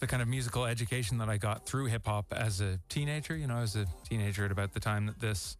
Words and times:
the 0.00 0.06
kind 0.06 0.22
of 0.22 0.28
musical 0.28 0.64
education 0.64 1.18
that 1.18 1.28
I 1.28 1.36
got 1.36 1.66
through 1.66 1.86
hip 1.86 2.06
hop 2.06 2.26
as 2.32 2.60
a 2.60 2.78
teenager. 2.88 3.36
You 3.36 3.46
know, 3.46 3.58
as 3.58 3.76
a 3.76 3.86
teenager 4.08 4.44
at 4.44 4.52
about 4.52 4.74
the 4.74 4.80
time 4.80 5.06
that 5.06 5.20
this 5.20 5.56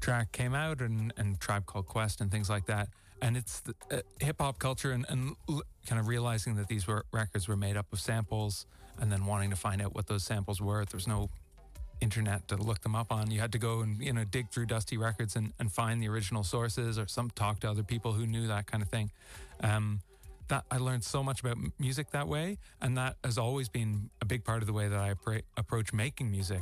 track 0.00 0.32
came 0.32 0.54
out 0.54 0.80
and, 0.80 1.12
and 1.16 1.38
Tribe 1.40 1.66
Called 1.66 1.86
Quest 1.86 2.20
and 2.20 2.30
things 2.30 2.50
like 2.50 2.66
that. 2.66 2.88
And 3.22 3.36
it's 3.36 3.60
the 3.60 3.74
uh, 3.90 4.00
hip 4.20 4.36
hop 4.40 4.58
culture 4.58 4.92
and, 4.92 5.06
and 5.08 5.36
l- 5.48 5.62
kind 5.86 5.98
of 5.98 6.06
realizing 6.06 6.56
that 6.56 6.68
these 6.68 6.86
were 6.86 7.06
records 7.12 7.48
were 7.48 7.56
made 7.56 7.76
up 7.76 7.86
of 7.92 8.00
samples 8.00 8.66
and 8.98 9.10
then 9.10 9.24
wanting 9.24 9.50
to 9.50 9.56
find 9.56 9.80
out 9.80 9.94
what 9.94 10.06
those 10.06 10.22
samples 10.22 10.60
were. 10.60 10.84
There's 10.84 11.06
no 11.06 11.30
internet 12.00 12.46
to 12.48 12.56
look 12.56 12.82
them 12.82 12.94
up 12.94 13.10
on. 13.10 13.30
You 13.30 13.40
had 13.40 13.52
to 13.52 13.58
go 13.58 13.80
and, 13.80 14.02
you 14.02 14.12
know, 14.12 14.24
dig 14.24 14.50
through 14.50 14.66
dusty 14.66 14.98
records 14.98 15.34
and, 15.34 15.52
and 15.58 15.72
find 15.72 16.02
the 16.02 16.08
original 16.08 16.44
sources 16.44 16.98
or 16.98 17.06
some 17.06 17.30
talk 17.30 17.60
to 17.60 17.70
other 17.70 17.82
people 17.82 18.12
who 18.12 18.26
knew 18.26 18.46
that 18.48 18.66
kind 18.66 18.82
of 18.82 18.90
thing. 18.90 19.10
Um, 19.62 20.00
that 20.48 20.64
I 20.70 20.78
learned 20.78 21.04
so 21.04 21.22
much 21.22 21.40
about 21.40 21.56
music 21.78 22.10
that 22.10 22.28
way, 22.28 22.58
and 22.80 22.96
that 22.96 23.16
has 23.24 23.38
always 23.38 23.68
been 23.68 24.10
a 24.20 24.24
big 24.24 24.44
part 24.44 24.62
of 24.62 24.66
the 24.66 24.72
way 24.72 24.88
that 24.88 24.98
I 24.98 25.14
approach 25.56 25.92
making 25.92 26.30
music. 26.30 26.60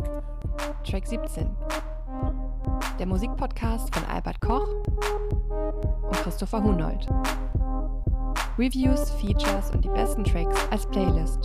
Track 0.85 1.07
17. 1.07 1.57
Der 2.99 3.07
Musikpodcast 3.07 3.95
von 3.95 4.05
Albert 4.05 4.41
Koch 4.41 4.69
und 6.03 6.17
Christopher 6.23 6.63
Hunold. 6.63 7.07
Reviews, 8.57 9.11
Features 9.21 9.71
und 9.71 9.85
die 9.85 9.89
besten 9.89 10.25
Tracks 10.25 10.59
als 10.71 10.87
Playlist. 10.87 11.41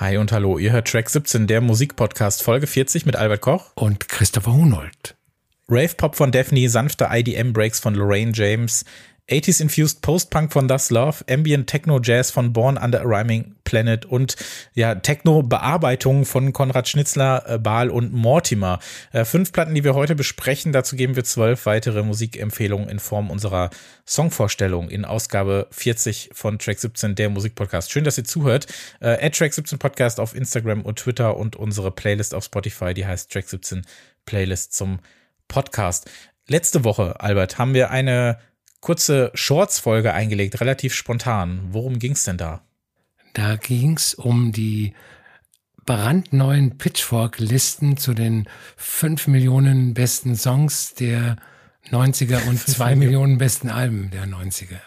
Hi 0.00 0.16
und 0.16 0.32
hallo, 0.32 0.58
ihr 0.58 0.72
hört 0.72 0.88
Track 0.88 1.08
17, 1.08 1.46
der 1.46 1.60
Musikpodcast 1.60 2.42
Folge 2.42 2.66
40 2.66 3.06
mit 3.06 3.16
Albert 3.16 3.40
Koch 3.40 3.70
und 3.74 4.08
Christopher 4.08 4.52
Hunold. 4.52 5.16
Rave 5.68 5.94
Pop 5.96 6.14
von 6.14 6.30
Daphne, 6.30 6.68
sanfte 6.68 7.08
IDM 7.10 7.54
Breaks 7.54 7.80
von 7.80 7.94
Lorraine 7.94 8.32
James, 8.34 8.84
80s 9.30 9.62
Infused 9.62 10.02
Post-Punk 10.02 10.52
von 10.52 10.68
Thus 10.68 10.90
Love, 10.90 11.24
Ambient 11.30 11.66
Techno 11.66 11.98
Jazz 11.98 12.30
von 12.30 12.52
Born 12.52 12.76
Under 12.76 13.00
a 13.00 13.04
Rhyming 13.04 13.54
Planet 13.64 14.04
und 14.04 14.36
ja, 14.74 14.94
Techno-Bearbeitung 14.94 16.26
von 16.26 16.52
Konrad 16.52 16.88
Schnitzler, 16.88 17.42
äh, 17.46 17.58
Baal 17.58 17.88
und 17.88 18.12
Mortimer. 18.12 18.80
Äh, 19.12 19.24
fünf 19.24 19.50
Platten, 19.52 19.74
die 19.74 19.82
wir 19.82 19.94
heute 19.94 20.14
besprechen. 20.14 20.72
Dazu 20.72 20.94
geben 20.94 21.16
wir 21.16 21.24
zwölf 21.24 21.64
weitere 21.64 22.02
Musikempfehlungen 22.02 22.90
in 22.90 22.98
Form 22.98 23.30
unserer 23.30 23.70
Songvorstellung 24.06 24.90
in 24.90 25.06
Ausgabe 25.06 25.68
40 25.70 26.30
von 26.34 26.58
Track 26.58 26.78
17, 26.78 27.14
der 27.14 27.30
Musikpodcast. 27.30 27.90
Schön, 27.90 28.04
dass 28.04 28.18
ihr 28.18 28.24
zuhört. 28.24 28.66
Äh, 29.00 29.30
Track 29.30 29.54
17 29.54 29.78
Podcast 29.78 30.20
auf 30.20 30.34
Instagram 30.34 30.82
und 30.82 30.98
Twitter 30.98 31.38
und 31.38 31.56
unsere 31.56 31.90
Playlist 31.90 32.34
auf 32.34 32.44
Spotify, 32.44 32.92
die 32.92 33.06
heißt 33.06 33.32
Track 33.32 33.48
17 33.48 33.86
Playlist 34.26 34.74
zum 34.74 34.98
Podcast. 35.48 36.10
Letzte 36.46 36.84
Woche, 36.84 37.20
Albert, 37.20 37.56
haben 37.56 37.72
wir 37.72 37.90
eine 37.90 38.38
kurze 38.84 39.30
Shorts-Folge 39.32 40.12
eingelegt, 40.12 40.60
relativ 40.60 40.94
spontan. 40.94 41.62
Worum 41.70 41.98
ging 41.98 42.12
es 42.12 42.24
denn 42.24 42.36
da? 42.36 42.60
Da 43.32 43.56
ging 43.56 43.96
es 43.96 44.12
um 44.12 44.52
die 44.52 44.92
brandneuen 45.86 46.76
Pitchfork-Listen 46.76 47.96
zu 47.96 48.12
den 48.12 48.46
5 48.76 49.26
Millionen 49.28 49.94
besten 49.94 50.36
Songs 50.36 50.92
der 50.92 51.36
90er 51.90 52.46
und 52.46 52.58
2 52.68 52.94
Millionen 52.94 53.38
besten 53.38 53.70
Alben 53.70 54.10
der 54.10 54.26
90er. 54.26 54.80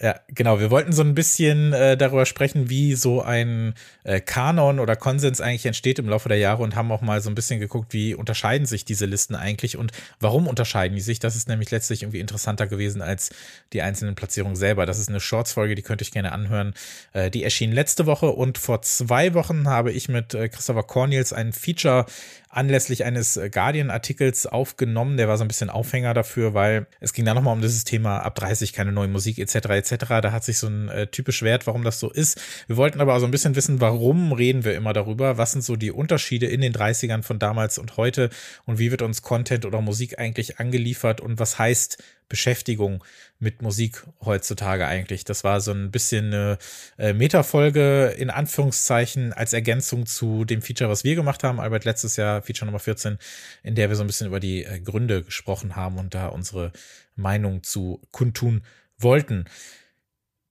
Ja, 0.00 0.20
genau. 0.28 0.60
Wir 0.60 0.70
wollten 0.70 0.92
so 0.92 1.02
ein 1.02 1.16
bisschen 1.16 1.72
äh, 1.72 1.96
darüber 1.96 2.24
sprechen, 2.24 2.70
wie 2.70 2.94
so 2.94 3.20
ein 3.20 3.74
äh, 4.04 4.20
Kanon 4.20 4.78
oder 4.78 4.94
Konsens 4.94 5.40
eigentlich 5.40 5.66
entsteht 5.66 5.98
im 5.98 6.08
Laufe 6.08 6.28
der 6.28 6.38
Jahre 6.38 6.62
und 6.62 6.76
haben 6.76 6.92
auch 6.92 7.00
mal 7.00 7.20
so 7.20 7.28
ein 7.28 7.34
bisschen 7.34 7.58
geguckt, 7.58 7.92
wie 7.92 8.14
unterscheiden 8.14 8.64
sich 8.64 8.84
diese 8.84 9.06
Listen 9.06 9.34
eigentlich 9.34 9.76
und 9.76 9.90
warum 10.20 10.46
unterscheiden 10.46 10.94
die 10.94 11.00
sich. 11.00 11.18
Das 11.18 11.34
ist 11.34 11.48
nämlich 11.48 11.72
letztlich 11.72 12.02
irgendwie 12.04 12.20
interessanter 12.20 12.68
gewesen 12.68 13.02
als 13.02 13.30
die 13.72 13.82
einzelnen 13.82 14.14
Platzierungen 14.14 14.54
selber. 14.54 14.86
Das 14.86 15.00
ist 15.00 15.08
eine 15.08 15.18
Shorts-Folge, 15.18 15.74
die 15.74 15.82
könnte 15.82 16.02
ich 16.02 16.12
gerne 16.12 16.30
anhören. 16.30 16.74
Äh, 17.12 17.32
die 17.32 17.42
erschien 17.42 17.72
letzte 17.72 18.06
Woche 18.06 18.30
und 18.30 18.56
vor 18.56 18.82
zwei 18.82 19.34
Wochen 19.34 19.66
habe 19.66 19.90
ich 19.90 20.08
mit 20.08 20.32
äh, 20.32 20.48
Christopher 20.48 20.84
Cornels 20.84 21.32
ein 21.32 21.52
Feature 21.52 22.06
anlässlich 22.48 23.04
eines 23.04 23.36
äh, 23.36 23.50
Guardian-Artikels 23.50 24.46
aufgenommen. 24.46 25.16
Der 25.16 25.28
war 25.28 25.36
so 25.36 25.44
ein 25.44 25.48
bisschen 25.48 25.70
Aufhänger 25.70 26.14
dafür, 26.14 26.54
weil 26.54 26.86
es 27.00 27.12
ging 27.12 27.24
da 27.24 27.34
nochmal 27.34 27.54
um 27.54 27.60
dieses 27.60 27.84
Thema 27.84 28.18
ab 28.20 28.34
30 28.36 28.72
keine 28.72 28.92
neue 28.92 29.08
Musik 29.08 29.38
etc. 29.38 29.54
etc. 29.70 29.94
Da 30.22 30.32
hat 30.32 30.44
sich 30.44 30.58
so 30.58 30.68
ein 30.68 30.88
äh, 30.88 31.06
Typ 31.06 31.26
beschwert, 31.26 31.66
warum 31.66 31.84
das 31.84 32.00
so 32.00 32.10
ist. 32.10 32.40
Wir 32.66 32.76
wollten 32.76 33.00
aber 33.00 33.18
so 33.20 33.26
ein 33.26 33.30
bisschen 33.30 33.56
wissen, 33.56 33.80
warum 33.80 34.32
reden 34.32 34.64
wir 34.64 34.74
immer 34.74 34.92
darüber? 34.92 35.38
Was 35.38 35.52
sind 35.52 35.62
so 35.62 35.76
die 35.76 35.90
Unterschiede 35.90 36.46
in 36.46 36.60
den 36.60 36.72
30ern 36.72 37.22
von 37.22 37.38
damals 37.38 37.78
und 37.78 37.96
heute? 37.96 38.30
Und 38.64 38.78
wie 38.78 38.90
wird 38.90 39.02
uns 39.02 39.22
Content 39.22 39.66
oder 39.66 39.80
Musik 39.80 40.18
eigentlich 40.18 40.58
angeliefert? 40.58 41.20
Und 41.20 41.38
was 41.38 41.58
heißt 41.58 42.02
Beschäftigung 42.28 43.02
mit 43.38 43.62
Musik 43.62 44.04
heutzutage 44.24 44.86
eigentlich. 44.86 45.24
Das 45.24 45.44
war 45.44 45.60
so 45.60 45.72
ein 45.72 45.90
bisschen 45.90 46.26
eine 46.26 46.58
äh, 46.98 47.12
Metafolge 47.12 48.14
in 48.18 48.30
Anführungszeichen 48.30 49.32
als 49.32 49.52
Ergänzung 49.52 50.06
zu 50.06 50.44
dem 50.44 50.62
Feature, 50.62 50.90
was 50.90 51.04
wir 51.04 51.14
gemacht 51.14 51.44
haben, 51.44 51.60
Albert 51.60 51.84
letztes 51.84 52.16
Jahr, 52.16 52.42
Feature 52.42 52.66
Nummer 52.66 52.80
14, 52.80 53.18
in 53.62 53.74
der 53.74 53.88
wir 53.88 53.96
so 53.96 54.02
ein 54.02 54.08
bisschen 54.08 54.26
über 54.26 54.40
die 54.40 54.64
äh, 54.64 54.80
Gründe 54.80 55.22
gesprochen 55.22 55.76
haben 55.76 55.98
und 55.98 56.14
da 56.14 56.26
unsere 56.28 56.72
Meinung 57.16 57.62
zu 57.62 58.00
kundtun 58.10 58.62
wollten. 58.98 59.44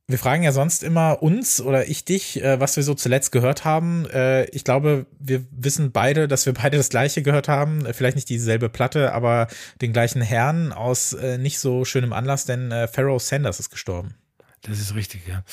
Wir 0.09 0.17
fragen 0.17 0.41
ja 0.41 0.53
sonst 0.53 0.83
immer 0.83 1.21
uns 1.21 1.59
oder 1.59 1.89
ich 1.89 2.05
dich, 2.05 2.41
äh, 2.41 2.61
was 2.61 2.77
wir 2.77 2.83
so 2.83 2.93
zuletzt 2.93 3.33
gehört 3.33 3.65
haben. 3.65 4.05
Äh, 4.05 4.45
ich 4.51 4.63
glaube, 4.63 5.05
wir 5.19 5.45
wissen 5.51 5.91
beide, 5.91 6.29
dass 6.29 6.45
wir 6.45 6.53
beide 6.61 6.77
das 6.77 6.87
gleiche 6.87 7.21
gehört 7.23 7.49
haben. 7.49 7.85
Äh, 7.85 7.91
vielleicht 7.91 8.15
nicht 8.15 8.29
dieselbe 8.29 8.69
Platte, 8.69 9.11
aber 9.11 9.47
den 9.81 9.91
gleichen 9.91 10.21
Herrn 10.21 10.71
aus 10.71 11.15
nicht 11.39 11.59
so 11.59 11.83
schönem 11.83 12.13
Anlass, 12.13 12.45
denn 12.45 12.73
Pharaoh 12.91 13.19
Sanders 13.19 13.59
ist 13.59 13.69
gestorben. 13.69 14.15
Das 14.61 14.79
ist 14.79 14.95
richtig, 14.95 15.27
ja. 15.27 15.43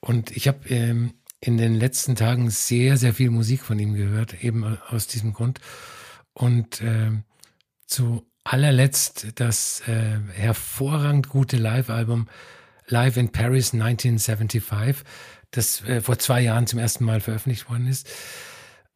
Und 0.00 0.36
ich 0.36 0.48
habe 0.48 0.68
ähm, 0.68 1.14
in 1.40 1.56
den 1.56 1.74
letzten 1.74 2.14
Tagen 2.14 2.50
sehr, 2.50 2.96
sehr 2.98 3.14
viel 3.14 3.30
Musik 3.30 3.62
von 3.62 3.78
ihm 3.78 3.94
gehört, 3.94 4.42
eben 4.44 4.78
aus 4.88 5.06
diesem 5.06 5.32
Grund. 5.32 5.60
Und 6.34 6.80
äh, 6.82 7.10
zu 7.86 8.26
allerletzt 8.44 9.28
das 9.36 9.82
hervorragend 9.86 11.30
gute 11.30 11.56
Live-Album 11.56 12.28
Live 12.86 13.16
in 13.16 13.30
Paris 13.30 13.72
1975, 13.72 15.04
das 15.50 15.82
äh, 15.82 16.00
vor 16.00 16.18
zwei 16.18 16.40
Jahren 16.40 16.66
zum 16.66 16.78
ersten 16.78 17.04
Mal 17.04 17.20
veröffentlicht 17.20 17.68
worden 17.68 17.86
ist. 17.86 18.08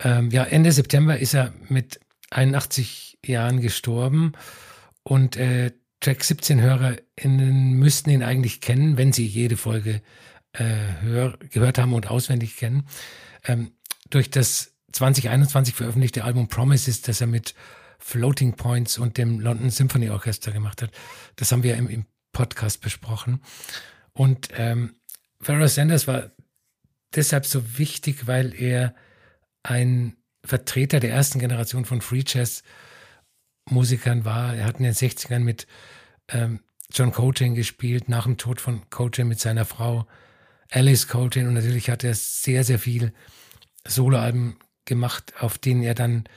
Ähm, 0.00 0.30
ja, 0.30 0.44
Ende 0.44 0.72
September 0.72 1.18
ist 1.18 1.34
er 1.34 1.52
mit 1.68 2.00
81 2.30 3.18
Jahren 3.24 3.60
gestorben 3.60 4.32
und 5.02 5.36
äh, 5.36 5.72
Track 6.00 6.22
17 6.22 6.60
HörerInnen 6.60 7.72
müssten 7.72 8.10
ihn 8.10 8.22
eigentlich 8.22 8.60
kennen, 8.60 8.96
wenn 8.96 9.12
sie 9.12 9.26
jede 9.26 9.56
Folge 9.56 10.00
äh, 10.52 10.64
hör, 11.00 11.36
gehört 11.50 11.78
haben 11.78 11.94
und 11.94 12.08
auswendig 12.08 12.56
kennen. 12.56 12.86
Ähm, 13.44 13.72
durch 14.10 14.30
das 14.30 14.74
2021 14.92 15.74
veröffentlichte 15.74 16.24
Album 16.24 16.48
Promises, 16.48 17.02
das 17.02 17.20
er 17.20 17.26
mit 17.26 17.54
Floating 17.98 18.54
Points 18.54 18.98
und 18.98 19.18
dem 19.18 19.40
London 19.40 19.70
Symphony 19.70 20.10
Orchestra 20.10 20.52
gemacht 20.52 20.82
hat. 20.82 20.90
Das 21.36 21.50
haben 21.50 21.62
wir 21.62 21.76
im, 21.76 21.88
im 21.88 22.06
Podcast 22.38 22.80
besprochen. 22.80 23.42
Und 24.12 24.50
ähm, 24.52 24.94
Pharaoh 25.40 25.66
Sanders 25.66 26.06
war 26.06 26.30
deshalb 27.16 27.44
so 27.44 27.78
wichtig, 27.78 28.28
weil 28.28 28.54
er 28.54 28.94
ein 29.64 30.16
Vertreter 30.44 31.00
der 31.00 31.10
ersten 31.10 31.40
Generation 31.40 31.84
von 31.84 32.00
Free 32.00 32.22
Jazz 32.24 32.62
Musikern 33.68 34.24
war. 34.24 34.54
Er 34.54 34.66
hat 34.66 34.76
in 34.76 34.84
den 34.84 34.94
60ern 34.94 35.40
mit 35.40 35.66
ähm, 36.28 36.60
John 36.92 37.10
Coltrane 37.10 37.54
gespielt, 37.54 38.08
nach 38.08 38.22
dem 38.22 38.36
Tod 38.36 38.60
von 38.60 38.88
Coltrane 38.88 39.28
mit 39.28 39.40
seiner 39.40 39.64
Frau 39.64 40.06
Alice 40.70 41.08
Coltrane. 41.08 41.48
Und 41.48 41.54
natürlich 41.54 41.90
hat 41.90 42.04
er 42.04 42.14
sehr, 42.14 42.62
sehr 42.62 42.78
viel 42.78 43.12
Soloalben 43.84 44.58
gemacht, 44.84 45.34
auf 45.40 45.58
denen 45.58 45.82
er 45.82 45.96
dann 45.96 46.28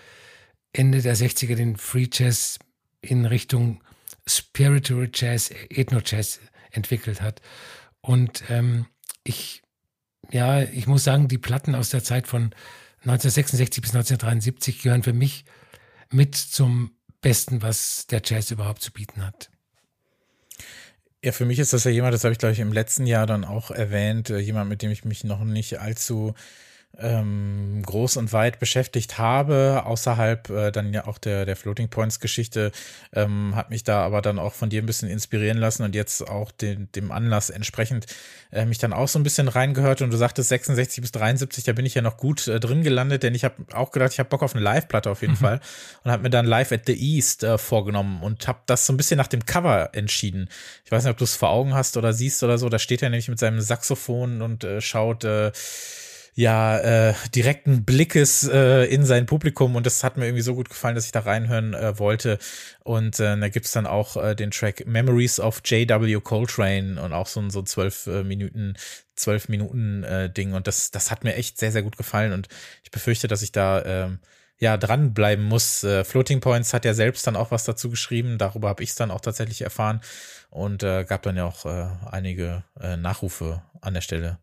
Ende 0.74 1.04
der 1.04 1.16
60er 1.16 1.54
den 1.54 1.78
Free 1.78 2.10
Jazz 2.12 2.58
in 3.02 3.28
Richtung 3.28 3.84
Spiritual 4.28 5.10
Jazz, 5.14 5.52
Ethno 5.70 6.00
Jazz 6.06 6.40
entwickelt 6.72 7.22
hat. 7.22 7.42
Und 8.02 8.44
ähm, 8.50 8.88
ich, 9.24 9.62
ja, 10.32 10.62
ich 10.62 10.88
muss 10.88 11.04
sagen, 11.04 11.28
die 11.28 11.38
Platten 11.38 11.76
aus 11.76 11.90
der 11.90 12.04
Zeit 12.04 12.28
von 12.28 12.54
1966 13.02 13.82
bis 13.82 13.92
1973 13.92 14.82
gehören 14.82 15.04
für 15.04 15.14
mich 15.14 15.46
mit 16.12 16.36
zum 16.36 16.96
Besten, 17.22 17.62
was 17.62 18.08
der 18.08 18.22
Jazz 18.24 18.52
überhaupt 18.52 18.82
zu 18.82 18.92
bieten 18.92 19.26
hat. 19.26 19.50
Ja, 21.24 21.32
für 21.32 21.46
mich 21.46 21.60
ist 21.60 21.74
das 21.74 21.84
ja 21.84 21.92
jemand, 21.92 22.16
das 22.16 22.24
habe 22.24 22.32
ich 22.32 22.40
glaube 22.40 22.54
ich 22.54 22.60
im 22.60 22.74
letzten 22.74 23.06
Jahr 23.06 23.28
dann 23.28 23.46
auch 23.46 23.70
erwähnt, 23.70 24.32
äh, 24.32 24.40
jemand, 24.40 24.70
mit 24.70 24.82
dem 24.82 24.90
ich 24.90 25.06
mich 25.06 25.24
noch 25.24 25.44
nicht 25.44 25.80
allzu 25.80 26.34
ähm, 27.00 27.82
groß 27.86 28.18
und 28.18 28.34
weit 28.34 28.60
beschäftigt 28.60 29.18
habe, 29.18 29.84
außerhalb 29.86 30.50
äh, 30.50 30.72
dann 30.72 30.94
ja 30.94 31.08
auch 31.08 31.18
der, 31.18 31.46
der 31.46 31.56
Floating 31.56 31.90
Points 31.90 32.20
Geschichte, 32.20 32.72
ähm, 33.14 33.56
hat 33.56 33.70
mich 33.70 33.84
da 33.84 34.04
aber 34.04 34.22
dann 34.22 34.40
auch 34.40 34.54
von 34.54 34.70
dir 34.70 34.82
ein 34.82 34.86
bisschen 34.86 35.10
inspirieren 35.10 35.58
lassen 35.58 35.84
und 35.84 35.96
jetzt 35.96 36.28
auch 36.28 36.52
den, 36.52 36.92
dem 36.94 37.12
Anlass 37.12 37.50
entsprechend 37.50 38.08
äh, 38.52 38.66
mich 38.66 38.78
dann 38.78 38.94
auch 38.94 39.08
so 39.08 39.18
ein 39.18 39.24
bisschen 39.24 39.48
reingehört 39.48 40.02
und 40.02 40.12
du 40.12 40.18
sagtest 40.18 40.50
66 40.50 41.02
bis 41.02 41.12
73, 41.12 41.64
da 41.64 41.74
bin 41.74 41.86
ich 41.86 41.96
ja 41.96 42.02
noch 42.02 42.18
gut 42.18 42.48
äh, 42.48 42.60
drin 42.60 42.84
gelandet, 42.84 43.24
denn 43.24 43.36
ich 43.36 43.46
habe 43.46 43.56
auch 43.74 43.92
gedacht, 43.92 44.12
ich 44.14 44.20
habe 44.20 44.30
Bock 44.30 44.44
auf 44.44 44.54
eine 44.54 44.64
Live-Platte 44.64 45.10
auf 45.10 45.22
jeden 45.22 45.34
mhm. 45.34 45.38
Fall 45.38 45.62
und 46.04 46.12
habe 46.12 46.24
mir 46.24 46.30
dann 46.30 46.46
Live 46.46 46.72
at 46.72 46.86
the 46.86 46.94
East 46.94 47.44
äh, 47.44 47.58
vorgenommen 47.58 48.22
und 48.22 48.48
habe 48.48 48.60
das 48.66 48.86
so 48.86 48.94
ein 48.94 48.98
bisschen 48.98 49.18
nach 49.18 49.28
dem 49.28 49.46
Cover 49.46 49.90
entschieden. 49.94 50.50
Ich 50.86 50.92
weiß 50.92 51.04
nicht, 51.04 51.12
ob 51.12 51.18
du 51.18 51.24
es 51.24 51.36
vor 51.36 51.50
Augen 51.50 51.74
hast 51.74 51.98
oder 51.98 52.14
siehst 52.14 52.44
oder 52.44 52.58
so, 52.58 52.68
da 52.70 52.80
steht 52.80 53.02
er 53.02 53.10
nämlich 53.10 53.30
mit 53.30 53.40
seinem 53.40 53.62
Saxophon 53.62 54.42
und 54.42 54.64
äh, 54.64 54.82
schaut 54.82 55.24
äh, 55.24 55.52
ja 56.34 56.80
äh, 56.80 57.14
direkten 57.36 57.84
Blickes 57.84 58.48
äh, 58.48 58.86
in 58.86 59.06
sein 59.06 59.26
Publikum 59.26 59.76
und 59.76 59.86
das 59.86 60.04
hat 60.04 60.18
mir 60.18 60.26
irgendwie 60.26 60.44
so 60.44 60.56
gut 60.56 60.70
gefallen, 60.70 60.96
dass 60.96 61.06
ich 61.06 61.12
da 61.12 61.22
reinhören 61.22 61.74
äh, 61.74 62.00
wollte. 62.00 62.40
Und 62.84 63.20
äh, 63.20 63.38
da 63.38 63.50
gibt's 63.50 63.72
dann 63.72 63.86
auch 63.86 64.16
äh, 64.18 64.36
den 64.36 64.52
Track 64.52 64.88
Memories 64.88 65.40
of 65.40 65.62
J.W. 65.66 66.20
Coltrane 66.22 67.02
und 67.02 67.14
auch 67.14 67.28
so 67.28 67.42
ein 67.42 67.50
so 67.50 67.62
zwölf 67.62 68.08
äh, 68.08 68.24
Minuten, 68.24 68.76
zwölf 69.16 69.50
Minuten 69.50 70.04
äh, 70.04 70.32
Ding. 70.32 70.54
Und 70.54 70.68
das, 70.68 70.92
das 70.92 71.12
hat 71.12 71.24
mir 71.24 71.36
echt 71.36 71.58
sehr, 71.58 71.72
sehr 71.72 71.84
gut 71.84 71.98
gefallen. 71.98 72.32
Und 72.32 72.48
ich 72.84 72.92
befürchte, 72.92 73.28
dass 73.28 73.42
ich 73.42 73.52
da 73.52 73.80
äh, 73.80 74.10
ja 74.58 74.78
dranbleiben 74.78 75.44
muss. 75.44 75.84
Äh, 75.84 76.06
Floating 76.06 76.40
Points 76.40 76.74
hat 76.74 76.86
ja 76.86 76.94
selbst 76.94 77.28
dann 77.28 77.36
auch 77.36 77.52
was 77.52 77.66
dazu 77.66 77.90
geschrieben. 77.90 78.38
Darüber 78.38 78.70
habe 78.70 78.84
ich 78.84 78.92
es 78.92 78.96
dann 78.96 79.12
auch 79.12 79.22
tatsächlich 79.22 79.62
erfahren 79.62 80.00
und 80.50 80.84
äh, 80.84 81.04
gab 81.04 81.24
dann 81.24 81.36
ja 81.36 81.46
auch 81.46 81.66
äh, 81.66 81.88
einige 82.10 82.64
äh, 82.80 82.96
Nachrufe 82.96 83.64
an 83.82 83.96
der 83.96 84.02
Stelle. 84.02 84.38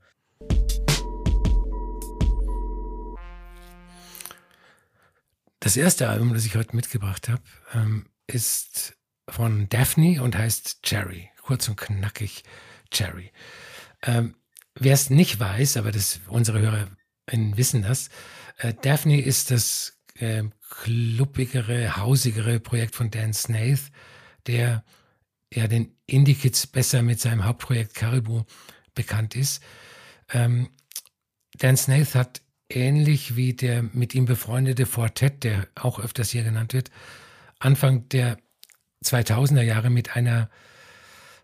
Das 5.60 5.76
erste 5.76 6.08
Album, 6.08 6.34
das 6.34 6.46
ich 6.46 6.56
heute 6.56 6.76
mitgebracht 6.76 7.28
habe, 7.28 7.42
ähm, 7.74 8.06
ist 8.26 8.96
von 9.28 9.68
Daphne 9.68 10.22
und 10.22 10.36
heißt 10.36 10.82
Cherry. 10.82 11.30
Kurz 11.42 11.68
und 11.68 11.76
knackig 11.76 12.44
Cherry. 12.90 13.32
Ähm, 14.02 14.34
Wer 14.80 14.94
es 14.94 15.10
nicht 15.10 15.40
weiß, 15.40 15.76
aber 15.76 15.90
das, 15.90 16.20
unsere 16.28 16.60
HörerInnen 16.60 17.56
wissen 17.56 17.82
das, 17.82 18.10
äh, 18.58 18.74
Daphne 18.74 19.20
ist 19.20 19.50
das 19.50 19.98
äh, 20.14 20.44
hausigere 20.86 22.60
Projekt 22.60 22.94
von 22.94 23.10
Dan 23.10 23.32
Snaith, 23.32 23.90
der 24.46 24.84
ja 25.52 25.66
den 25.66 25.96
Indie-Kids 26.06 26.68
besser 26.68 27.02
mit 27.02 27.20
seinem 27.20 27.44
Hauptprojekt 27.44 27.94
Caribou 27.94 28.44
bekannt 28.94 29.34
ist. 29.34 29.62
Ähm, 30.32 30.70
Dan 31.54 31.76
Snaith 31.76 32.14
hat 32.14 32.42
ähnlich 32.68 33.36
wie 33.36 33.54
der 33.54 33.82
mit 33.82 34.14
ihm 34.14 34.26
befreundete 34.26 34.86
Fortet, 34.86 35.44
der 35.44 35.68
auch 35.74 35.98
öfters 35.98 36.30
hier 36.30 36.44
genannt 36.44 36.72
wird, 36.72 36.90
Anfang 37.58 38.08
der 38.08 38.38
2000er 39.04 39.62
Jahre 39.62 39.90
mit 39.90 40.16
einer 40.16 40.50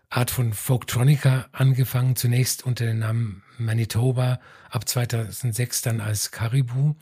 Art 0.09 0.31
von 0.31 0.53
Folktronica 0.53 1.47
angefangen, 1.51 2.15
zunächst 2.15 2.63
unter 2.63 2.85
dem 2.85 2.99
Namen 2.99 3.43
Manitoba, 3.57 4.39
ab 4.69 4.87
2006 4.87 5.81
dann 5.81 5.99
als 5.99 6.31
Caribou. 6.31 6.95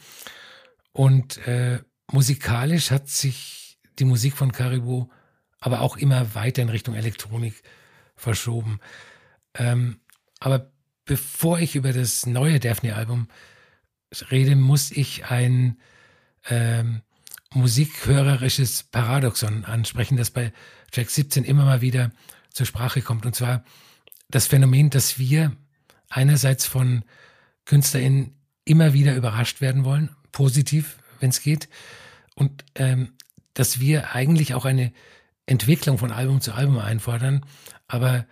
Und 0.93 1.45
äh, 1.47 1.79
musikalisch 2.11 2.91
hat 2.91 3.09
sich 3.09 3.77
die 3.99 4.05
Musik 4.05 4.35
von 4.35 4.51
Caribou 4.51 5.09
aber 5.63 5.79
auch 5.79 5.95
immer 5.95 6.35
weiter 6.35 6.61
in 6.61 6.67
Richtung 6.67 6.93
Elektronik 6.93 7.63
verschoben. 8.17 8.79
Ähm, 9.53 10.01
aber 10.41 10.71
bevor 11.05 11.59
ich 11.59 11.75
über 11.77 11.93
das 11.93 12.25
neue 12.25 12.59
Daphne-Album 12.59 13.29
rede, 14.31 14.55
muss 14.55 14.91
ich 14.91 15.25
ein 15.25 15.77
ähm, 16.49 17.01
musikhörerisches 17.53 18.83
Paradoxon 18.83 19.65
ansprechen, 19.65 20.17
das 20.17 20.31
bei 20.31 20.51
Track 20.91 21.09
17 21.09 21.43
immer 21.43 21.65
mal 21.65 21.81
wieder 21.81 22.11
zur 22.51 22.65
Sprache 22.65 23.01
kommt. 23.01 23.25
Und 23.25 23.35
zwar 23.35 23.63
das 24.29 24.47
Phänomen, 24.47 24.89
dass 24.89 25.19
wir 25.19 25.55
einerseits 26.09 26.65
von 26.65 27.03
KünstlerInnen 27.65 28.35
immer 28.65 28.93
wieder 28.93 29.15
überrascht 29.15 29.61
werden 29.61 29.83
wollen, 29.85 30.09
positiv, 30.31 30.97
wenn 31.19 31.29
es 31.29 31.41
geht, 31.41 31.69
und 32.35 32.63
ähm, 32.75 33.13
dass 33.53 33.79
wir 33.79 34.15
eigentlich 34.15 34.53
auch 34.53 34.65
eine 34.65 34.91
Entwicklung 35.45 35.97
von 35.97 36.11
Album 36.11 36.41
zu 36.41 36.53
Album 36.53 36.79
einfordern, 36.79 37.45
aber 37.87 38.25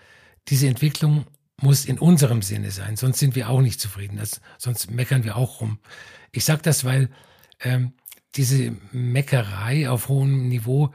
diese 0.48 0.68
Entwicklung 0.68 1.26
muss 1.62 1.86
in 1.86 2.00
unserem 2.00 2.42
Sinne 2.42 2.72
sein, 2.72 2.96
sonst 2.96 3.20
sind 3.20 3.36
wir 3.36 3.50
auch 3.50 3.62
nicht 3.62 3.80
zufrieden, 3.80 4.18
das, 4.18 4.42
sonst 4.58 4.92
meckern 4.92 5.24
wir 5.24 5.36
auch 5.36 5.62
rum. 5.62 5.80
Ich 6.32 6.46
sage 6.46 6.62
das, 6.62 6.84
weil 6.84 7.10
ähm, 7.60 7.94
diese 8.36 8.76
Meckerei 8.92 9.90
auf 9.90 10.08
hohem 10.08 10.48
Niveau 10.48 10.94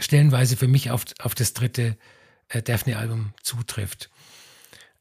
stellenweise 0.00 0.56
für 0.56 0.68
mich 0.68 0.90
auf, 0.90 1.04
auf 1.20 1.34
das 1.34 1.52
dritte 1.52 1.96
äh, 2.48 2.62
Daphne-Album 2.62 3.32
zutrifft. 3.42 4.10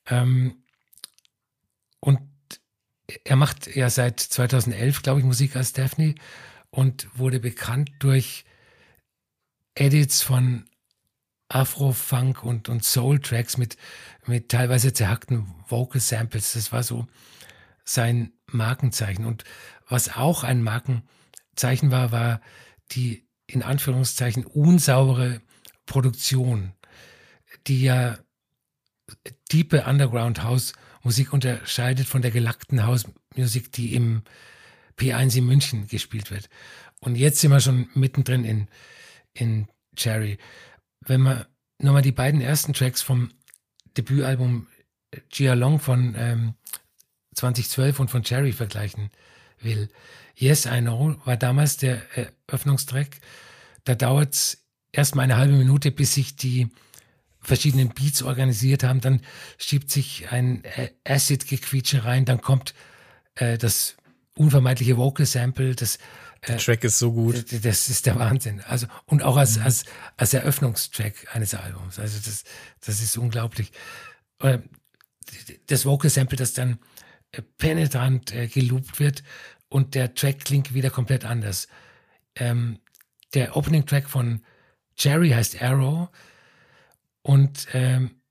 Ähm, 0.07 0.63
und 1.99 2.21
er 3.23 3.35
macht 3.35 3.73
ja 3.75 3.89
seit 3.89 4.19
2011, 4.19 5.01
glaube 5.01 5.19
ich, 5.19 5.25
Musik 5.25 5.55
als 5.55 5.73
Daphne 5.73 6.15
und 6.69 7.07
wurde 7.13 7.39
bekannt 7.39 7.91
durch 7.99 8.45
Edits 9.75 10.21
von 10.21 10.65
Afro-Funk 11.49 12.43
und, 12.43 12.69
und 12.69 12.83
Soul-Tracks 12.83 13.57
mit, 13.57 13.77
mit 14.25 14.49
teilweise 14.49 14.93
zerhackten 14.93 15.47
Vocal-Samples. 15.67 16.53
Das 16.53 16.71
war 16.71 16.83
so 16.83 17.07
sein 17.83 18.33
Markenzeichen. 18.47 19.25
Und 19.25 19.43
was 19.87 20.15
auch 20.15 20.43
ein 20.43 20.63
Markenzeichen 20.63 21.91
war, 21.91 22.11
war 22.11 22.41
die 22.91 23.27
in 23.47 23.61
Anführungszeichen 23.61 24.45
unsaubere 24.45 25.41
Produktion, 25.85 26.73
die 27.67 27.83
ja 27.83 28.17
tiefe 29.49 29.83
Underground 29.85 30.43
House 30.43 30.73
Musik 31.03 31.31
unterscheidet 31.33 32.07
von 32.07 32.23
der 32.23 32.31
gelackten 32.31 32.83
House 32.83 33.05
Musik, 33.35 33.71
die 33.71 33.93
im 33.93 34.23
P1 34.97 35.37
in 35.37 35.45
München 35.45 35.87
gespielt 35.87 36.31
wird. 36.31 36.49
Und 36.99 37.15
jetzt 37.15 37.39
sind 37.39 37.51
wir 37.51 37.59
schon 37.59 37.87
mittendrin 37.93 38.43
in, 38.43 38.67
in 39.33 39.67
Cherry 39.95 40.39
wenn 41.05 41.21
man 41.21 41.45
nochmal 41.79 42.01
die 42.01 42.11
beiden 42.11 42.41
ersten 42.41 42.73
Tracks 42.73 43.01
vom 43.01 43.31
Debütalbum 43.97 44.67
Gia 45.29 45.53
Long 45.53 45.79
von 45.79 46.15
ähm, 46.17 46.53
2012 47.35 47.99
und 47.99 48.11
von 48.11 48.23
Cherry 48.23 48.51
vergleichen 48.51 49.11
will. 49.59 49.89
Yes, 50.35 50.65
I 50.65 50.81
Know 50.81 51.15
war 51.25 51.37
damals 51.37 51.77
der 51.77 52.01
Eröffnungstrack. 52.47 53.17
Da 53.83 53.95
dauert 53.95 54.33
es 54.33 54.65
erstmal 54.91 55.25
eine 55.25 55.37
halbe 55.37 55.53
Minute, 55.53 55.91
bis 55.91 56.13
sich 56.13 56.35
die 56.35 56.69
verschiedenen 57.39 57.89
Beats 57.89 58.23
organisiert 58.23 58.83
haben. 58.83 59.01
Dann 59.01 59.21
schiebt 59.57 59.91
sich 59.91 60.31
ein 60.31 60.63
äh, 60.63 60.89
Acid-Gequietsche 61.05 62.03
rein. 62.03 62.25
Dann 62.25 62.41
kommt 62.41 62.73
äh, 63.35 63.57
das 63.57 63.95
unvermeidliche 64.37 64.97
Vocal 64.97 65.25
Sample, 65.25 65.75
das 65.75 65.99
Track 66.45 66.83
ist 66.83 66.99
so 66.99 67.11
gut. 67.11 67.45
Das 67.65 67.89
ist 67.89 68.05
der 68.05 68.17
Wahnsinn. 68.17 68.61
Also, 68.61 68.87
und 69.05 69.23
auch 69.23 69.37
als, 69.37 69.57
als, 69.57 69.85
als 70.17 70.33
Eröffnungstrack 70.33 71.35
eines 71.35 71.53
Albums. 71.53 71.99
Also, 71.99 72.19
das, 72.23 72.43
das 72.81 73.01
ist 73.01 73.17
unglaublich. 73.17 73.71
Äh, 74.39 74.59
das 75.67 75.85
Vocal 75.85 76.09
Sample, 76.09 76.37
das 76.37 76.53
dann 76.53 76.79
äh, 77.31 77.41
penetrant 77.57 78.33
äh, 78.33 78.47
geloopt 78.47 78.99
wird 78.99 79.23
und 79.69 79.95
der 79.95 80.13
Track 80.13 80.45
klingt 80.45 80.73
wieder 80.73 80.89
komplett 80.89 81.25
anders. 81.25 81.67
Ähm, 82.35 82.79
der 83.33 83.57
Opening 83.57 83.85
Track 83.85 84.09
von 84.09 84.41
Jerry 84.97 85.31
heißt 85.31 85.61
Arrow 85.61 86.09
und 87.21 87.67
ähm, 87.73 88.21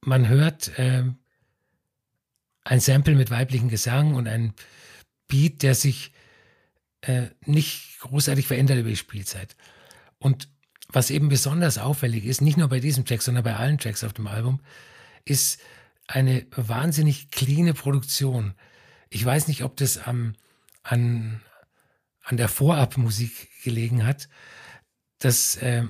man 0.00 0.28
hört 0.28 0.72
ähm, 0.76 1.18
ein 2.64 2.80
Sample 2.80 3.14
mit 3.14 3.30
weiblichen 3.30 3.68
Gesang 3.68 4.14
und 4.14 4.26
ein 4.26 4.54
Beat, 5.34 5.64
der 5.64 5.74
sich 5.74 6.12
äh, 7.00 7.26
nicht 7.44 7.98
großartig 7.98 8.46
verändert 8.46 8.78
über 8.78 8.88
die 8.88 8.96
Spielzeit. 8.96 9.56
Und 10.18 10.48
was 10.88 11.10
eben 11.10 11.28
besonders 11.28 11.76
auffällig 11.76 12.24
ist, 12.24 12.40
nicht 12.40 12.56
nur 12.56 12.68
bei 12.68 12.78
diesem 12.78 13.04
Track, 13.04 13.20
sondern 13.20 13.42
bei 13.42 13.56
allen 13.56 13.78
Tracks 13.78 14.04
auf 14.04 14.12
dem 14.12 14.28
Album, 14.28 14.60
ist 15.24 15.60
eine 16.06 16.46
wahnsinnig 16.54 17.32
cleane 17.32 17.74
Produktion. 17.74 18.54
Ich 19.10 19.24
weiß 19.24 19.48
nicht, 19.48 19.64
ob 19.64 19.76
das 19.76 19.98
am, 19.98 20.34
an, 20.84 21.42
an 22.22 22.36
der 22.36 22.48
Vorabmusik 22.48 23.48
gelegen 23.64 24.06
hat. 24.06 24.28
Das 25.18 25.56
äh, 25.56 25.82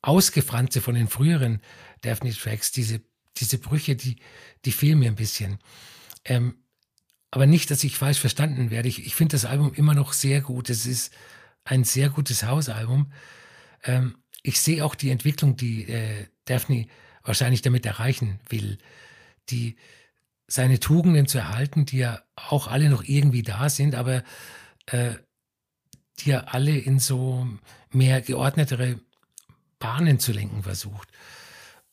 Ausgefranste 0.00 0.80
von 0.80 0.94
den 0.94 1.08
früheren 1.08 1.60
Daphne-Tracks, 2.02 2.70
diese, 2.70 3.02
diese 3.36 3.58
Brüche, 3.58 3.96
die, 3.96 4.16
die 4.64 4.72
fehlen 4.72 5.00
mir 5.00 5.10
ein 5.10 5.16
bisschen. 5.16 5.58
Ähm, 6.24 6.61
aber 7.32 7.46
nicht, 7.46 7.70
dass 7.70 7.82
ich 7.82 7.96
falsch 7.96 8.20
verstanden 8.20 8.70
werde. 8.70 8.88
Ich, 8.88 9.04
ich 9.04 9.16
finde 9.16 9.34
das 9.34 9.46
Album 9.46 9.72
immer 9.74 9.94
noch 9.94 10.12
sehr 10.12 10.42
gut. 10.42 10.70
Es 10.70 10.86
ist 10.86 11.12
ein 11.64 11.82
sehr 11.82 12.10
gutes 12.10 12.44
Hausalbum. 12.44 13.10
Ähm, 13.84 14.18
ich 14.42 14.60
sehe 14.60 14.84
auch 14.84 14.94
die 14.94 15.10
Entwicklung, 15.10 15.56
die 15.56 15.88
äh, 15.88 16.26
Daphne 16.44 16.86
wahrscheinlich 17.24 17.62
damit 17.62 17.86
erreichen 17.86 18.38
will. 18.50 18.76
Die 19.48 19.76
seine 20.46 20.78
Tugenden 20.78 21.26
zu 21.26 21.38
erhalten, 21.38 21.86
die 21.86 21.98
ja 21.98 22.22
auch 22.36 22.68
alle 22.68 22.90
noch 22.90 23.02
irgendwie 23.02 23.42
da 23.42 23.70
sind, 23.70 23.94
aber 23.94 24.22
äh, 24.86 25.14
die 26.18 26.30
ja 26.30 26.40
alle 26.40 26.76
in 26.76 26.98
so 26.98 27.48
mehr 27.90 28.20
geordnetere 28.20 29.00
Bahnen 29.78 30.18
zu 30.18 30.32
lenken 30.32 30.64
versucht. 30.64 31.08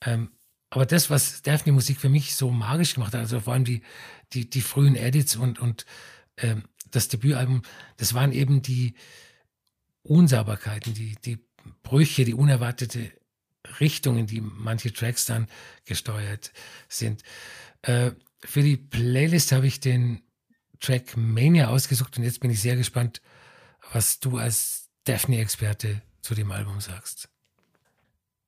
Ähm, 0.02 0.32
aber 0.70 0.86
das, 0.86 1.10
was 1.10 1.42
Daphne 1.42 1.72
Musik 1.72 2.00
für 2.02 2.10
mich 2.10 2.36
so 2.36 2.52
magisch 2.52 2.96
gemacht 2.96 3.14
hat, 3.14 3.22
also 3.22 3.40
vor 3.40 3.54
allem 3.54 3.64
die, 3.64 3.82
die, 4.34 4.50
die 4.50 4.62
frühen 4.62 4.96
Edits 4.96 5.36
und, 5.36 5.60
und 5.60 5.86
ähm, 6.38 6.64
das 6.92 7.08
Debütalbum, 7.08 7.62
das 7.98 8.14
waren 8.14 8.32
eben 8.32 8.62
die 8.62 8.96
Unsauberkeiten, 10.04 10.94
die, 10.94 11.16
die 11.16 11.40
Brüche, 11.84 12.26
die 12.26 12.34
unerwartete 12.34 13.12
Richtungen, 13.80 14.26
die 14.26 14.42
manche 14.42 14.92
Tracks 14.92 15.26
dann 15.26 15.48
gesteuert 15.86 16.52
sind. 16.88 17.24
Äh, 17.82 18.12
für 18.44 18.62
die 18.62 18.78
Playlist 18.78 19.52
habe 19.52 19.68
ich 19.68 19.80
den 19.80 20.22
Track 20.80 21.18
Mania 21.18 21.68
ausgesucht 21.68 22.18
und 22.18 22.24
jetzt 22.24 22.40
bin 22.40 22.52
ich 22.52 22.62
sehr 22.62 22.76
gespannt, 22.76 23.22
was 23.92 24.20
du 24.20 24.38
als 24.38 24.90
Daphne-Experte 25.04 26.02
zu 26.22 26.36
dem 26.36 26.52
Album 26.52 26.80
sagst. 26.80 27.30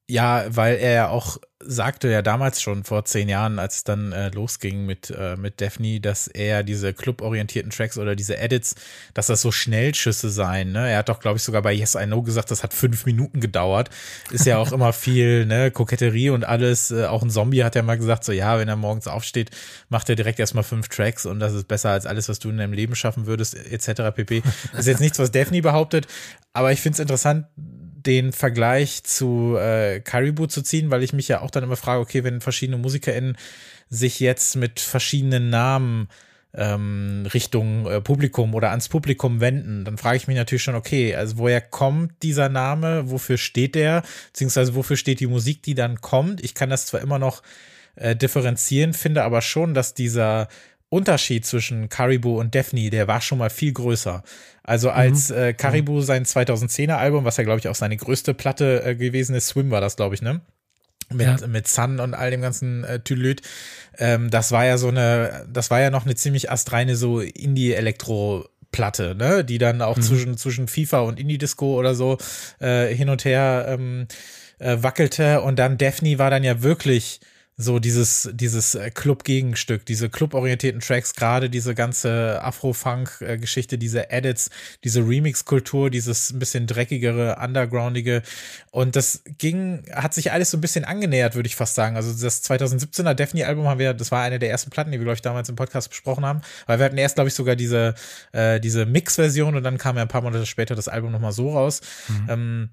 Ja, 0.07 0.45
weil 0.55 0.77
er 0.77 0.93
ja 0.93 1.09
auch 1.09 1.37
sagte 1.65 2.09
ja 2.09 2.21
damals 2.21 2.61
schon 2.61 2.83
vor 2.83 3.05
zehn 3.05 3.29
Jahren, 3.29 3.59
als 3.59 3.77
es 3.77 3.83
dann 3.83 4.11
äh, 4.11 4.29
losging 4.29 4.85
mit, 4.85 5.09
äh, 5.11 5.35
mit 5.35 5.61
Daphne, 5.61 5.99
dass 5.99 6.27
er 6.27 6.63
diese 6.63 6.93
cluborientierten 6.93 7.71
Tracks 7.71 7.97
oder 7.97 8.15
diese 8.15 8.37
Edits, 8.37 8.75
dass 9.13 9.27
das 9.27 9.41
so 9.41 9.51
Schnellschüsse 9.51 10.29
seien. 10.29 10.71
Ne? 10.71 10.89
Er 10.89 10.99
hat 10.99 11.09
doch, 11.09 11.19
glaube 11.19 11.37
ich, 11.37 11.43
sogar 11.43 11.61
bei 11.61 11.73
Yes 11.73 11.95
I 11.95 12.05
Know 12.05 12.21
gesagt, 12.21 12.51
das 12.51 12.63
hat 12.63 12.73
fünf 12.73 13.05
Minuten 13.05 13.39
gedauert. 13.39 13.89
Ist 14.31 14.45
ja 14.45 14.57
auch 14.57 14.71
immer 14.73 14.93
viel, 14.93 15.45
ne, 15.45 15.71
Koketterie 15.71 16.29
und 16.29 16.43
alles. 16.43 16.91
Äh, 16.91 17.05
auch 17.05 17.23
ein 17.23 17.29
Zombie 17.29 17.63
hat 17.63 17.75
ja 17.75 17.83
mal 17.83 17.97
gesagt, 17.97 18.23
so 18.23 18.31
ja, 18.31 18.57
wenn 18.59 18.67
er 18.67 18.75
morgens 18.75 19.07
aufsteht, 19.07 19.51
macht 19.89 20.09
er 20.09 20.15
direkt 20.15 20.39
erstmal 20.39 20.63
fünf 20.63 20.87
Tracks 20.89 21.25
und 21.25 21.39
das 21.39 21.53
ist 21.53 21.67
besser 21.67 21.89
als 21.91 22.05
alles, 22.05 22.29
was 22.29 22.39
du 22.39 22.49
in 22.49 22.57
deinem 22.57 22.73
Leben 22.73 22.95
schaffen 22.95 23.25
würdest, 23.25 23.55
etc. 23.55 24.15
pp. 24.15 24.43
Das 24.71 24.79
ist 24.81 24.87
jetzt 24.87 25.01
nichts, 25.01 25.19
was 25.19 25.31
Daphne 25.31 25.61
behauptet, 25.61 26.07
aber 26.53 26.71
ich 26.71 26.81
finde 26.81 26.95
es 26.95 26.99
interessant, 26.99 27.45
den 28.05 28.31
Vergleich 28.31 29.03
zu 29.03 29.57
äh, 29.57 29.99
Caribou 29.99 30.47
zu 30.47 30.61
ziehen, 30.61 30.91
weil 30.91 31.03
ich 31.03 31.13
mich 31.13 31.27
ja 31.27 31.41
auch 31.41 31.51
dann 31.51 31.63
immer 31.63 31.75
frage, 31.75 32.01
okay, 32.01 32.23
wenn 32.23 32.41
verschiedene 32.41 32.77
MusikerInnen 32.77 33.37
sich 33.89 34.19
jetzt 34.19 34.55
mit 34.55 34.79
verschiedenen 34.79 35.49
Namen 35.49 36.07
ähm, 36.53 37.27
Richtung 37.33 37.85
äh, 37.85 38.01
Publikum 38.01 38.53
oder 38.55 38.71
ans 38.71 38.89
Publikum 38.89 39.39
wenden, 39.39 39.85
dann 39.85 39.97
frage 39.97 40.17
ich 40.17 40.27
mich 40.27 40.37
natürlich 40.37 40.63
schon, 40.63 40.75
okay, 40.75 41.15
also 41.15 41.37
woher 41.37 41.61
kommt 41.61 42.23
dieser 42.23 42.49
Name, 42.49 43.09
wofür 43.09 43.37
steht 43.37 43.75
der, 43.75 44.03
beziehungsweise 44.27 44.75
wofür 44.75 44.97
steht 44.97 45.19
die 45.19 45.27
Musik, 45.27 45.63
die 45.63 45.75
dann 45.75 46.01
kommt. 46.01 46.43
Ich 46.43 46.53
kann 46.53 46.69
das 46.69 46.87
zwar 46.87 47.01
immer 47.01 47.19
noch 47.19 47.41
äh, 47.95 48.15
differenzieren, 48.15 48.93
finde 48.93 49.23
aber 49.23 49.41
schon, 49.41 49.73
dass 49.73 49.93
dieser 49.93 50.47
Unterschied 50.91 51.45
zwischen 51.45 51.87
Caribou 51.87 52.37
und 52.37 52.53
Daphne, 52.53 52.89
der 52.89 53.07
war 53.07 53.21
schon 53.21 53.37
mal 53.37 53.49
viel 53.49 53.71
größer. 53.71 54.23
Also 54.61 54.89
mhm. 54.89 54.95
als 54.95 55.29
mhm. 55.29 55.37
äh, 55.37 55.53
Caribou 55.53 56.01
sein 56.01 56.25
2010er 56.25 56.97
Album, 56.97 57.23
was 57.23 57.37
ja 57.37 57.45
glaube 57.45 57.59
ich 57.59 57.69
auch 57.69 57.75
seine 57.75 57.95
größte 57.95 58.33
Platte 58.33 58.83
äh, 58.83 58.95
gewesen 58.95 59.33
ist, 59.33 59.47
Swim 59.47 59.71
war 59.71 59.79
das 59.79 59.95
glaube 59.95 60.15
ich, 60.15 60.21
ne? 60.21 60.41
Mit, 61.09 61.41
ja. 61.41 61.47
mit 61.47 61.67
Sun 61.67 61.99
und 61.99 62.13
all 62.13 62.31
dem 62.31 62.41
ganzen 62.41 62.83
äh, 62.83 62.99
Tülüt. 62.99 63.41
Ähm, 63.97 64.29
das 64.29 64.51
war 64.51 64.65
ja 64.65 64.77
so 64.77 64.89
eine, 64.89 65.45
das 65.51 65.71
war 65.71 65.81
ja 65.81 65.89
noch 65.89 66.05
eine 66.05 66.15
ziemlich 66.15 66.51
astreine 66.51 66.95
so 66.95 67.19
Indie-Elektro- 67.21 68.45
Platte, 68.71 69.15
ne, 69.15 69.43
die 69.43 69.57
dann 69.57 69.81
auch 69.81 69.97
mhm. 69.97 70.01
zwischen, 70.01 70.37
zwischen 70.37 70.69
FIFA 70.69 71.01
und 71.01 71.19
Indie-Disco 71.19 71.77
oder 71.77 71.93
so 71.93 72.17
äh, 72.59 72.87
hin 72.95 73.09
und 73.09 73.25
her 73.25 73.65
ähm, 73.67 74.07
äh, 74.59 74.77
wackelte. 74.79 75.41
Und 75.41 75.59
dann 75.59 75.77
Daphne 75.77 76.19
war 76.19 76.29
dann 76.29 76.45
ja 76.45 76.63
wirklich 76.63 77.19
so 77.61 77.79
dieses, 77.79 78.29
dieses 78.33 78.75
äh, 78.75 78.91
Club-Gegenstück, 78.91 79.85
diese 79.85 80.09
cluborientierten 80.09 80.81
Tracks, 80.81 81.15
gerade 81.15 81.49
diese 81.49 81.75
ganze 81.75 82.41
Afro-Funk-Geschichte, 82.43 83.77
diese 83.77 84.09
Edits, 84.11 84.49
diese 84.83 85.01
Remix-Kultur, 85.01 85.89
dieses 85.89 86.31
ein 86.31 86.39
bisschen 86.39 86.67
dreckigere, 86.67 87.37
undergroundige. 87.41 88.21
Und 88.71 88.95
das 88.95 89.23
ging, 89.37 89.83
hat 89.93 90.13
sich 90.13 90.31
alles 90.31 90.51
so 90.51 90.57
ein 90.57 90.61
bisschen 90.61 90.85
angenähert, 90.85 91.35
würde 91.35 91.47
ich 91.47 91.55
fast 91.55 91.75
sagen. 91.75 91.95
Also 91.95 92.11
das 92.11 92.43
2017er 92.43 93.13
Daphne-Album 93.13 93.67
haben 93.67 93.79
wir, 93.79 93.93
das 93.93 94.11
war 94.11 94.21
eine 94.21 94.39
der 94.39 94.49
ersten 94.49 94.69
Platten, 94.69 94.91
die 94.91 94.99
wir, 94.99 95.05
glaube 95.05 95.15
ich, 95.15 95.21
damals 95.21 95.49
im 95.49 95.55
Podcast 95.55 95.89
besprochen 95.89 96.25
haben. 96.25 96.41
Weil 96.67 96.79
wir 96.79 96.85
hatten 96.85 96.97
erst, 96.97 97.15
glaube 97.15 97.27
ich, 97.27 97.33
sogar 97.33 97.55
diese, 97.55 97.95
äh, 98.31 98.59
diese 98.59 98.85
Mix-Version 98.85 99.55
und 99.55 99.63
dann 99.63 99.77
kam 99.77 99.95
ja 99.95 100.01
ein 100.01 100.07
paar 100.07 100.21
Monate 100.21 100.45
später 100.45 100.75
das 100.75 100.87
Album 100.87 101.11
nochmal 101.11 101.31
so 101.31 101.51
raus. 101.51 101.81
Mhm. 102.07 102.27
Ähm, 102.29 102.69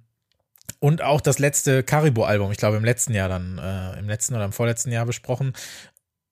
und 0.81 1.03
auch 1.03 1.21
das 1.21 1.39
letzte 1.39 1.83
Caribou-Album, 1.83 2.53
ich 2.53 2.59
glaube 2.59 2.77
im 2.77 2.85
letzten 2.85 3.15
Jahr 3.15 3.29
dann, 3.29 3.59
äh, 3.59 3.99
im 3.99 4.09
letzten 4.09 4.35
oder 4.35 4.45
im 4.45 4.53
vorletzten 4.53 4.93
Jahr 4.93 5.07
besprochen. 5.07 5.53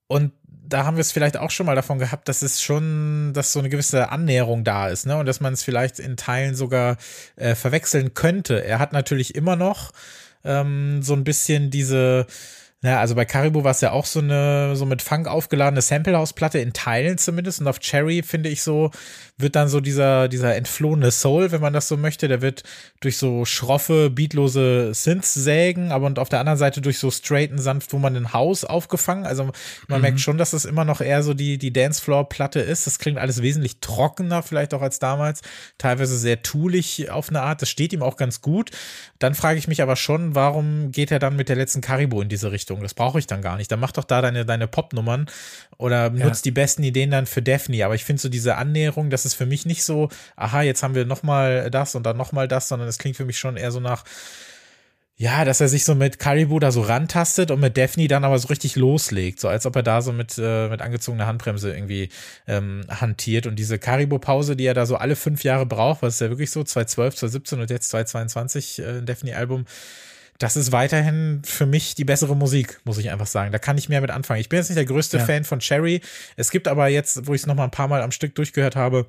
Und 0.08 0.32
da 0.68 0.84
haben 0.84 0.96
wir 0.96 1.00
es 1.00 1.12
vielleicht 1.12 1.36
auch 1.36 1.50
schon 1.50 1.66
mal 1.66 1.76
davon 1.76 1.98
gehabt, 1.98 2.28
dass 2.28 2.42
es 2.42 2.62
schon, 2.62 3.32
dass 3.32 3.52
so 3.52 3.58
eine 3.58 3.68
gewisse 3.68 4.10
Annäherung 4.10 4.64
da 4.64 4.88
ist, 4.88 5.06
ne? 5.06 5.16
Und 5.16 5.26
dass 5.26 5.40
man 5.40 5.52
es 5.52 5.62
vielleicht 5.62 5.98
in 5.98 6.16
Teilen 6.16 6.54
sogar 6.54 6.96
äh, 7.36 7.54
verwechseln 7.54 8.14
könnte. 8.14 8.64
Er 8.64 8.78
hat 8.78 8.92
natürlich 8.92 9.34
immer 9.34 9.56
noch 9.56 9.92
ähm, 10.44 11.02
so 11.02 11.14
ein 11.14 11.24
bisschen 11.24 11.70
diese 11.70 12.26
ja, 12.85 13.00
also 13.00 13.14
bei 13.14 13.25
Caribou 13.25 13.64
war 13.64 13.71
es 13.71 13.80
ja 13.80 13.92
auch 13.92 14.04
so 14.04 14.21
eine, 14.21 14.76
so 14.76 14.85
mit 14.85 15.00
Funk 15.02 15.28
aufgeladene 15.28 15.80
Samplehouse-Platte 15.80 16.59
in 16.59 16.75
Teilen 16.75 17.16
zumindest. 17.16 17.61
Und 17.61 17.68
auf 17.68 17.80
Cherry, 17.80 18.23
finde 18.23 18.50
ich 18.50 18.62
so, 18.62 18.90
wird 19.38 19.56
dann 19.56 19.68
so 19.68 19.80
dieser, 19.80 20.28
dieser 20.28 20.54
entflohene 20.54 21.11
Soul, 21.11 21.52
wenn 21.52 21.61
man 21.61 21.73
das 21.73 21.88
so 21.88 21.97
möchte, 21.97 22.28
der 22.28 22.42
wird 22.42 22.62
durch 23.00 23.16
so 23.16 23.45
schroffe, 23.45 24.11
beatlose 24.11 24.95
Synths 24.95 25.35
sägen, 25.35 25.90
aber 25.90 26.06
und 26.06 26.18
auf 26.18 26.28
der 26.28 26.38
anderen 26.38 26.59
Seite 26.59 26.80
durch 26.80 26.99
so 26.99 27.11
straighten, 27.11 27.59
sanft, 27.59 27.92
wo 27.92 27.99
man 27.99 28.14
ein 28.14 28.33
Haus 28.33 28.64
aufgefangen. 28.64 29.26
Also 29.26 29.50
man 29.88 29.99
mhm. 29.99 30.02
merkt 30.02 30.21
schon, 30.21 30.38
dass 30.38 30.52
es 30.52 30.64
immer 30.64 30.85
noch 30.85 31.00
eher 31.00 31.23
so 31.23 31.35
die, 31.35 31.59
die 31.59 31.73
Dancefloor-Platte 31.73 32.61
ist. 32.61 32.87
Das 32.87 32.99
klingt 32.99 33.18
alles 33.18 33.42
wesentlich 33.42 33.80
trockener, 33.80 34.42
vielleicht 34.42 34.75
auch 34.75 34.83
als 34.83 34.99
damals. 34.99 35.40
Teilweise 35.78 36.16
sehr 36.16 36.42
toolig 36.42 37.11
auf 37.11 37.30
eine 37.30 37.42
Art. 37.42 37.62
Das 37.62 37.68
steht 37.68 37.92
ihm 37.92 38.02
auch 38.02 38.16
ganz 38.16 38.42
gut. 38.42 38.71
Dann 39.18 39.35
frage 39.35 39.59
ich 39.59 39.66
mich 39.66 39.83
aber 39.83 39.97
schon, 39.97 40.35
warum 40.35 40.92
geht 40.92 41.11
er 41.11 41.18
dann 41.18 41.37
mit 41.37 41.49
der 41.49 41.56
letzten 41.56 41.80
Caribou 41.80 42.21
in 42.21 42.28
diese 42.28 42.52
Richtung? 42.52 42.75
Richtung. 42.76 42.83
Das 42.83 42.95
brauche 42.95 43.18
ich 43.18 43.26
dann 43.26 43.42
gar 43.42 43.56
nicht. 43.56 43.71
Dann 43.71 43.80
mach 43.80 43.92
doch 43.92 44.04
da 44.04 44.23
deine, 44.23 44.45
deine 44.45 44.66
Pop-Nummern 44.66 45.26
oder 45.78 46.11
nutzt 46.11 46.45
ja. 46.45 46.50
die 46.50 46.52
besten 46.52 46.83
Ideen 46.83 47.11
dann 47.11 47.26
für 47.26 47.42
Daphne. 47.42 47.85
Aber 47.85 47.95
ich 47.95 48.04
finde 48.04 48.23
so 48.23 48.28
diese 48.28 48.56
Annäherung, 48.56 49.11
das 49.11 49.25
ist 49.25 49.35
für 49.35 49.47
mich 49.47 49.66
nicht 49.66 49.85
so, 49.85 50.09
aha, 50.37 50.62
jetzt 50.62 50.83
haben 50.83 50.95
wir 50.95 51.04
nochmal 51.04 51.71
das 51.71 51.95
und 51.95 52.04
dann 52.04 52.16
nochmal 52.16 52.49
das, 52.49 52.68
sondern 52.68 52.88
es 52.88 52.99
klingt 52.99 53.16
für 53.16 53.25
mich 53.25 53.38
schon 53.38 53.56
eher 53.56 53.71
so 53.71 53.80
nach, 53.80 54.04
ja, 55.18 55.47
dass 55.47 55.62
er 55.62 55.68
sich 55.68 55.85
so 55.85 55.95
mit 55.95 56.18
Caribou 56.18 56.59
da 56.59 56.71
so 56.71 56.83
rantastet 56.83 57.50
und 57.50 57.61
mit 57.61 57.78
Daphne 57.78 58.06
dann 58.06 58.25
aber 58.25 58.38
so 58.38 58.49
richtig 58.49 58.76
loslegt, 58.76 59.40
so 59.40 59.49
als 59.49 59.64
ob 59.64 59.75
er 59.75 59.83
da 59.83 60.02
so 60.02 60.12
mit, 60.12 60.37
äh, 60.37 60.68
mit 60.68 60.83
angezogener 60.83 61.26
Handbremse 61.26 61.75
irgendwie 61.75 62.11
ähm, 62.47 62.83
hantiert. 62.88 63.47
Und 63.47 63.56
diese 63.56 63.78
Caribou-Pause, 63.78 64.56
die 64.56 64.66
er 64.66 64.75
da 64.75 64.85
so 64.85 64.97
alle 64.97 65.16
fünf 65.16 65.42
Jahre 65.42 65.64
braucht, 65.64 66.02
was 66.02 66.14
ist 66.14 66.21
ja 66.21 66.28
wirklich 66.28 66.50
so, 66.50 66.62
2012, 66.62 67.14
2017 67.14 67.61
und 67.61 67.71
jetzt 67.71 67.88
2022 67.88 68.78
äh, 68.78 69.02
Daphne-Album, 69.02 69.64
das 70.38 70.57
ist 70.57 70.73
weiterhin 70.73 71.43
für 71.45 71.66
mich 71.66 71.95
die 71.95 72.05
bessere 72.05 72.37
Musik, 72.37 72.81
muss 72.85 72.99
ich 72.99 73.11
einfach 73.11 73.26
sagen. 73.26 73.52
Da 73.52 73.59
kann 73.59 73.78
ich 73.78 73.88
mehr 73.88 74.00
mit 74.00 74.11
anfangen. 74.11 74.40
Ich 74.40 74.49
bin 74.49 74.59
jetzt 74.59 74.69
nicht 74.69 74.76
der 74.76 74.85
größte 74.85 75.19
ja. 75.19 75.25
Fan 75.25 75.45
von 75.45 75.61
Cherry. 75.61 76.00
Es 76.37 76.50
gibt 76.50 76.69
aber 76.69 76.88
jetzt, 76.88 77.26
wo 77.26 77.35
ich 77.35 77.43
es 77.43 77.47
noch 77.47 77.55
mal 77.55 77.64
ein 77.64 77.71
paar 77.71 77.88
Mal 77.88 78.02
am 78.02 78.11
Stück 78.11 78.35
durchgehört 78.35 78.76
habe, 78.76 79.07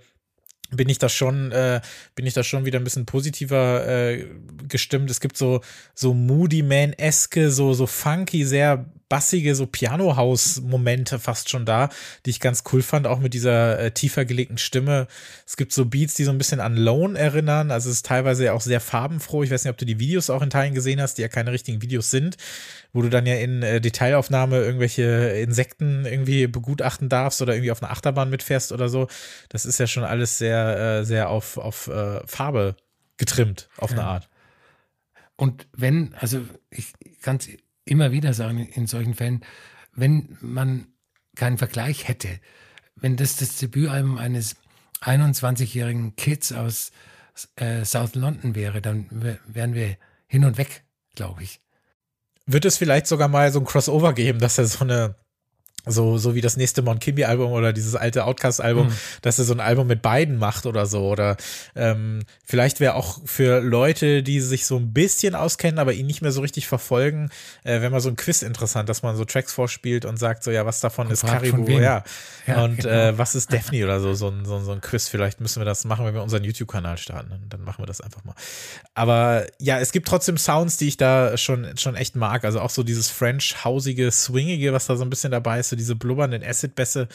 bin 0.72 0.90
ich 0.90 0.98
das 0.98 1.14
schon, 1.14 1.52
äh, 1.52 1.82
bin 2.16 2.26
ich 2.26 2.34
das 2.34 2.46
schon 2.46 2.66
wieder 2.66 2.80
ein 2.80 2.84
bisschen 2.84 3.06
positiver 3.06 3.88
äh, 3.88 4.26
gestimmt. 4.68 5.10
Es 5.10 5.22
gibt 5.22 5.38
so 5.38 5.62
so 5.94 6.14
Moody 6.14 6.62
Man-eske, 6.62 7.52
so 7.52 7.74
so 7.74 7.88
funky, 7.88 8.46
sehr 8.46 8.86
bassige, 9.10 9.56
so 9.56 9.66
Piano-House-Momente 9.66 11.20
fast 11.20 11.50
schon 11.50 11.66
da, 11.66 11.90
die 12.26 12.32
ich 12.32 12.40
ganz 12.40 12.64
cool 12.72 12.82
fand, 12.82 13.08
auch 13.08 13.20
mit 13.20 13.34
dieser 13.34 13.80
äh, 13.80 13.92
tiefer 13.92 14.26
gelegten 14.26 14.58
Stimme. 14.58 15.08
Es 15.46 15.58
gibt 15.58 15.72
so 15.72 15.86
Beats, 15.86 16.16
die 16.16 16.24
so 16.24 16.32
ein 16.32 16.38
bisschen 16.38 16.60
an 16.60 16.76
Lone 16.76 17.18
erinnern, 17.18 17.72
also 17.72 17.90
es 17.90 17.98
ist 17.98 18.06
teilweise 18.06 18.54
auch 18.54 18.62
sehr 18.62 18.80
farbenfroh. 18.80 19.44
Ich 19.44 19.52
weiß 19.52 19.64
nicht, 19.64 19.72
ob 19.72 19.78
du 19.78 19.86
die 19.86 20.00
Videos 20.00 20.30
auch 20.30 20.42
in 20.42 20.50
Teilen 20.50 20.74
gesehen 20.74 21.02
hast, 21.02 21.18
die 21.18 21.22
ja 21.22 21.28
keine 21.28 21.52
richtigen 21.52 21.82
Videos 21.82 22.12
sind, 22.12 22.38
wo 22.94 23.02
du 23.02 23.10
dann 23.10 23.26
ja 23.26 23.36
in 23.36 23.64
äh, 23.64 23.80
Detailaufnahme 23.80 24.58
irgendwelche 24.58 25.04
Insekten 25.04 26.06
irgendwie 26.06 26.48
begutachten 26.48 27.10
darfst 27.10 27.42
oder 27.42 27.54
irgendwie 27.54 27.72
auf 27.72 27.82
einer 27.82 27.92
Achterbahn 27.92 28.30
mitfährst 28.30 28.72
oder 28.72 28.90
so. 28.90 29.08
Das 29.50 29.66
ist 29.66 29.80
ja 29.80 29.88
schon 29.88 30.04
alles 30.04 30.38
sehr, 30.38 31.00
äh, 31.00 31.06
sehr 31.06 31.30
auf, 31.30 31.58
auf 31.58 31.88
äh, 31.88 32.26
Farbe 32.26 32.76
getrimmt, 33.18 33.70
auf 33.78 33.92
ja. 33.92 33.98
eine 33.98 34.08
Art. 34.08 34.30
Und 35.36 35.68
wenn, 35.72 36.16
also 36.20 36.42
ich 36.72 36.94
ganz 37.22 37.48
immer 37.88 38.12
wieder 38.12 38.34
sagen 38.34 38.60
in 38.60 38.88
solchen 38.88 39.14
Fällen, 39.14 39.44
wenn 39.94 40.38
man 40.42 40.88
keinen 41.36 41.58
Vergleich 41.58 42.08
hätte, 42.08 42.40
wenn 42.96 43.16
das 43.16 43.38
das 43.38 43.58
Debütalbum 43.58 44.18
eines 44.18 44.56
21-jährigen 45.02 46.16
Kids 46.16 46.52
aus 46.52 46.92
äh, 47.56 47.86
South 47.86 48.16
London 48.16 48.56
wäre, 48.56 48.82
dann 48.82 49.08
wären 49.46 49.74
wir 49.74 49.98
hin 50.28 50.46
und 50.46 50.58
weg, 50.58 50.84
glaube 51.16 51.44
ich. 51.44 51.62
Wird 52.46 52.66
es 52.66 52.78
vielleicht 52.78 53.08
sogar 53.08 53.28
mal 53.28 53.52
so 53.52 53.60
ein 53.60 53.66
Crossover 53.66 54.14
geben, 54.14 54.40
dass 54.40 54.58
er 54.58 54.66
so 54.66 54.84
eine 54.84 55.16
so, 55.88 56.18
so 56.18 56.36
wie 56.36 56.42
das 56.42 56.58
nächste 56.58 56.82
Mon 56.82 57.00
Kimby-Album 57.00 57.52
oder 57.52 57.74
dieses 57.74 57.96
alte 57.96 58.26
Outcast-Album, 58.26 58.88
mhm. 58.88 58.94
dass 59.22 59.40
er 59.40 59.46
so 59.46 59.54
ein 59.54 59.60
Album 59.60 59.88
mit 59.88 60.02
beiden 60.02 60.38
macht 60.38 60.66
oder 60.66 60.86
so. 60.86 61.08
Oder 61.08 61.38
ähm, 61.76 62.24
vielleicht 62.46 62.80
wäre 62.80 62.96
auch 62.96 63.20
für 63.26 63.60
Leute, 63.62 64.24
die 64.24 64.42
sich 64.42 64.66
so 64.66 64.78
ein 64.78 64.94
bisschen 64.94 65.36
auskennen, 65.36 65.80
aber 65.80 65.94
ihn 65.94 66.06
nicht 66.06 66.22
mehr 66.22 66.32
so 66.32 66.42
richtig 66.42 66.68
verfolgen, 66.68 67.30
äh, 67.64 67.82
wenn 67.82 67.92
man 67.92 68.02
so 68.02 68.10
ein 68.10 68.16
Quiz 68.16 68.42
interessant, 68.42 68.90
dass 68.90 69.04
man 69.04 69.16
so 69.16 69.26
Tracks 69.26 69.54
vorspielt 69.54 70.06
und 70.06 70.18
sagt, 70.18 70.44
so 70.44 70.52
ja, 70.52 70.66
was 70.66 70.80
davon 70.80 71.08
und 71.08 71.14
ist 71.14 71.26
Caribou, 71.26 71.68
ja. 71.70 72.04
ja. 72.46 72.64
Und 72.64 72.78
genau. 72.78 72.90
äh, 72.90 73.18
was 73.18 73.36
ist 73.36 73.52
Daphne 73.52 73.84
oder 73.84 74.00
so, 74.00 74.14
so 74.14 74.30
ein, 74.30 74.46
so, 74.46 74.60
so 74.60 74.72
ein 74.72 74.82
Quiz. 74.82 75.08
Vielleicht 75.08 75.40
müssen 75.42 75.60
wir 75.60 75.66
das 75.66 75.86
machen, 75.86 76.06
wenn 76.06 76.14
wir 76.14 76.24
unseren 76.24 76.44
YouTube-Kanal 76.44 76.98
starten. 76.98 77.32
Dann 77.50 77.64
machen 77.64 77.82
wir 77.82 77.86
das 77.86 78.02
einfach 78.02 78.24
mal. 78.24 78.36
Aber 78.94 79.46
ja, 79.60 79.80
es 79.80 79.92
gibt 79.92 80.08
trotzdem 80.08 80.38
Sounds, 80.38 80.78
die 80.78 80.88
ich 80.88 80.98
da 80.98 81.38
schon, 81.38 81.78
schon 81.78 81.96
echt 81.96 82.16
mag. 82.16 82.46
Also 82.46 82.60
auch 82.60 82.70
so 82.70 82.84
dieses 82.84 83.10
French-hausige, 83.10 84.12
swingige, 84.12 84.74
was 84.74 84.88
da 84.88 84.96
so 84.96 85.04
ein 85.04 85.10
bisschen 85.10 85.32
dabei 85.32 85.60
ist 85.60 85.70
diese 85.78 85.96
blubbernden 85.96 86.44
Acid-Bässe, 86.44 87.08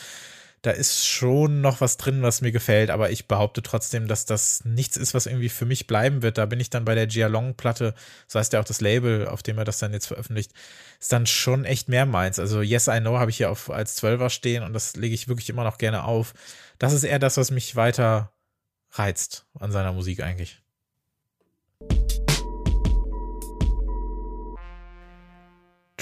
da 0.62 0.70
ist 0.70 1.04
schon 1.04 1.60
noch 1.60 1.80
was 1.80 1.96
drin, 1.96 2.22
was 2.22 2.40
mir 2.40 2.52
gefällt, 2.52 2.90
aber 2.90 3.10
ich 3.10 3.26
behaupte 3.26 3.64
trotzdem, 3.64 4.06
dass 4.06 4.26
das 4.26 4.64
nichts 4.64 4.96
ist, 4.96 5.12
was 5.12 5.26
irgendwie 5.26 5.48
für 5.48 5.66
mich 5.66 5.88
bleiben 5.88 6.22
wird. 6.22 6.38
Da 6.38 6.46
bin 6.46 6.60
ich 6.60 6.70
dann 6.70 6.84
bei 6.84 6.94
der 6.94 7.08
Gialong-Platte, 7.08 7.94
so 8.28 8.38
heißt 8.38 8.52
ja 8.52 8.60
auch 8.60 8.64
das 8.64 8.80
Label, 8.80 9.26
auf 9.26 9.42
dem 9.42 9.58
er 9.58 9.64
das 9.64 9.80
dann 9.80 9.92
jetzt 9.92 10.06
veröffentlicht, 10.06 10.52
ist 11.00 11.12
dann 11.12 11.26
schon 11.26 11.64
echt 11.64 11.88
mehr 11.88 12.06
meins. 12.06 12.38
Also 12.38 12.62
Yes, 12.62 12.86
I 12.86 13.00
Know 13.00 13.18
habe 13.18 13.32
ich 13.32 13.38
hier 13.38 13.50
auf, 13.50 13.70
als 13.70 13.96
Zwölfer 13.96 14.30
stehen 14.30 14.62
und 14.62 14.72
das 14.72 14.94
lege 14.94 15.14
ich 15.16 15.26
wirklich 15.26 15.50
immer 15.50 15.64
noch 15.64 15.78
gerne 15.78 16.04
auf. 16.04 16.32
Das 16.78 16.92
ist 16.92 17.02
eher 17.02 17.18
das, 17.18 17.36
was 17.36 17.50
mich 17.50 17.74
weiter 17.74 18.32
reizt 18.92 19.46
an 19.58 19.72
seiner 19.72 19.92
Musik 19.92 20.22
eigentlich. 20.22 20.61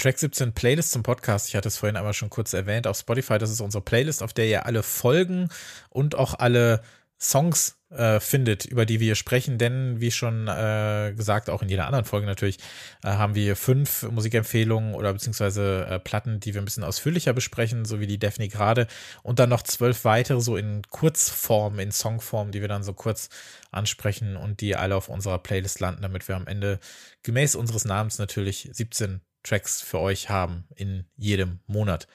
Track 0.01 0.17
17 0.17 0.53
Playlist 0.53 0.91
zum 0.93 1.03
Podcast. 1.03 1.47
Ich 1.47 1.55
hatte 1.55 1.67
es 1.67 1.77
vorhin 1.77 1.95
einmal 1.95 2.15
schon 2.15 2.31
kurz 2.31 2.53
erwähnt. 2.53 2.87
Auf 2.87 2.97
Spotify, 2.97 3.37
das 3.37 3.51
ist 3.51 3.61
unsere 3.61 3.83
Playlist, 3.83 4.23
auf 4.23 4.33
der 4.33 4.47
ihr 4.47 4.65
alle 4.65 4.81
Folgen 4.81 5.49
und 5.89 6.15
auch 6.15 6.39
alle 6.39 6.81
Songs 7.19 7.77
äh, 7.91 8.19
findet, 8.19 8.65
über 8.65 8.87
die 8.87 8.99
wir 8.99 9.13
sprechen. 9.13 9.59
Denn, 9.59 10.01
wie 10.01 10.09
schon 10.09 10.47
äh, 10.47 11.13
gesagt, 11.15 11.51
auch 11.51 11.61
in 11.61 11.69
jeder 11.69 11.85
anderen 11.85 12.05
Folge 12.05 12.25
natürlich, 12.25 12.57
äh, 13.03 13.09
haben 13.09 13.35
wir 13.35 13.55
fünf 13.55 14.01
Musikempfehlungen 14.09 14.95
oder 14.95 15.13
beziehungsweise 15.13 15.85
äh, 15.85 15.99
Platten, 15.99 16.39
die 16.39 16.55
wir 16.55 16.63
ein 16.63 16.65
bisschen 16.65 16.83
ausführlicher 16.83 17.33
besprechen, 17.33 17.85
so 17.85 17.99
wie 17.99 18.07
die 18.07 18.17
Daphne 18.17 18.47
gerade. 18.47 18.87
Und 19.21 19.37
dann 19.37 19.49
noch 19.49 19.61
zwölf 19.61 20.03
weitere, 20.03 20.41
so 20.41 20.57
in 20.57 20.81
Kurzform, 20.89 21.77
in 21.77 21.91
Songform, 21.91 22.49
die 22.49 22.61
wir 22.61 22.67
dann 22.67 22.81
so 22.81 22.93
kurz 22.93 23.29
ansprechen 23.69 24.35
und 24.35 24.61
die 24.61 24.75
alle 24.75 24.95
auf 24.95 25.09
unserer 25.09 25.37
Playlist 25.37 25.79
landen, 25.79 26.01
damit 26.01 26.27
wir 26.27 26.37
am 26.37 26.47
Ende 26.47 26.79
gemäß 27.21 27.53
unseres 27.53 27.85
Namens 27.85 28.17
natürlich 28.17 28.67
17 28.71 29.21
Tracks 29.43 29.81
für 29.81 29.99
euch 29.99 30.29
haben 30.29 30.65
in 30.75 31.05
jedem 31.17 31.59
Monat. 31.67 32.07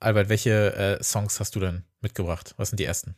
Albert, 0.00 0.28
welche 0.28 0.74
äh, 0.74 1.02
Songs 1.02 1.40
hast 1.40 1.54
du 1.56 1.60
denn 1.60 1.84
mitgebracht? 2.00 2.54
Was 2.56 2.70
sind 2.70 2.78
die 2.78 2.84
ersten? 2.84 3.14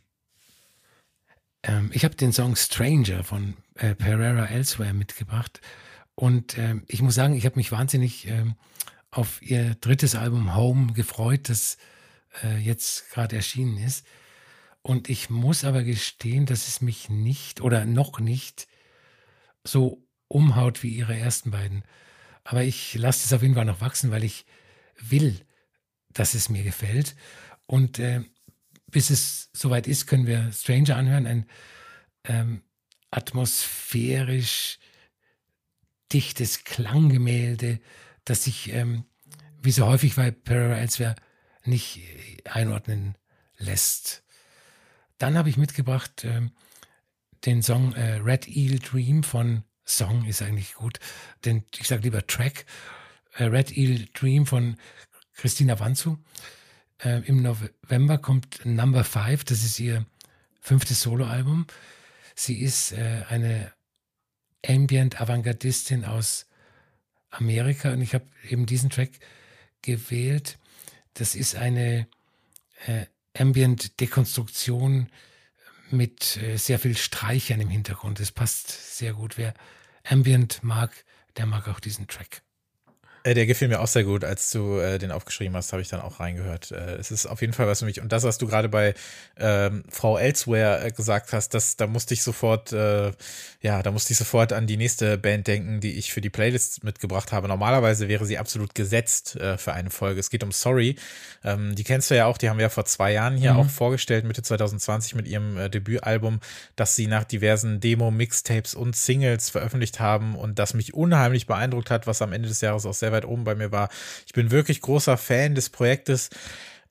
Ähm, 1.62 1.90
ich 1.92 2.04
habe 2.04 2.14
den 2.14 2.32
Song 2.32 2.56
Stranger 2.56 3.24
von 3.24 3.56
äh, 3.74 3.94
Pereira 3.94 4.46
Elsewhere 4.46 4.94
mitgebracht. 4.94 5.60
Und 6.14 6.56
ähm, 6.58 6.84
ich 6.88 7.02
muss 7.02 7.14
sagen, 7.14 7.34
ich 7.34 7.44
habe 7.44 7.56
mich 7.56 7.72
wahnsinnig 7.72 8.26
ähm, 8.28 8.54
auf 9.10 9.42
ihr 9.42 9.74
drittes 9.76 10.14
Album 10.14 10.54
Home 10.54 10.92
gefreut, 10.92 11.48
das 11.48 11.76
äh, 12.42 12.58
jetzt 12.58 13.10
gerade 13.10 13.36
erschienen 13.36 13.78
ist. 13.78 14.06
Und 14.82 15.08
ich 15.08 15.30
muss 15.30 15.64
aber 15.64 15.82
gestehen, 15.82 16.46
dass 16.46 16.68
es 16.68 16.80
mich 16.80 17.10
nicht 17.10 17.60
oder 17.60 17.84
noch 17.84 18.20
nicht 18.20 18.68
so 19.64 20.06
umhaut 20.28 20.82
wie 20.82 20.90
ihre 20.90 21.16
ersten 21.16 21.50
beiden 21.50 21.82
aber 22.46 22.62
ich 22.62 22.94
lasse 22.94 23.24
es 23.24 23.32
auf 23.32 23.42
jeden 23.42 23.54
Fall 23.54 23.64
noch 23.64 23.80
wachsen, 23.80 24.12
weil 24.12 24.22
ich 24.22 24.46
will, 25.00 25.40
dass 26.12 26.34
es 26.34 26.48
mir 26.48 26.62
gefällt. 26.62 27.16
Und 27.66 27.98
äh, 27.98 28.22
bis 28.86 29.10
es 29.10 29.50
soweit 29.52 29.88
ist, 29.88 30.06
können 30.06 30.28
wir 30.28 30.52
Stranger 30.52 30.96
anhören, 30.96 31.26
ein 31.26 31.46
ähm, 32.24 32.62
atmosphärisch 33.10 34.78
dichtes 36.12 36.62
Klanggemälde, 36.62 37.80
das 38.24 38.44
sich, 38.44 38.72
ähm, 38.72 39.04
wie 39.60 39.72
so 39.72 39.86
häufig 39.86 40.14
bei 40.14 40.30
Pereira 40.30 40.78
Elsewhere, 40.78 41.16
nicht 41.64 42.00
einordnen 42.44 43.18
lässt. 43.58 44.22
Dann 45.18 45.36
habe 45.36 45.48
ich 45.48 45.56
mitgebracht 45.56 46.24
ähm, 46.24 46.52
den 47.44 47.60
Song 47.64 47.92
äh, 47.94 48.18
Red 48.18 48.46
Eel 48.46 48.78
Dream 48.78 49.24
von 49.24 49.64
Song 49.86 50.26
ist 50.26 50.42
eigentlich 50.42 50.74
gut, 50.74 50.98
denn 51.44 51.64
ich 51.78 51.86
sage 51.86 52.02
lieber 52.02 52.26
Track. 52.26 52.66
Äh, 53.34 53.44
Red 53.44 53.76
Eel 53.76 54.08
Dream 54.12 54.46
von 54.46 54.76
Christina 55.34 55.78
Wanzu. 55.78 56.18
Äh, 56.98 57.22
Im 57.26 57.42
November 57.42 58.18
kommt 58.18 58.64
Number 58.64 59.04
Five, 59.04 59.44
das 59.44 59.64
ist 59.64 59.78
ihr 59.78 60.04
fünftes 60.60 61.02
Soloalbum. 61.02 61.66
Sie 62.34 62.60
ist 62.60 62.92
äh, 62.92 63.24
eine 63.28 63.72
Ambient 64.66 65.20
Avantgardistin 65.20 66.04
aus 66.04 66.46
Amerika 67.30 67.92
und 67.92 68.02
ich 68.02 68.14
habe 68.14 68.26
eben 68.48 68.66
diesen 68.66 68.90
Track 68.90 69.10
gewählt. 69.82 70.58
Das 71.14 71.34
ist 71.34 71.54
eine 71.54 72.08
äh, 72.86 73.06
Ambient 73.38 74.00
Dekonstruktion 74.00 75.08
mit 75.90 76.36
äh, 76.38 76.56
sehr 76.56 76.78
viel 76.78 76.96
Streichern 76.96 77.60
im 77.60 77.68
Hintergrund. 77.68 78.18
Es 78.20 78.32
passt 78.32 78.96
sehr 78.96 79.12
gut. 79.12 79.38
Wer 79.38 79.54
Ambient 80.08 80.62
mag, 80.62 81.04
der 81.36 81.46
mag 81.46 81.68
auch 81.68 81.80
diesen 81.80 82.06
Track. 82.06 82.42
Äh, 83.26 83.34
der 83.34 83.46
gefiel 83.46 83.66
mir 83.66 83.80
auch 83.80 83.88
sehr 83.88 84.04
gut. 84.04 84.22
Als 84.22 84.52
du 84.52 84.78
äh, 84.78 84.98
den 84.98 85.10
aufgeschrieben 85.10 85.56
hast, 85.56 85.72
habe 85.72 85.82
ich 85.82 85.88
dann 85.88 86.00
auch 86.00 86.20
reingehört. 86.20 86.70
Äh, 86.70 86.94
es 86.94 87.10
ist 87.10 87.26
auf 87.26 87.40
jeden 87.40 87.52
Fall 87.52 87.66
was 87.66 87.80
für 87.80 87.84
mich. 87.84 88.00
Und 88.00 88.12
das, 88.12 88.22
was 88.22 88.38
du 88.38 88.46
gerade 88.46 88.68
bei 88.68 88.94
ähm, 89.36 89.82
Frau 89.88 90.16
Elsewhere 90.16 90.86
äh, 90.86 90.92
gesagt 90.92 91.32
hast, 91.32 91.52
das, 91.52 91.76
da 91.76 91.88
musste 91.88 92.14
ich 92.14 92.22
sofort, 92.22 92.72
äh, 92.72 93.10
ja, 93.62 93.82
da 93.82 93.90
musste 93.90 94.12
ich 94.12 94.18
sofort 94.18 94.52
an 94.52 94.68
die 94.68 94.76
nächste 94.76 95.18
Band 95.18 95.48
denken, 95.48 95.80
die 95.80 95.98
ich 95.98 96.12
für 96.12 96.20
die 96.20 96.30
Playlist 96.30 96.84
mitgebracht 96.84 97.32
habe. 97.32 97.48
Normalerweise 97.48 98.06
wäre 98.06 98.26
sie 98.26 98.38
absolut 98.38 98.76
gesetzt 98.76 99.36
für 99.56 99.72
eine 99.72 99.90
Folge. 99.90 100.20
Es 100.20 100.30
geht 100.30 100.44
um 100.44 100.52
Sorry. 100.52 100.94
Ähm, 101.42 101.74
die 101.74 101.82
kennst 101.82 102.10
du 102.10 102.16
ja 102.16 102.26
auch, 102.26 102.38
die 102.38 102.48
haben 102.48 102.58
wir 102.58 102.64
ja 102.64 102.68
vor 102.68 102.84
zwei 102.84 103.12
Jahren 103.12 103.36
hier 103.36 103.54
mhm. 103.54 103.60
auch 103.60 103.68
vorgestellt, 103.68 104.24
Mitte 104.24 104.42
2020 104.42 105.16
mit 105.16 105.26
ihrem 105.26 105.70
Debütalbum, 105.70 106.40
das 106.76 106.94
sie 106.94 107.08
nach 107.08 107.24
diversen 107.24 107.80
Demo-Mixtapes 107.80 108.74
und 108.74 108.94
Singles 108.94 109.50
veröffentlicht 109.50 109.98
haben 109.98 110.36
und 110.36 110.58
das 110.58 110.74
mich 110.74 110.94
unheimlich 110.94 111.46
beeindruckt 111.46 111.90
hat, 111.90 112.06
was 112.06 112.22
am 112.22 112.32
Ende 112.32 112.48
des 112.48 112.60
Jahres 112.60 112.86
auch 112.86 112.94
selber 112.94 113.15
weit 113.16 113.26
oben 113.26 113.44
bei 113.44 113.54
mir 113.54 113.72
war. 113.72 113.88
Ich 114.26 114.32
bin 114.32 114.50
wirklich 114.50 114.80
großer 114.80 115.16
Fan 115.16 115.54
des 115.54 115.70
Projektes 115.70 116.30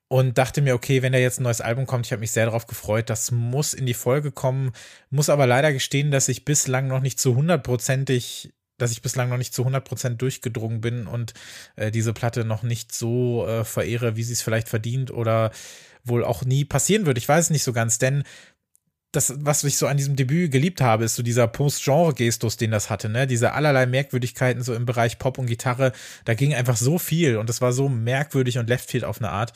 und 0.07 0.37
dachte 0.37 0.61
mir, 0.61 0.75
okay, 0.75 1.01
wenn 1.01 1.13
da 1.13 1.19
jetzt 1.19 1.39
ein 1.39 1.43
neues 1.43 1.61
Album 1.61 1.87
kommt, 1.87 2.05
ich 2.05 2.11
habe 2.11 2.19
mich 2.19 2.31
sehr 2.31 2.45
darauf 2.45 2.67
gefreut, 2.67 3.09
das 3.09 3.31
muss 3.31 3.73
in 3.73 3.85
die 3.85 3.93
Folge 3.93 4.31
kommen, 4.31 4.71
muss 5.09 5.29
aber 5.29 5.47
leider 5.47 5.73
gestehen, 5.73 6.11
dass 6.11 6.27
ich 6.27 6.45
bislang 6.45 6.87
noch 6.87 7.01
nicht 7.01 7.19
zu 7.19 7.35
hundertprozentig 7.35 8.51
dass 8.77 8.91
ich 8.91 9.01
bislang 9.01 9.29
noch 9.29 9.37
nicht 9.37 9.53
zu 9.53 9.65
100% 9.65 10.15
durchgedrungen 10.15 10.81
bin 10.81 11.07
und 11.07 11.33
äh, 11.75 11.91
diese 11.91 12.13
Platte 12.13 12.43
noch 12.43 12.63
nicht 12.63 12.93
so 12.93 13.47
äh, 13.47 13.63
verehre, 13.63 14.15
wie 14.15 14.23
sie 14.23 14.33
es 14.33 14.41
vielleicht 14.41 14.67
verdient 14.67 15.11
oder 15.11 15.51
wohl 16.03 16.23
auch 16.23 16.43
nie 16.43 16.65
passieren 16.65 17.05
wird. 17.05 17.17
Ich 17.17 17.27
weiß 17.27 17.45
es 17.45 17.49
nicht 17.49 17.63
so 17.63 17.73
ganz, 17.73 17.97
denn 17.97 18.23
das, 19.15 19.33
was 19.39 19.63
ich 19.63 19.77
so 19.77 19.87
an 19.87 19.97
diesem 19.97 20.15
Debüt 20.15 20.51
geliebt 20.51 20.81
habe, 20.81 21.05
ist 21.05 21.15
so 21.15 21.23
dieser 21.23 21.47
Post-Genre-Gestus, 21.47 22.57
den 22.57 22.71
das 22.71 22.89
hatte, 22.89 23.09
ne? 23.09 23.27
Diese 23.27 23.53
allerlei 23.53 23.85
Merkwürdigkeiten 23.85 24.61
so 24.63 24.73
im 24.73 24.85
Bereich 24.85 25.19
Pop 25.19 25.37
und 25.37 25.47
Gitarre. 25.47 25.91
Da 26.25 26.33
ging 26.33 26.53
einfach 26.53 26.77
so 26.77 26.97
viel 26.97 27.37
und 27.37 27.49
das 27.49 27.61
war 27.61 27.73
so 27.73 27.89
merkwürdig 27.89 28.57
und 28.57 28.69
Leftfield 28.69 29.03
auf 29.03 29.19
eine 29.19 29.29
Art 29.29 29.53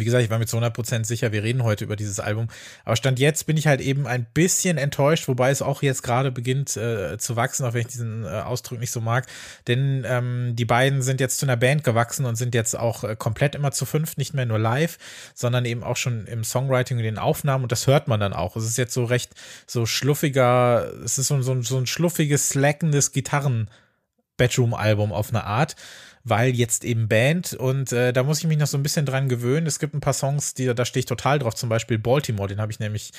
wie 0.00 0.04
gesagt, 0.04 0.24
ich 0.24 0.30
war 0.30 0.38
mir 0.38 0.46
zu 0.46 0.58
100% 0.58 1.04
sicher, 1.04 1.32
wir 1.32 1.42
reden 1.42 1.62
heute 1.62 1.84
über 1.84 1.96
dieses 1.96 2.20
Album. 2.20 2.48
Aber 2.84 2.96
Stand 2.96 3.18
jetzt 3.18 3.46
bin 3.46 3.56
ich 3.56 3.66
halt 3.66 3.80
eben 3.80 4.06
ein 4.06 4.26
bisschen 4.34 4.78
enttäuscht, 4.78 5.28
wobei 5.28 5.50
es 5.50 5.62
auch 5.62 5.82
jetzt 5.82 6.02
gerade 6.02 6.30
beginnt 6.30 6.76
äh, 6.76 7.16
zu 7.18 7.36
wachsen, 7.36 7.64
auch 7.64 7.74
wenn 7.74 7.82
ich 7.82 7.88
diesen 7.88 8.24
äh, 8.24 8.28
Ausdruck 8.28 8.80
nicht 8.80 8.90
so 8.90 9.00
mag. 9.00 9.26
Denn 9.66 10.04
ähm, 10.06 10.54
die 10.56 10.64
beiden 10.64 11.02
sind 11.02 11.20
jetzt 11.20 11.38
zu 11.38 11.46
einer 11.46 11.56
Band 11.56 11.84
gewachsen 11.84 12.26
und 12.26 12.36
sind 12.36 12.54
jetzt 12.54 12.78
auch 12.78 13.04
äh, 13.04 13.16
komplett 13.16 13.54
immer 13.54 13.72
zu 13.72 13.86
fünf, 13.86 14.16
nicht 14.16 14.34
mehr 14.34 14.46
nur 14.46 14.58
live, 14.58 14.98
sondern 15.34 15.64
eben 15.64 15.82
auch 15.82 15.96
schon 15.96 16.26
im 16.26 16.44
Songwriting 16.44 16.98
und 16.98 17.04
den 17.04 17.18
Aufnahmen 17.18 17.64
und 17.64 17.72
das 17.72 17.86
hört 17.86 18.08
man 18.08 18.20
dann 18.20 18.32
auch. 18.32 18.56
Es 18.56 18.64
ist 18.64 18.78
jetzt 18.78 18.94
so 18.94 19.04
recht 19.04 19.32
so 19.66 19.86
schluffiger, 19.86 20.90
es 21.04 21.18
ist 21.18 21.28
so, 21.28 21.40
so, 21.42 21.60
so 21.62 21.78
ein 21.78 21.86
schluffiges, 21.86 22.48
slackendes 22.48 23.12
Gitarren-Bedroom-Album 23.12 25.12
auf 25.12 25.30
eine 25.30 25.44
Art 25.44 25.76
weil 26.24 26.54
jetzt 26.54 26.84
eben 26.84 27.06
Band 27.06 27.52
und 27.52 27.92
äh, 27.92 28.12
da 28.12 28.22
muss 28.22 28.38
ich 28.38 28.46
mich 28.46 28.58
noch 28.58 28.66
so 28.66 28.78
ein 28.78 28.82
bisschen 28.82 29.04
dran 29.04 29.28
gewöhnen. 29.28 29.66
Es 29.66 29.78
gibt 29.78 29.94
ein 29.94 30.00
paar 30.00 30.14
Songs, 30.14 30.54
die 30.54 30.74
da 30.74 30.84
stehe 30.84 31.00
ich 31.00 31.06
total 31.06 31.38
drauf, 31.38 31.54
zum 31.54 31.68
Beispiel 31.68 31.98
Baltimore, 31.98 32.48
den 32.48 32.60
habe 32.60 32.72
ich 32.72 32.80
nämlich 32.80 33.12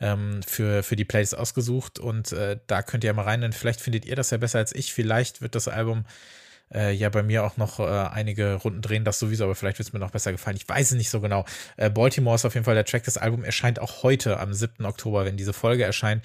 ähm, 0.00 0.40
für, 0.46 0.82
für 0.82 0.96
die 0.96 1.04
Plays 1.04 1.34
ausgesucht 1.34 1.98
und 1.98 2.32
äh, 2.32 2.58
da 2.68 2.82
könnt 2.82 3.04
ihr 3.04 3.08
ja 3.08 3.14
mal 3.14 3.24
rein, 3.24 3.40
denn 3.40 3.52
vielleicht 3.52 3.80
findet 3.80 4.04
ihr 4.04 4.14
das 4.14 4.30
ja 4.30 4.38
besser 4.38 4.58
als 4.58 4.74
ich. 4.74 4.94
Vielleicht 4.94 5.42
wird 5.42 5.56
das 5.56 5.66
Album 5.66 6.04
äh, 6.72 6.92
ja 6.92 7.08
bei 7.08 7.22
mir 7.22 7.44
auch 7.44 7.56
noch 7.56 7.80
äh, 7.80 7.82
einige 7.82 8.54
Runden 8.54 8.80
drehen, 8.80 9.04
das 9.04 9.18
sowieso, 9.18 9.44
aber 9.44 9.54
vielleicht 9.54 9.78
wird 9.78 9.88
es 9.88 9.92
mir 9.92 9.98
noch 9.98 10.10
besser 10.10 10.32
gefallen. 10.32 10.56
Ich 10.56 10.68
weiß 10.68 10.92
es 10.92 10.96
nicht 10.96 11.10
so 11.10 11.20
genau. 11.20 11.44
Äh, 11.76 11.90
Baltimore 11.90 12.34
ist 12.34 12.44
auf 12.44 12.54
jeden 12.54 12.64
Fall 12.64 12.74
der 12.74 12.84
Track. 12.84 13.04
Das 13.04 13.18
Album 13.18 13.44
erscheint 13.44 13.78
auch 13.78 14.02
heute 14.02 14.38
am 14.38 14.52
7. 14.52 14.84
Oktober, 14.84 15.24
wenn 15.24 15.36
diese 15.36 15.52
Folge 15.52 15.84
erscheint. 15.84 16.24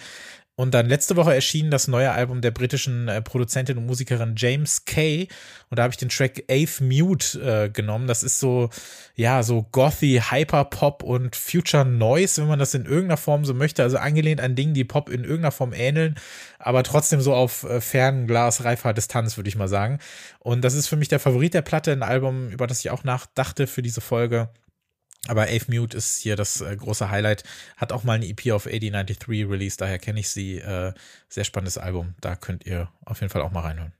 Und 0.60 0.74
dann 0.74 0.90
letzte 0.90 1.16
Woche 1.16 1.36
erschien 1.36 1.70
das 1.70 1.88
neue 1.88 2.12
Album 2.12 2.42
der 2.42 2.50
britischen 2.50 3.08
äh, 3.08 3.22
Produzentin 3.22 3.78
und 3.78 3.86
Musikerin 3.86 4.34
James 4.36 4.86
Kay. 4.86 5.28
Und 5.70 5.78
da 5.78 5.84
habe 5.84 5.92
ich 5.92 5.98
den 5.98 6.10
Track 6.10 6.46
Eighth 6.50 6.82
Mute 6.82 7.40
äh, 7.40 7.70
genommen. 7.70 8.08
Das 8.08 8.24
ist 8.24 8.40
so, 8.40 8.72
ja, 9.16 9.44
so 9.44 9.68
gothy, 9.72 10.20
Hyperpop 10.32 11.04
und 11.04 11.36
Future 11.36 11.86
Noise, 11.86 12.42
wenn 12.42 12.50
man 12.50 12.58
das 12.58 12.74
in 12.74 12.86
irgendeiner 12.86 13.18
Form 13.18 13.46
so 13.46 13.54
möchte. 13.54 13.84
Also 13.84 13.98
angelehnt 13.98 14.42
an 14.42 14.56
Dingen, 14.56 14.74
die 14.74 14.84
Pop 14.84 15.10
in 15.10 15.22
irgendeiner 15.22 15.52
Form 15.52 15.74
ähneln, 15.74 16.16
aber 16.58 16.82
trotzdem 16.82 17.22
so 17.22 17.36
auf 17.36 17.62
äh, 17.64 17.80
Fernglas, 17.80 18.64
reifer 18.64 18.94
Distanz, 18.94 19.38
würde 19.38 19.50
ich 19.50 19.58
mal 19.58 19.68
sagen. 19.68 20.00
Und 20.40 20.64
das 20.64 20.74
ist 20.74 20.88
für 20.88 20.96
mich 20.96 21.08
der 21.08 21.20
Favorit 21.20 21.54
der 21.54 21.62
Platte, 21.62 21.92
ein 21.92 22.02
Album, 22.02 22.50
über 22.50 22.66
das 22.66 22.80
ich 22.80 22.90
auch 22.90 23.04
nachdachte 23.04 23.68
für 23.68 23.84
diese 23.84 24.02
Folge. 24.02 24.50
Aber 25.28 25.44
Ave 25.44 25.66
Mute 25.68 25.98
ist 25.98 26.20
hier 26.20 26.36
das 26.36 26.62
äh, 26.62 26.76
große 26.76 27.10
Highlight. 27.10 27.44
Hat 27.76 27.92
auch 27.92 28.04
mal 28.04 28.14
eine 28.14 28.28
EP 28.28 28.52
auf 28.52 28.66
8093 28.68 29.50
released, 29.50 29.82
daher 29.82 30.00
kenne 30.00 30.20
ich 30.20 30.30
sie. 30.30 30.60
Äh, 30.60 30.94
sehr 31.28 31.44
spannendes 31.44 31.78
Album. 31.78 32.16
Da 32.22 32.36
könnt 32.36 32.66
ihr 32.66 32.90
auf 33.04 33.22
jeden 33.22 33.32
Fall 33.32 33.42
auch 33.42 33.52
mal 33.52 33.62
reinhören. 33.62 33.94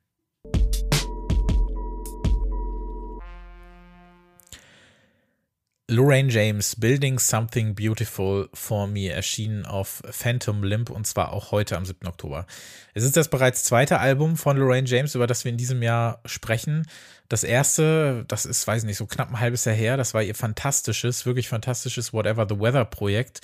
Lorraine 5.90 6.30
James, 6.30 6.76
Building 6.76 7.18
Something 7.18 7.74
Beautiful 7.74 8.50
for 8.54 8.88
Me, 8.88 9.08
erschienen 9.08 9.66
auf 9.66 10.04
Phantom 10.10 10.62
Limp 10.62 10.90
und 10.90 11.08
zwar 11.08 11.32
auch 11.32 11.52
heute 11.52 11.78
am 11.78 11.86
7. 11.86 12.06
Oktober. 12.06 12.46
Es 12.94 13.06
ist 13.06 13.16
das 13.16 13.30
bereits 13.30 13.64
zweite 13.64 14.00
Album 14.00 14.36
von 14.36 14.58
Lorraine 14.58 14.86
James, 14.86 15.16
über 15.16 15.28
das 15.28 15.46
wir 15.46 15.52
in 15.52 15.58
diesem 15.58 15.82
Jahr 15.82 16.20
sprechen. 16.26 16.86
Das 17.30 17.44
erste, 17.44 18.24
das 18.28 18.46
ist, 18.46 18.66
weiß 18.66 18.84
nicht, 18.84 18.98
so 18.98 19.06
knapp 19.06 19.30
ein 19.30 19.40
halbes 19.40 19.66
Jahr 19.66 19.76
her, 19.76 19.98
das 19.98 20.14
war 20.14 20.24
ihr 20.24 20.36
fantastisches, 20.36 21.26
wirklich 21.26 21.50
fantastisches 21.50 22.14
Whatever 22.14 22.46
the 22.50 22.60
Weather 22.60 22.86
Projekt, 22.86 23.42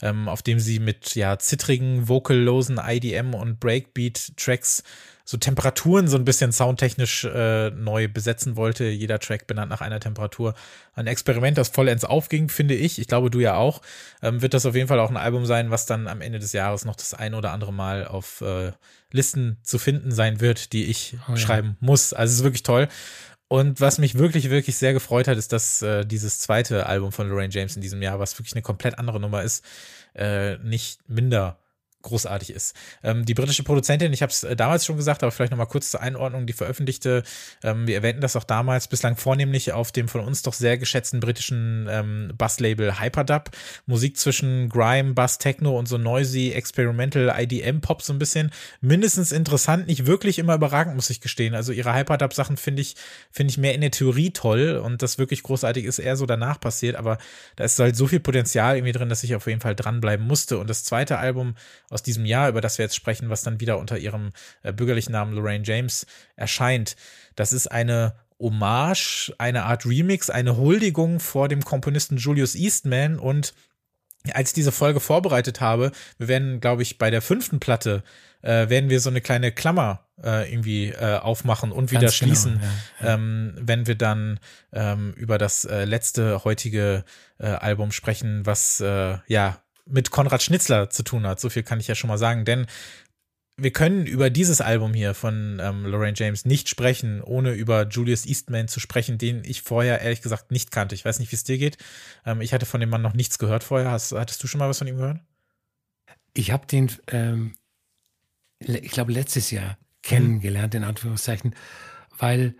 ähm, 0.00 0.28
auf 0.28 0.42
dem 0.42 0.58
sie 0.58 0.78
mit 0.78 1.14
ja 1.14 1.38
zittrigen, 1.38 2.08
vokallosen 2.08 2.80
IDM 2.82 3.34
und 3.34 3.60
Breakbeat-Tracks 3.60 4.82
so 5.28 5.36
Temperaturen 5.36 6.06
so 6.06 6.16
ein 6.16 6.24
bisschen 6.24 6.52
soundtechnisch 6.52 7.24
äh, 7.24 7.70
neu 7.70 8.06
besetzen 8.06 8.54
wollte. 8.54 8.84
Jeder 8.84 9.18
Track 9.18 9.48
benannt 9.48 9.68
nach 9.68 9.80
einer 9.80 9.98
Temperatur. 9.98 10.54
Ein 10.94 11.08
Experiment, 11.08 11.58
das 11.58 11.68
vollends 11.68 12.04
aufging, 12.04 12.48
finde 12.48 12.74
ich. 12.74 13.00
Ich 13.00 13.08
glaube, 13.08 13.28
du 13.28 13.40
ja 13.40 13.56
auch. 13.56 13.82
Ähm, 14.22 14.40
wird 14.40 14.54
das 14.54 14.64
auf 14.66 14.76
jeden 14.76 14.86
Fall 14.86 15.00
auch 15.00 15.10
ein 15.10 15.16
Album 15.16 15.44
sein, 15.44 15.72
was 15.72 15.84
dann 15.84 16.06
am 16.06 16.20
Ende 16.20 16.38
des 16.38 16.52
Jahres 16.52 16.84
noch 16.84 16.94
das 16.94 17.12
ein 17.12 17.34
oder 17.34 17.50
andere 17.50 17.72
Mal 17.72 18.06
auf 18.06 18.40
äh, 18.40 18.70
Listen 19.10 19.58
zu 19.64 19.80
finden 19.80 20.12
sein 20.12 20.40
wird, 20.40 20.72
die 20.72 20.84
ich 20.84 21.16
oh, 21.28 21.34
schreiben 21.34 21.76
ja. 21.80 21.86
muss. 21.86 22.12
Also 22.12 22.30
es 22.30 22.38
ist 22.38 22.44
wirklich 22.44 22.62
toll. 22.62 22.86
Und 23.48 23.80
was 23.80 23.98
mich 23.98 24.16
wirklich, 24.16 24.48
wirklich 24.50 24.76
sehr 24.76 24.92
gefreut 24.92 25.26
hat, 25.26 25.38
ist, 25.38 25.52
dass 25.52 25.82
äh, 25.82 26.04
dieses 26.04 26.38
zweite 26.38 26.86
Album 26.86 27.10
von 27.10 27.28
Lorraine 27.28 27.52
James 27.52 27.74
in 27.74 27.82
diesem 27.82 28.00
Jahr, 28.00 28.20
was 28.20 28.38
wirklich 28.38 28.54
eine 28.54 28.62
komplett 28.62 29.00
andere 29.00 29.18
Nummer 29.18 29.42
ist, 29.42 29.64
äh, 30.14 30.56
nicht 30.58 31.00
minder 31.08 31.58
großartig 32.06 32.50
ist. 32.50 32.74
Ähm, 33.02 33.24
die 33.24 33.34
britische 33.34 33.62
Produzentin, 33.62 34.12
ich 34.12 34.22
habe 34.22 34.30
es 34.30 34.44
äh, 34.44 34.56
damals 34.56 34.86
schon 34.86 34.96
gesagt, 34.96 35.22
aber 35.22 35.32
vielleicht 35.32 35.50
nochmal 35.50 35.66
kurz 35.66 35.90
zur 35.90 36.00
Einordnung, 36.00 36.46
die 36.46 36.52
veröffentlichte, 36.52 37.22
ähm, 37.62 37.86
wir 37.86 37.96
erwähnten 37.96 38.20
das 38.22 38.36
auch 38.36 38.44
damals, 38.44 38.88
bislang 38.88 39.16
vornehmlich 39.16 39.72
auf 39.72 39.92
dem 39.92 40.08
von 40.08 40.22
uns 40.22 40.42
doch 40.42 40.54
sehr 40.54 40.78
geschätzten 40.78 41.20
britischen 41.20 41.86
ähm, 41.90 42.32
Bass-Label 42.36 43.00
Hyperdub. 43.00 43.50
Musik 43.86 44.16
zwischen 44.16 44.68
Grime, 44.68 45.14
Bass, 45.14 45.38
Techno 45.38 45.78
und 45.78 45.86
so 45.86 45.98
noisy, 45.98 46.52
experimental 46.52 47.34
IDM-Pop 47.36 48.02
so 48.02 48.12
ein 48.12 48.18
bisschen. 48.18 48.50
Mindestens 48.80 49.32
interessant, 49.32 49.86
nicht 49.86 50.06
wirklich 50.06 50.38
immer 50.38 50.54
überragend, 50.54 50.94
muss 50.94 51.10
ich 51.10 51.20
gestehen. 51.20 51.54
Also 51.54 51.72
ihre 51.72 51.94
Hyperdub-Sachen 51.94 52.56
finde 52.56 52.82
ich, 52.82 52.96
finde 53.30 53.50
ich 53.50 53.58
mehr 53.58 53.74
in 53.74 53.80
der 53.80 53.90
Theorie 53.90 54.30
toll 54.30 54.80
und 54.82 55.02
das 55.02 55.18
wirklich 55.18 55.42
großartig 55.42 55.84
ist 55.84 55.98
eher 55.98 56.16
so 56.16 56.26
danach 56.26 56.60
passiert, 56.60 56.96
aber 56.96 57.18
da 57.56 57.64
ist 57.64 57.78
halt 57.78 57.96
so 57.96 58.06
viel 58.06 58.20
Potenzial 58.20 58.76
irgendwie 58.76 58.92
drin, 58.92 59.08
dass 59.08 59.24
ich 59.24 59.34
auf 59.34 59.46
jeden 59.46 59.60
Fall 59.60 59.74
dranbleiben 59.74 60.26
musste. 60.26 60.58
Und 60.58 60.70
das 60.70 60.84
zweite 60.84 61.18
Album 61.18 61.54
aus 61.96 62.02
diesem 62.02 62.26
Jahr, 62.26 62.50
über 62.50 62.60
das 62.60 62.76
wir 62.76 62.84
jetzt 62.84 62.94
sprechen, 62.94 63.30
was 63.30 63.42
dann 63.42 63.58
wieder 63.58 63.78
unter 63.78 63.96
ihrem 63.96 64.32
äh, 64.62 64.70
bürgerlichen 64.70 65.12
Namen 65.12 65.32
Lorraine 65.32 65.64
James 65.64 66.06
erscheint. 66.36 66.94
Das 67.36 67.54
ist 67.54 67.68
eine 67.68 68.14
Hommage, 68.38 69.32
eine 69.38 69.64
Art 69.64 69.86
Remix, 69.86 70.28
eine 70.28 70.58
Huldigung 70.58 71.20
vor 71.20 71.48
dem 71.48 71.64
Komponisten 71.64 72.18
Julius 72.18 72.54
Eastman 72.54 73.18
und 73.18 73.54
als 74.34 74.50
ich 74.50 74.54
diese 74.54 74.72
Folge 74.72 75.00
vorbereitet 75.00 75.60
habe, 75.60 75.92
wir 76.18 76.28
werden, 76.28 76.60
glaube 76.60 76.82
ich, 76.82 76.98
bei 76.98 77.10
der 77.10 77.22
fünften 77.22 77.60
Platte 77.60 78.02
äh, 78.42 78.68
werden 78.68 78.90
wir 78.90 79.00
so 79.00 79.08
eine 79.08 79.20
kleine 79.20 79.52
Klammer 79.52 80.06
äh, 80.22 80.52
irgendwie 80.52 80.88
äh, 80.88 81.16
aufmachen 81.18 81.72
und 81.72 81.90
wieder 81.90 82.02
Ganz 82.02 82.18
genau, 82.18 82.28
schließen, 82.28 82.52
genau, 82.54 82.64
ja, 83.00 83.06
ja. 83.06 83.14
Ähm, 83.14 83.54
wenn 83.60 83.86
wir 83.86 83.94
dann 83.94 84.40
ähm, 84.72 85.12
über 85.14 85.38
das 85.38 85.64
äh, 85.64 85.84
letzte 85.84 86.44
heutige 86.44 87.04
äh, 87.38 87.46
Album 87.46 87.92
sprechen, 87.92 88.44
was 88.44 88.80
äh, 88.80 89.18
ja 89.26 89.62
mit 89.86 90.10
Konrad 90.10 90.42
Schnitzler 90.42 90.90
zu 90.90 91.02
tun 91.02 91.26
hat. 91.26 91.40
So 91.40 91.48
viel 91.48 91.62
kann 91.62 91.80
ich 91.80 91.88
ja 91.88 91.94
schon 91.94 92.08
mal 92.08 92.18
sagen, 92.18 92.44
denn 92.44 92.66
wir 93.58 93.70
können 93.70 94.06
über 94.06 94.28
dieses 94.28 94.60
Album 94.60 94.92
hier 94.92 95.14
von 95.14 95.58
ähm, 95.62 95.86
Lorraine 95.86 96.16
James 96.16 96.44
nicht 96.44 96.68
sprechen, 96.68 97.22
ohne 97.22 97.52
über 97.52 97.88
Julius 97.88 98.26
Eastman 98.26 98.68
zu 98.68 98.80
sprechen, 98.80 99.16
den 99.16 99.44
ich 99.44 99.62
vorher 99.62 100.02
ehrlich 100.02 100.20
gesagt 100.20 100.50
nicht 100.50 100.70
kannte. 100.70 100.94
Ich 100.94 101.04
weiß 101.04 101.18
nicht, 101.20 101.32
wie 101.32 101.36
es 101.36 101.44
dir 101.44 101.56
geht. 101.56 101.78
Ähm, 102.26 102.42
ich 102.42 102.52
hatte 102.52 102.66
von 102.66 102.80
dem 102.80 102.90
Mann 102.90 103.00
noch 103.00 103.14
nichts 103.14 103.38
gehört 103.38 103.64
vorher. 103.64 103.90
Hast, 103.90 104.12
hattest 104.12 104.42
du 104.42 104.46
schon 104.46 104.58
mal 104.58 104.68
was 104.68 104.78
von 104.78 104.86
ihm 104.86 104.96
gehört? 104.96 105.20
Ich 106.34 106.50
habe 106.50 106.66
den, 106.66 106.92
ähm, 107.06 107.54
ich 108.58 108.90
glaube, 108.90 109.12
letztes 109.12 109.50
Jahr 109.50 109.78
kennengelernt, 110.02 110.74
in 110.74 110.84
Anführungszeichen, 110.84 111.54
weil 112.18 112.54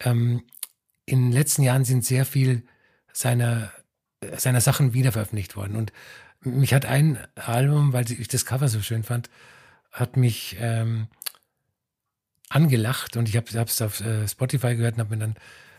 ähm, 0.00 0.42
in 1.04 1.26
den 1.26 1.32
letzten 1.32 1.62
Jahren 1.62 1.84
sind 1.84 2.04
sehr 2.04 2.24
viel 2.24 2.62
seiner, 3.12 3.72
seiner 4.38 4.62
Sachen 4.62 4.94
wiederveröffentlicht 4.94 5.54
worden. 5.54 5.76
Und 5.76 5.92
mich 6.42 6.72
hat 6.74 6.86
ein 6.86 7.18
Album, 7.34 7.92
weil 7.92 8.10
ich 8.10 8.28
das 8.28 8.46
Cover 8.46 8.68
so 8.68 8.80
schön 8.82 9.02
fand, 9.02 9.28
hat 9.92 10.16
mich 10.16 10.56
ähm, 10.58 11.08
angelacht 12.48 13.16
und 13.16 13.28
ich 13.28 13.36
habe 13.36 13.46
es 13.48 13.82
auf 13.82 14.00
äh, 14.00 14.26
Spotify 14.26 14.76
gehört 14.76 14.94
und 14.94 15.00
habe 15.00 15.16
mir 15.16 15.20
dann 15.20 15.36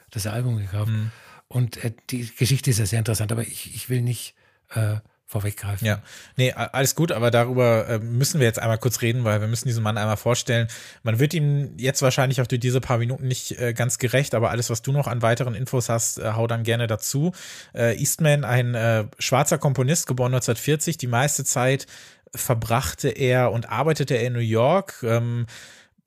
das 0.10 0.28
Album 0.28 0.58
gekauft. 0.58 0.92
Mhm. 0.92 1.12
Und 1.48 1.84
äh, 1.84 1.94
die 2.10 2.26
Geschichte 2.36 2.70
ist 2.70 2.80
ja 2.80 2.86
sehr 2.86 3.00
interessant, 3.00 3.32
aber 3.32 3.42
ich, 3.42 3.76
ich 3.76 3.90
will 3.90 4.02
nicht 4.02 4.36
äh, 4.74 4.98
vorweggreifen. 5.32 5.88
Ja, 5.88 6.02
nee, 6.36 6.52
alles 6.52 6.94
gut, 6.94 7.14
aber 7.14 7.32
darüber 7.32 7.88
äh, 7.88 8.00
müssen 8.00 8.42
wir 8.42 8.48
jetzt 8.48 8.60
einmal 8.60 8.78
kurz 8.78 9.02
reden, 9.02 9.24
weil 9.24 9.40
wir 9.40 9.48
müssen 9.48 9.68
diesen 9.68 9.82
Mann 9.82 9.98
einmal 9.98 10.18
vorstellen. 10.18 10.68
Man 11.04 11.20
wird 11.20 11.34
ihm 11.34 11.72
jetzt 11.78 12.02
wahrscheinlich 12.02 12.42
auch 12.42 12.48
durch 12.48 12.60
diese 12.60 12.82
paar 12.82 12.98
Minuten 12.98 13.28
nicht 13.28 13.58
äh, 13.58 13.74
ganz 13.74 13.98
gerecht, 13.98 14.36
aber 14.36 14.50
alles, 14.50 14.70
was 14.70 14.82
du 14.82 14.92
noch 14.92 15.08
an 15.08 15.22
weiteren 15.22 15.56
Infos 15.56 15.88
hast, 15.88 16.20
äh, 16.20 16.34
hau 16.34 16.48
dann 16.48 16.64
gerne 16.64 16.88
dazu. 16.88 17.32
Eastman, 17.74 18.44
ein 18.44 19.10
schwarzer 19.20 19.58
Komponist, 19.58 20.08
geboren 20.08 20.34
1940, 20.34 20.98
die 20.98 21.08
meiste 21.08 21.46
Zeit 21.46 21.88
verbrachte 22.36 23.10
er 23.10 23.52
und 23.52 23.70
arbeitete 23.70 24.16
er 24.16 24.28
in 24.28 24.34
New 24.34 24.40
York. 24.40 25.02
Ähm, 25.04 25.46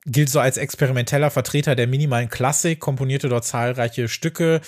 gilt 0.05 0.29
so 0.29 0.39
als 0.39 0.57
experimenteller 0.57 1.31
Vertreter 1.31 1.75
der 1.75 1.87
minimalen 1.87 2.29
Klassik, 2.29 2.79
komponierte 2.79 3.27
dort 3.27 3.45
zahlreiche 3.45 4.07
Stücke, 4.07 4.61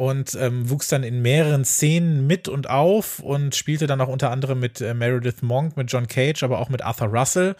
und 0.00 0.34
ähm, 0.40 0.70
wuchs 0.70 0.88
dann 0.88 1.02
in 1.02 1.20
mehreren 1.20 1.66
Szenen 1.66 2.26
mit 2.26 2.48
und 2.48 2.70
auf 2.70 3.18
und 3.18 3.54
spielte 3.54 3.86
dann 3.86 4.00
auch 4.00 4.08
unter 4.08 4.30
anderem 4.30 4.58
mit 4.58 4.80
äh, 4.80 4.94
Meredith 4.94 5.42
Monk, 5.42 5.76
mit 5.76 5.92
John 5.92 6.06
Cage, 6.06 6.42
aber 6.42 6.58
auch 6.58 6.70
mit 6.70 6.80
Arthur 6.80 7.08
Russell. 7.08 7.54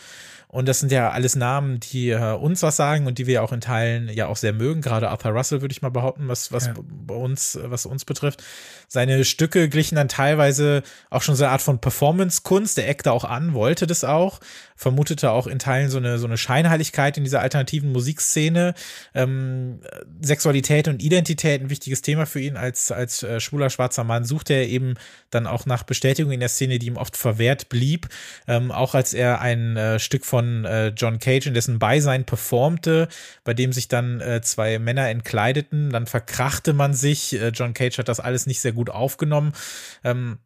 Und 0.53 0.67
das 0.67 0.81
sind 0.81 0.91
ja 0.91 1.11
alles 1.11 1.37
Namen, 1.37 1.79
die 1.79 2.11
äh, 2.11 2.33
uns 2.35 2.63
was 2.65 2.75
sagen 2.75 3.07
und 3.07 3.19
die 3.19 3.29
wir 3.29 3.45
auch 3.45 3.53
in 3.53 3.61
Teilen 3.61 4.09
ja 4.09 4.27
auch 4.27 4.37
sehr 4.37 4.53
mögen. 4.53 4.81
Gerade 4.81 5.09
Arthur 5.09 5.31
Russell 5.31 5.61
würde 5.61 5.71
ich 5.71 5.81
mal 5.81 5.91
behaupten, 5.91 6.27
was, 6.27 6.51
was 6.51 6.67
ja. 6.67 6.75
bei 6.91 7.15
uns, 7.15 7.57
was 7.63 7.87
uns 7.87 8.05
betrifft. 8.05 8.43
Seine 8.89 9.25
Stücke 9.25 9.69
glichen 9.69 9.95
dann 9.95 10.09
teilweise 10.09 10.83
auch 11.09 11.23
schon 11.23 11.37
so 11.37 11.45
eine 11.45 11.53
Art 11.53 11.63
von 11.63 11.81
Performance-Kunst. 11.81 12.77
Der 12.77 12.89
eckte 12.89 13.13
auch 13.13 13.23
an, 13.23 13.55
wollte 13.55 13.87
das 13.87 14.03
auch, 14.03 14.41
vermutete 14.75 15.31
auch 15.31 15.47
in 15.47 15.61
Teilen 15.61 15.89
so 15.89 15.99
eine, 15.99 16.19
so 16.19 16.27
eine 16.27 16.37
Scheinheiligkeit 16.37 17.17
in 17.17 17.23
dieser 17.23 17.43
alternativen 17.43 17.93
Musikszene. 17.93 18.75
Ähm, 19.15 19.79
Sexualität 20.21 20.89
und 20.89 21.01
Identität, 21.01 21.61
ein 21.61 21.71
wichtiges 21.71 22.03
Thema 22.03 22.27
für 22.27 22.41
ihn 22.41 22.57
als, 22.57 22.91
als 22.91 23.23
äh, 23.23 23.39
schwuler 23.39 23.71
schwarzer 23.71 24.03
Mann, 24.03 24.25
suchte 24.25 24.55
er 24.55 24.67
eben 24.67 24.95
dann 25.31 25.47
auch 25.47 25.65
nach 25.65 25.85
Bestätigung 25.85 26.33
in 26.33 26.41
der 26.41 26.49
Szene, 26.49 26.81
die 26.81 26.89
ihm 26.89 26.97
oft 26.97 27.17
verwehrt 27.17 27.69
blieb. 27.69 28.09
Ähm, 28.49 28.73
auch 28.73 28.97
als 28.97 29.15
er 29.15 29.41
ein 29.41 29.77
äh, 29.77 30.01
Stück 30.01 30.25
von 30.25 30.40
von 30.41 30.65
äh, 30.65 30.89
John 30.89 31.19
Cage, 31.19 31.47
in 31.47 31.55
dessen 31.55 31.79
Beisein 31.79 32.25
performte, 32.25 33.09
bei 33.45 33.55
dem 33.55 33.73
sich 33.73 33.89
dann 33.89 34.21
äh, 34.21 34.41
zwei 34.41 34.79
Männer 34.79 35.09
entkleideten. 35.09 35.91
Dann 35.91 36.07
verkrachte 36.07 36.73
man 36.73 36.95
sich. 36.95 37.35
Äh, 37.35 37.49
John 37.49 37.75
Cage 37.75 37.99
hat 37.99 38.09
das 38.09 38.21
alles 38.21 38.47
nicht 38.47 38.61
sehr 38.61 38.73
gut 38.73 38.91
aufgenommen. 38.91 39.53
Ähm, 40.03 40.39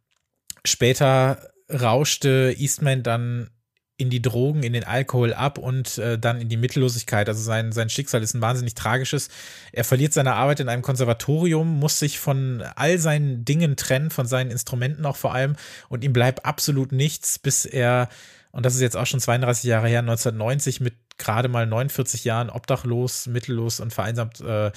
später 0.64 1.50
rauschte 1.70 2.54
Eastman 2.59 3.02
dann 3.02 3.50
in 3.96 4.11
die 4.11 4.20
Drogen, 4.20 4.64
in 4.64 4.72
den 4.72 4.83
Alkohol 4.83 5.33
ab 5.33 5.57
und 5.57 5.98
äh, 5.98 6.18
dann 6.18 6.40
in 6.40 6.48
die 6.48 6.57
Mittellosigkeit. 6.57 7.28
Also 7.28 7.40
sein, 7.40 7.70
sein 7.70 7.88
Schicksal 7.88 8.24
ist 8.24 8.35
ein 8.35 8.42
wahnsinnig 8.42 8.74
tragisches. 8.74 9.28
Er 9.70 9.85
verliert 9.85 10.12
seine 10.12 10.35
Arbeit 10.35 10.59
in 10.59 10.68
einem 10.68 10.83
Konservatorium, 10.83 11.78
muss 11.78 12.00
sich 12.00 12.18
von 12.18 12.64
all 12.74 12.98
seinen 12.98 13.44
Dingen 13.44 13.76
trennen, 13.76 14.11
von 14.11 14.26
seinen 14.26 14.50
Instrumenten 14.50 15.07
auch 15.07 15.16
vor 15.16 15.33
allem 15.33 15.54
und 15.88 16.02
ihm 16.02 16.12
bleibt 16.12 16.44
absolut 16.44 16.90
nichts, 16.90 17.38
bis 17.38 17.64
er 17.64 18.09
und 18.54 18.64
das 18.64 18.76
ist 18.76 18.80
jetzt 18.80 18.96
auch 18.96 19.06
schon 19.06 19.18
32 19.18 19.64
Jahre 19.64 19.88
her, 19.88 19.98
1990 19.98 20.80
mit 20.80 20.94
gerade 21.18 21.48
mal 21.48 21.66
49 21.66 22.24
Jahren 22.24 22.50
obdachlos, 22.50 23.26
mittellos 23.26 23.80
und 23.80 23.92
vereinsamt 23.92 24.40
äh, 24.40 24.70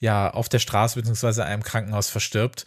ja 0.00 0.30
auf 0.30 0.48
der 0.48 0.58
Straße 0.58 0.96
beziehungsweise 0.98 1.44
einem 1.44 1.62
Krankenhaus 1.62 2.10
verstirbt. 2.10 2.66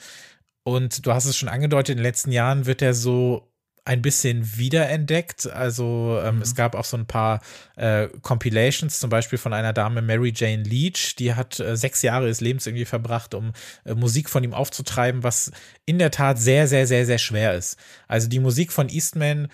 Und 0.63 1.05
du 1.05 1.11
hast 1.11 1.25
es 1.25 1.35
schon 1.35 1.49
angedeutet, 1.49 1.89
in 1.89 1.97
den 1.97 2.03
letzten 2.03 2.31
Jahren 2.31 2.65
wird 2.65 2.81
er 2.81 2.93
so 2.93 3.51
ein 3.83 4.01
bisschen 4.01 4.57
wiederentdeckt. 4.57 5.51
Also 5.51 6.17
ähm, 6.23 6.37
mhm. 6.37 6.41
es 6.41 6.55
gab 6.55 6.75
auch 6.75 6.85
so 6.85 6.95
ein 6.95 7.07
paar 7.07 7.41
äh, 7.75 8.07
Compilations, 8.21 9.01
zum 9.01 9.09
Beispiel 9.09 9.37
von 9.37 9.51
einer 9.51 9.73
Dame, 9.73 10.01
Mary 10.01 10.31
Jane 10.33 10.63
Leach, 10.63 11.17
die 11.17 11.33
hat 11.33 11.59
äh, 11.59 11.75
sechs 11.75 12.01
Jahre 12.03 12.27
ihres 12.27 12.39
Lebens 12.39 12.65
irgendwie 12.65 12.85
verbracht, 12.85 13.33
um 13.33 13.51
äh, 13.83 13.95
Musik 13.95 14.29
von 14.29 14.45
ihm 14.45 14.53
aufzutreiben, 14.53 15.23
was 15.23 15.51
in 15.85 15.99
der 15.99 16.11
Tat 16.11 16.39
sehr, 16.39 16.69
sehr, 16.69 16.87
sehr, 16.87 17.05
sehr 17.05 17.17
schwer 17.17 17.53
ist. 17.53 17.77
Also 18.07 18.29
die 18.29 18.39
Musik 18.39 18.71
von 18.71 18.87
Eastman 18.87 19.49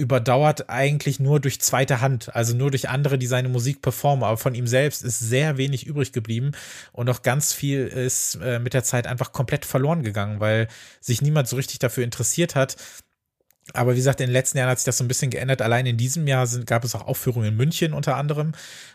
überdauert 0.00 0.68
eigentlich 0.68 1.20
nur 1.20 1.38
durch 1.38 1.60
zweite 1.60 2.00
Hand, 2.00 2.34
also 2.34 2.56
nur 2.56 2.70
durch 2.70 2.88
andere, 2.88 3.18
die 3.18 3.26
seine 3.26 3.48
Musik 3.48 3.82
performen. 3.82 4.24
Aber 4.24 4.36
von 4.36 4.54
ihm 4.54 4.66
selbst 4.66 5.04
ist 5.04 5.18
sehr 5.20 5.58
wenig 5.58 5.86
übrig 5.86 6.12
geblieben 6.12 6.52
und 6.92 7.08
auch 7.08 7.22
ganz 7.22 7.52
viel 7.52 7.86
ist 7.86 8.36
äh, 8.42 8.58
mit 8.58 8.74
der 8.74 8.82
Zeit 8.82 9.06
einfach 9.06 9.32
komplett 9.32 9.64
verloren 9.64 10.02
gegangen, 10.02 10.40
weil 10.40 10.68
sich 11.00 11.22
niemand 11.22 11.46
so 11.46 11.56
richtig 11.56 11.78
dafür 11.78 12.02
interessiert 12.02 12.54
hat, 12.54 12.76
aber 13.74 13.92
wie 13.92 13.98
gesagt, 13.98 14.20
in 14.20 14.26
den 14.26 14.32
letzten 14.32 14.58
Jahren 14.58 14.70
hat 14.70 14.78
sich 14.78 14.84
das 14.84 14.98
so 14.98 15.04
ein 15.04 15.08
bisschen 15.08 15.30
geändert. 15.30 15.62
Allein 15.62 15.86
in 15.86 15.96
diesem 15.96 16.26
Jahr 16.26 16.46
sind, 16.46 16.66
gab 16.66 16.84
es 16.84 16.94
auch 16.94 17.06
Aufführungen 17.06 17.48
in 17.48 17.56
München 17.56 17.92
unter 17.92 18.16
anderem. 18.16 18.52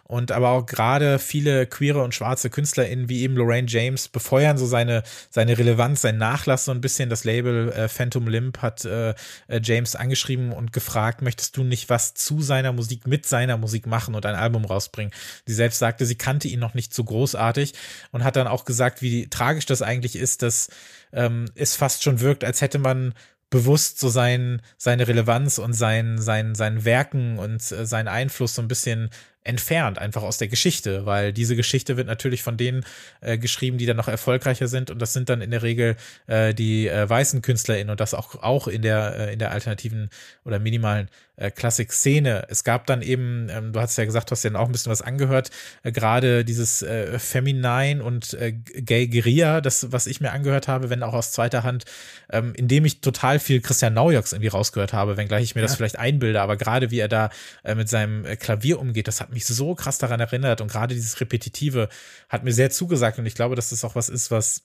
Und 0.07 0.31
aber 0.31 0.49
auch 0.49 0.67
gerade 0.67 1.17
viele 1.17 1.65
queere 1.65 2.03
und 2.03 2.13
schwarze 2.13 2.51
KünstlerInnen 2.51 3.09
wie 3.09 3.23
eben 3.23 3.35
Lorraine 3.35 3.67
James 3.67 4.07
befeuern 4.07 4.55
so 4.55 4.67
seine, 4.67 5.01
seine 5.31 5.57
Relevanz, 5.57 6.01
sein 6.01 6.17
Nachlass 6.17 6.65
so 6.65 6.71
ein 6.71 6.81
bisschen. 6.81 7.09
Das 7.09 7.23
Label 7.23 7.71
äh, 7.71 7.87
Phantom 7.87 8.27
Limp 8.27 8.61
hat 8.61 8.85
äh, 8.85 9.15
äh, 9.47 9.59
James 9.63 9.95
angeschrieben 9.95 10.51
und 10.51 10.73
gefragt, 10.73 11.23
möchtest 11.23 11.57
du 11.57 11.63
nicht 11.63 11.89
was 11.89 12.13
zu 12.13 12.41
seiner 12.41 12.71
Musik, 12.71 13.07
mit 13.07 13.25
seiner 13.25 13.57
Musik 13.57 13.87
machen 13.87 14.13
und 14.13 14.27
ein 14.27 14.35
Album 14.35 14.65
rausbringen? 14.65 15.11
Sie 15.47 15.55
selbst 15.55 15.79
sagte, 15.79 16.05
sie 16.05 16.15
kannte 16.15 16.47
ihn 16.49 16.59
noch 16.59 16.75
nicht 16.75 16.93
so 16.93 17.03
großartig 17.03 17.73
und 18.11 18.23
hat 18.23 18.35
dann 18.35 18.47
auch 18.47 18.65
gesagt, 18.65 19.01
wie 19.01 19.27
tragisch 19.27 19.65
das 19.65 19.81
eigentlich 19.81 20.17
ist, 20.17 20.43
dass 20.43 20.69
ähm, 21.13 21.45
es 21.55 21.75
fast 21.75 22.03
schon 22.03 22.19
wirkt, 22.19 22.43
als 22.43 22.61
hätte 22.61 22.77
man 22.77 23.15
bewusst 23.55 24.01
so 24.01 24.09
sein, 24.09 24.61
seine 24.77 25.07
Relevanz 25.07 25.59
und 25.59 25.71
sein, 25.71 26.17
sein, 26.17 26.55
sein 26.55 26.83
Werken 26.83 27.39
und 27.39 27.61
äh, 27.71 27.85
seinen 27.85 28.09
Einfluss 28.09 28.55
so 28.55 28.61
ein 28.61 28.67
bisschen 28.67 29.09
entfernt, 29.45 29.99
einfach 29.99 30.23
aus 30.23 30.37
der 30.37 30.47
Geschichte, 30.47 31.05
weil 31.05 31.31
diese 31.31 31.55
Geschichte 31.55 31.97
wird 31.97 32.07
natürlich 32.07 32.43
von 32.43 32.57
denen 32.57 32.83
äh, 33.21 33.37
geschrieben, 33.37 33.77
die 33.77 33.85
dann 33.85 33.97
noch 33.97 34.07
erfolgreicher 34.07 34.67
sind 34.67 34.91
und 34.91 35.01
das 35.01 35.13
sind 35.13 35.29
dann 35.29 35.41
in 35.41 35.51
der 35.51 35.63
Regel 35.63 35.95
äh, 36.27 36.53
die 36.53 36.87
äh, 36.87 37.07
weißen 37.07 37.41
KünstlerInnen 37.41 37.91
und 37.91 37.99
das 37.99 38.13
auch, 38.13 38.41
auch 38.41 38.67
in 38.67 38.81
der, 38.81 39.15
äh, 39.17 39.33
in 39.33 39.39
der 39.39 39.51
alternativen 39.51 40.09
oder 40.43 40.59
minimalen 40.59 41.09
äh, 41.37 41.51
Klassik-Szene. 41.51 42.45
Es 42.49 42.63
gab 42.63 42.85
dann 42.85 43.01
eben, 43.01 43.47
ähm, 43.49 43.73
du 43.73 43.79
hast 43.79 43.97
ja 43.97 44.05
gesagt, 44.05 44.29
du 44.29 44.31
hast 44.31 44.43
ja 44.43 44.55
auch 44.55 44.65
ein 44.65 44.71
bisschen 44.71 44.91
was 44.91 45.01
angehört, 45.01 45.51
äh, 45.83 45.91
gerade 45.91 46.45
dieses 46.45 46.81
äh, 46.81 47.19
Feminine 47.19 48.03
und 48.03 48.33
äh, 48.35 48.53
Gay 48.53 49.07
Guerilla, 49.07 49.61
das, 49.61 49.91
was 49.91 50.07
ich 50.07 50.21
mir 50.21 50.31
angehört 50.31 50.67
habe, 50.67 50.89
wenn 50.89 51.03
auch 51.03 51.13
aus 51.13 51.31
zweiter 51.31 51.63
Hand, 51.63 51.85
ähm, 52.31 52.53
indem 52.55 52.85
ich 52.85 53.01
total 53.01 53.39
viel 53.39 53.61
Christian 53.61 53.93
Naujoks 53.93 54.33
irgendwie 54.33 54.47
rausgehört 54.47 54.93
habe, 54.93 55.17
wenngleich 55.17 55.43
ich 55.43 55.55
mir 55.55 55.61
ja. 55.61 55.67
das 55.67 55.75
vielleicht 55.75 55.99
einbilde, 55.99 56.41
aber 56.41 56.57
gerade 56.57 56.91
wie 56.91 56.99
er 56.99 57.09
da 57.09 57.29
äh, 57.63 57.75
mit 57.75 57.89
seinem 57.89 58.25
äh, 58.25 58.35
Klavier 58.35 58.79
umgeht, 58.79 59.07
das 59.07 59.21
hat 59.21 59.31
mich 59.35 59.45
so 59.45 59.75
krass 59.75 59.99
daran 59.99 60.19
erinnert 60.19 60.61
und 60.61 60.71
gerade 60.71 60.95
dieses 60.95 61.21
Repetitive 61.21 61.89
hat 62.29 62.43
mir 62.43 62.53
sehr 62.53 62.71
zugesagt 62.71 63.19
und 63.19 63.27
ich 63.27 63.35
glaube, 63.35 63.55
dass 63.55 63.69
das 63.69 63.83
auch 63.83 63.93
was 63.93 64.09
ist, 64.09 64.31
was 64.31 64.63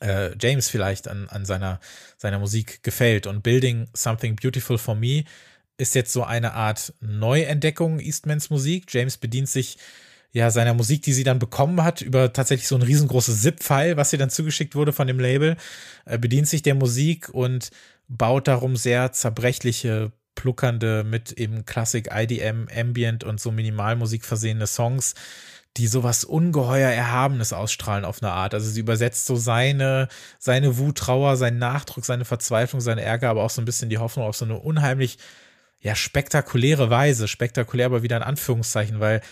äh, 0.00 0.36
James 0.40 0.68
vielleicht 0.68 1.08
an, 1.08 1.28
an 1.28 1.44
seiner, 1.44 1.80
seiner 2.16 2.38
Musik 2.38 2.82
gefällt. 2.82 3.26
Und 3.26 3.42
Building 3.42 3.88
Something 3.94 4.36
Beautiful 4.36 4.78
for 4.78 4.94
Me 4.94 5.24
ist 5.76 5.94
jetzt 5.94 6.12
so 6.12 6.24
eine 6.24 6.54
Art 6.54 6.94
Neuentdeckung 7.00 8.00
Eastmans 8.00 8.50
Musik. 8.50 8.86
James 8.88 9.16
bedient 9.16 9.48
sich 9.48 9.78
ja 10.32 10.50
seiner 10.50 10.74
Musik, 10.74 11.02
die 11.02 11.12
sie 11.12 11.24
dann 11.24 11.38
bekommen 11.38 11.82
hat, 11.82 12.00
über 12.00 12.32
tatsächlich 12.32 12.68
so 12.68 12.76
ein 12.76 12.82
riesengroßes 12.82 13.42
ZIP-File, 13.42 13.96
was 13.96 14.12
ihr 14.12 14.18
dann 14.18 14.30
zugeschickt 14.30 14.74
wurde 14.74 14.92
von 14.92 15.06
dem 15.06 15.20
Label, 15.20 15.56
äh, 16.06 16.18
bedient 16.18 16.48
sich 16.48 16.62
der 16.62 16.74
Musik 16.74 17.28
und 17.28 17.70
baut 18.08 18.48
darum 18.48 18.76
sehr 18.76 19.12
zerbrechliche 19.12 20.12
pluckernde, 20.34 21.04
mit 21.04 21.32
eben 21.32 21.64
Klassik, 21.66 22.10
IDM, 22.12 22.68
Ambient 22.74 23.24
und 23.24 23.40
so 23.40 23.50
Minimalmusik 23.50 24.24
versehene 24.24 24.66
Songs, 24.66 25.14
die 25.76 25.86
sowas 25.86 26.24
ungeheuer 26.24 26.90
Erhabenes 26.90 27.52
ausstrahlen 27.52 28.04
auf 28.04 28.22
eine 28.22 28.32
Art. 28.32 28.54
Also 28.54 28.70
sie 28.70 28.80
übersetzt 28.80 29.26
so 29.26 29.36
seine, 29.36 30.08
seine 30.38 30.76
Wut, 30.78 30.98
Trauer, 30.98 31.36
seinen 31.36 31.58
Nachdruck, 31.58 32.04
seine 32.04 32.24
Verzweiflung, 32.24 32.80
seinen 32.80 32.98
Ärger, 32.98 33.30
aber 33.30 33.42
auch 33.42 33.50
so 33.50 33.62
ein 33.62 33.64
bisschen 33.64 33.88
die 33.88 33.98
Hoffnung 33.98 34.26
auf 34.26 34.36
so 34.36 34.44
eine 34.44 34.58
unheimlich, 34.58 35.18
ja, 35.80 35.94
spektakuläre 35.94 36.90
Weise. 36.90 37.26
Spektakulär 37.26 37.86
aber 37.86 38.02
wieder 38.02 38.18
in 38.18 38.22
Anführungszeichen, 38.22 39.00
weil 39.00 39.22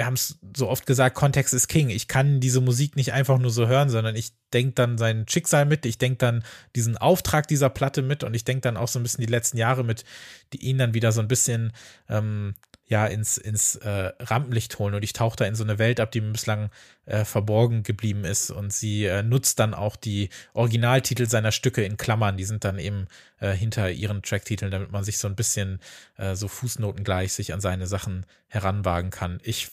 wir 0.00 0.06
haben 0.06 0.14
es 0.14 0.38
so 0.56 0.66
oft 0.66 0.86
gesagt, 0.86 1.14
Kontext 1.14 1.52
ist 1.52 1.68
King. 1.68 1.90
Ich 1.90 2.08
kann 2.08 2.40
diese 2.40 2.62
Musik 2.62 2.96
nicht 2.96 3.12
einfach 3.12 3.38
nur 3.38 3.50
so 3.50 3.68
hören, 3.68 3.90
sondern 3.90 4.16
ich 4.16 4.32
denke 4.50 4.72
dann 4.72 4.96
sein 4.96 5.26
Schicksal 5.28 5.66
mit, 5.66 5.84
ich 5.84 5.98
denke 5.98 6.16
dann 6.16 6.42
diesen 6.74 6.96
Auftrag 6.96 7.46
dieser 7.46 7.68
Platte 7.68 8.00
mit 8.00 8.24
und 8.24 8.32
ich 8.32 8.44
denke 8.44 8.62
dann 8.62 8.78
auch 8.78 8.88
so 8.88 8.98
ein 8.98 9.02
bisschen 9.02 9.20
die 9.20 9.30
letzten 9.30 9.58
Jahre 9.58 9.84
mit, 9.84 10.06
die 10.54 10.64
ihn 10.64 10.78
dann 10.78 10.94
wieder 10.94 11.12
so 11.12 11.20
ein 11.20 11.28
bisschen 11.28 11.74
ähm, 12.08 12.54
ja 12.86 13.06
ins, 13.06 13.36
ins 13.36 13.76
äh, 13.76 14.12
Rampenlicht 14.18 14.78
holen 14.78 14.94
und 14.94 15.02
ich 15.02 15.12
tauche 15.12 15.36
da 15.36 15.44
in 15.44 15.54
so 15.54 15.64
eine 15.64 15.78
Welt 15.78 16.00
ab, 16.00 16.10
die 16.12 16.22
mir 16.22 16.32
bislang 16.32 16.70
äh, 17.04 17.26
verborgen 17.26 17.82
geblieben 17.82 18.24
ist 18.24 18.50
und 18.50 18.72
sie 18.72 19.04
äh, 19.04 19.22
nutzt 19.22 19.58
dann 19.58 19.74
auch 19.74 19.96
die 19.96 20.30
Originaltitel 20.54 21.26
seiner 21.26 21.52
Stücke 21.52 21.84
in 21.84 21.98
Klammern, 21.98 22.38
die 22.38 22.44
sind 22.44 22.64
dann 22.64 22.78
eben 22.78 23.06
äh, 23.38 23.52
hinter 23.52 23.90
ihren 23.90 24.22
Tracktiteln, 24.22 24.70
damit 24.70 24.92
man 24.92 25.04
sich 25.04 25.18
so 25.18 25.28
ein 25.28 25.36
bisschen 25.36 25.78
äh, 26.16 26.34
so 26.34 26.48
fußnotengleich 26.48 27.34
sich 27.34 27.52
an 27.52 27.60
seine 27.60 27.86
Sachen 27.86 28.24
heranwagen 28.48 29.10
kann. 29.10 29.40
Ich 29.44 29.68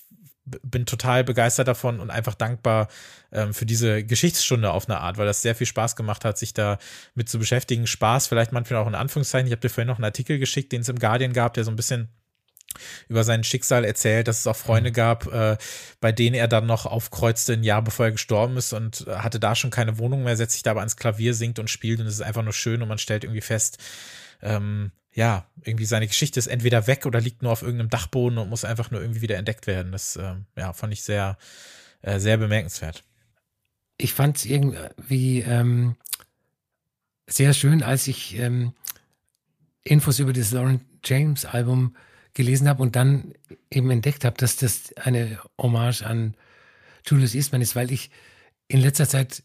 bin 0.63 0.85
total 0.85 1.23
begeistert 1.23 1.67
davon 1.67 1.99
und 1.99 2.09
einfach 2.09 2.35
dankbar 2.35 2.87
ähm, 3.31 3.53
für 3.53 3.65
diese 3.65 4.03
Geschichtsstunde 4.03 4.71
auf 4.71 4.89
eine 4.89 4.99
Art, 4.99 5.17
weil 5.17 5.25
das 5.25 5.41
sehr 5.41 5.55
viel 5.55 5.67
Spaß 5.67 5.95
gemacht 5.95 6.25
hat, 6.25 6.37
sich 6.37 6.53
da 6.53 6.77
mit 7.15 7.29
zu 7.29 7.39
beschäftigen. 7.39 7.87
Spaß 7.87 8.27
vielleicht 8.27 8.51
manchmal 8.51 8.81
auch 8.81 8.87
in 8.87 8.95
Anführungszeichen. 8.95 9.47
Ich 9.47 9.51
habe 9.51 9.61
dir 9.61 9.69
vorhin 9.69 9.87
noch 9.87 9.97
einen 9.97 10.05
Artikel 10.05 10.39
geschickt, 10.39 10.71
den 10.71 10.81
es 10.81 10.89
im 10.89 10.99
Guardian 10.99 11.33
gab, 11.33 11.53
der 11.53 11.63
so 11.63 11.71
ein 11.71 11.75
bisschen 11.75 12.09
über 13.07 13.23
sein 13.23 13.43
Schicksal 13.43 13.85
erzählt, 13.85 14.27
dass 14.27 14.39
es 14.39 14.47
auch 14.47 14.55
Freunde 14.55 14.91
mhm. 14.91 14.93
gab, 14.93 15.27
äh, 15.31 15.57
bei 15.99 16.11
denen 16.11 16.35
er 16.35 16.47
dann 16.47 16.65
noch 16.65 16.85
aufkreuzte 16.85 17.53
ein 17.53 17.63
Jahr 17.63 17.81
bevor 17.81 18.07
er 18.07 18.11
gestorben 18.11 18.57
ist 18.57 18.73
und 18.73 19.05
hatte 19.07 19.39
da 19.39 19.55
schon 19.55 19.71
keine 19.71 19.97
Wohnung 19.97 20.23
mehr, 20.23 20.37
setzt 20.37 20.53
sich 20.53 20.63
da 20.63 20.71
aber 20.71 20.81
ans 20.81 20.97
Klavier, 20.97 21.33
singt 21.33 21.59
und 21.59 21.69
spielt 21.69 21.99
und 21.99 22.07
es 22.07 22.15
ist 22.15 22.21
einfach 22.21 22.43
nur 22.43 22.53
schön 22.53 22.81
und 22.81 22.87
man 22.87 22.97
stellt 22.97 23.23
irgendwie 23.23 23.41
fest, 23.41 23.79
ähm, 24.41 24.91
ja, 25.17 25.47
irgendwie 25.63 25.85
seine 25.85 26.05
Geschichte 26.05 26.37
ist 26.37 26.45
entweder 26.45 26.85
weg 26.85 27.07
oder 27.07 27.19
liegt 27.19 27.41
nur 27.41 27.51
auf 27.51 27.63
irgendeinem 27.63 27.89
Dachboden 27.89 28.37
und 28.37 28.49
muss 28.49 28.63
einfach 28.63 28.91
nur 28.91 29.01
irgendwie 29.01 29.21
wieder 29.21 29.37
entdeckt 29.37 29.65
werden. 29.65 29.91
Das, 29.91 30.15
äh, 30.15 30.35
ja, 30.55 30.73
fand 30.73 30.93
ich 30.93 31.01
sehr, 31.01 31.39
äh, 32.03 32.19
sehr 32.19 32.37
bemerkenswert. 32.37 33.03
Ich 33.97 34.13
fand 34.13 34.37
es 34.37 34.45
irgendwie 34.45 35.39
ähm, 35.39 35.95
sehr 37.25 37.55
schön, 37.55 37.81
als 37.81 38.07
ich 38.07 38.37
ähm, 38.37 38.73
Infos 39.83 40.19
über 40.19 40.33
das 40.33 40.51
Lauren 40.51 40.81
James 41.03 41.45
Album 41.45 41.95
gelesen 42.35 42.69
habe 42.69 42.83
und 42.83 42.95
dann 42.95 43.33
eben 43.71 43.89
entdeckt 43.89 44.23
habe, 44.23 44.37
dass 44.37 44.57
das 44.57 44.93
eine 44.97 45.39
Hommage 45.59 46.03
an 46.03 46.35
Julius 47.07 47.33
Eastman 47.33 47.63
ist, 47.63 47.75
weil 47.75 47.91
ich 47.91 48.11
in 48.67 48.81
letzter 48.81 49.09
Zeit 49.09 49.41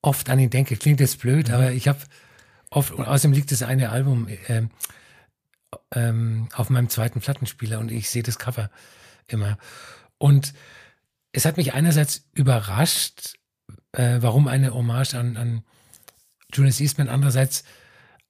oft 0.00 0.30
an 0.30 0.38
ihn 0.38 0.50
denke. 0.50 0.76
Klingt 0.76 1.00
jetzt 1.00 1.18
blöd, 1.18 1.48
mhm. 1.48 1.54
aber 1.54 1.72
ich 1.72 1.88
habe 1.88 1.98
Oft, 2.74 2.92
außerdem 2.92 3.32
liegt 3.32 3.52
das 3.52 3.62
eine 3.62 3.90
Album 3.90 4.26
äh, 4.26 4.62
ähm, 5.92 6.48
auf 6.54 6.70
meinem 6.70 6.88
zweiten 6.88 7.20
Plattenspieler 7.20 7.78
und 7.78 7.92
ich 7.92 8.10
sehe 8.10 8.24
das 8.24 8.40
Cover 8.40 8.68
immer. 9.28 9.58
Und 10.18 10.54
es 11.30 11.44
hat 11.44 11.56
mich 11.56 11.72
einerseits 11.72 12.24
überrascht, 12.32 13.34
äh, 13.92 14.18
warum 14.20 14.48
eine 14.48 14.74
Hommage 14.74 15.14
an, 15.14 15.36
an 15.36 15.62
Julius 16.52 16.80
Eastman, 16.80 17.08
andererseits 17.08 17.62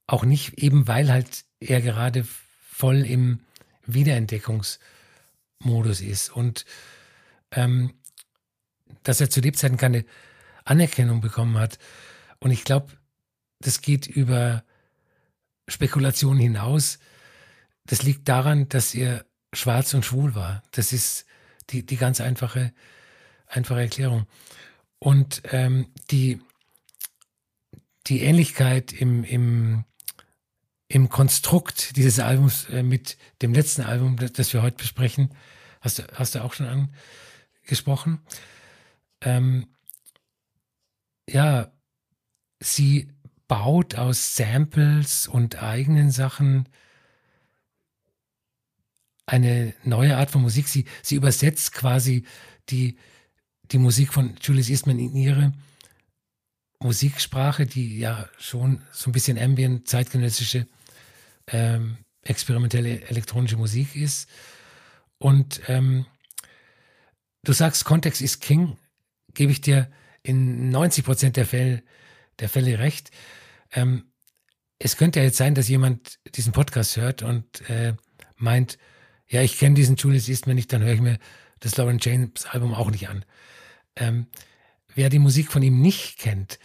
auch 0.07 0.26
nicht, 0.26 0.59
eben 0.59 0.87
weil 0.88 1.11
halt 1.11 1.46
er 1.59 1.80
gerade 1.80 2.26
voll 2.70 3.07
im 3.07 3.40
Wiederentdeckungsmodus 3.87 6.02
ist 6.02 6.28
und 6.28 6.66
ähm, 7.50 7.94
dass 9.04 9.22
er 9.22 9.30
zu 9.30 9.40
Lebzeiten 9.40 9.78
keine 9.78 10.04
Anerkennung 10.66 11.22
bekommen 11.22 11.57
hat. 11.57 11.78
Und 12.40 12.50
ich 12.50 12.64
glaube, 12.64 12.92
das 13.64 13.81
geht 13.81 14.07
über 14.07 14.62
Spekulationen 15.68 16.38
hinaus. 16.38 16.98
Das 17.87 18.03
liegt 18.03 18.29
daran, 18.29 18.68
dass 18.68 18.94
er 18.94 19.24
schwarz 19.55 19.94
und 19.94 20.05
schwul 20.05 20.35
war. 20.35 20.62
Das 20.72 20.92
ist 20.92 21.24
die, 21.70 21.85
die 21.85 21.96
ganz 21.96 22.20
einfache, 22.20 22.72
einfache 23.46 23.81
Erklärung. 23.81 24.27
Und 24.98 25.42
ähm, 25.50 25.88
die, 26.11 26.40
die 28.07 28.20
Ähnlichkeit 28.20 28.92
im, 28.92 29.24
im, 29.24 29.85
im 30.88 31.09
Konstrukt 31.09 31.96
dieses 31.96 32.18
Albums 32.20 32.68
äh, 32.68 32.83
mit 32.83 33.16
dem 33.40 33.55
letzten 33.55 33.83
Album, 33.83 34.16
das, 34.16 34.53
wir 34.53 34.62
heute 34.62 34.77
besprechen, 34.77 35.35
hast 35.81 36.00
du, 36.00 36.03
hast 36.14 36.35
du 36.35 36.44
auch 36.44 36.53
schon 36.53 36.90
angesprochen. 37.62 38.20
Ähm, 39.22 39.68
ja, 41.27 41.72
sie 42.61 43.09
baut 43.48 43.94
aus 43.94 44.37
Samples 44.37 45.28
und 45.28 45.62
eigenen 45.62 46.11
Sachen 46.11 46.68
eine 49.26 49.74
neue 49.85 50.16
Art 50.16 50.30
von 50.30 50.42
Musik. 50.42 50.68
Sie, 50.68 50.85
sie 51.02 51.16
übersetzt 51.16 51.72
quasi 51.72 52.24
die, 52.68 52.98
die 53.70 53.78
Musik 53.78 54.12
von 54.12 54.35
Julius 54.40 54.68
Eastman 54.68 54.98
in 54.98 55.14
ihre 55.14 55.52
Musiksprache, 56.80 57.66
die 57.66 57.98
ja 57.98 58.28
schon 58.38 58.83
so 58.92 59.09
ein 59.09 59.12
bisschen 59.12 59.38
ambient, 59.38 59.88
zeitgenössische, 59.88 60.66
ähm, 61.46 61.98
experimentelle 62.22 63.02
elektronische 63.09 63.57
Musik 63.57 63.96
ist. 63.96 64.28
Und 65.18 65.62
ähm, 65.68 66.07
du 67.42 67.52
sagst, 67.52 67.85
Kontext 67.85 68.20
ist 68.20 68.40
King, 68.40 68.76
gebe 69.33 69.52
ich 69.52 69.61
dir 69.61 69.90
in 70.22 70.70
90 70.70 71.04
Prozent 71.04 71.37
der 71.37 71.46
Fälle, 71.46 71.83
der 72.38 72.48
Fälle 72.48 72.78
recht. 72.78 73.10
Ähm, 73.72 74.04
es 74.78 74.96
könnte 74.96 75.20
ja 75.20 75.24
jetzt 75.24 75.36
sein, 75.36 75.54
dass 75.54 75.68
jemand 75.68 76.18
diesen 76.34 76.52
Podcast 76.52 76.96
hört 76.96 77.22
und 77.22 77.68
äh, 77.70 77.94
meint, 78.36 78.78
ja, 79.28 79.42
ich 79.42 79.58
kenne 79.58 79.74
diesen 79.74 79.96
Julius 79.96 80.28
Eastman 80.28 80.56
nicht, 80.56 80.72
dann 80.72 80.82
höre 80.82 80.94
ich 80.94 81.00
mir 81.00 81.18
das 81.60 81.76
Lauren 81.76 81.98
James 82.00 82.46
Album 82.46 82.74
auch 82.74 82.90
nicht 82.90 83.08
an. 83.08 83.24
Ähm, 83.96 84.26
wer 84.94 85.08
die 85.08 85.18
Musik 85.18 85.50
von 85.50 85.62
ihm 85.62 85.80
nicht 85.80 86.18
kennt, 86.18 86.58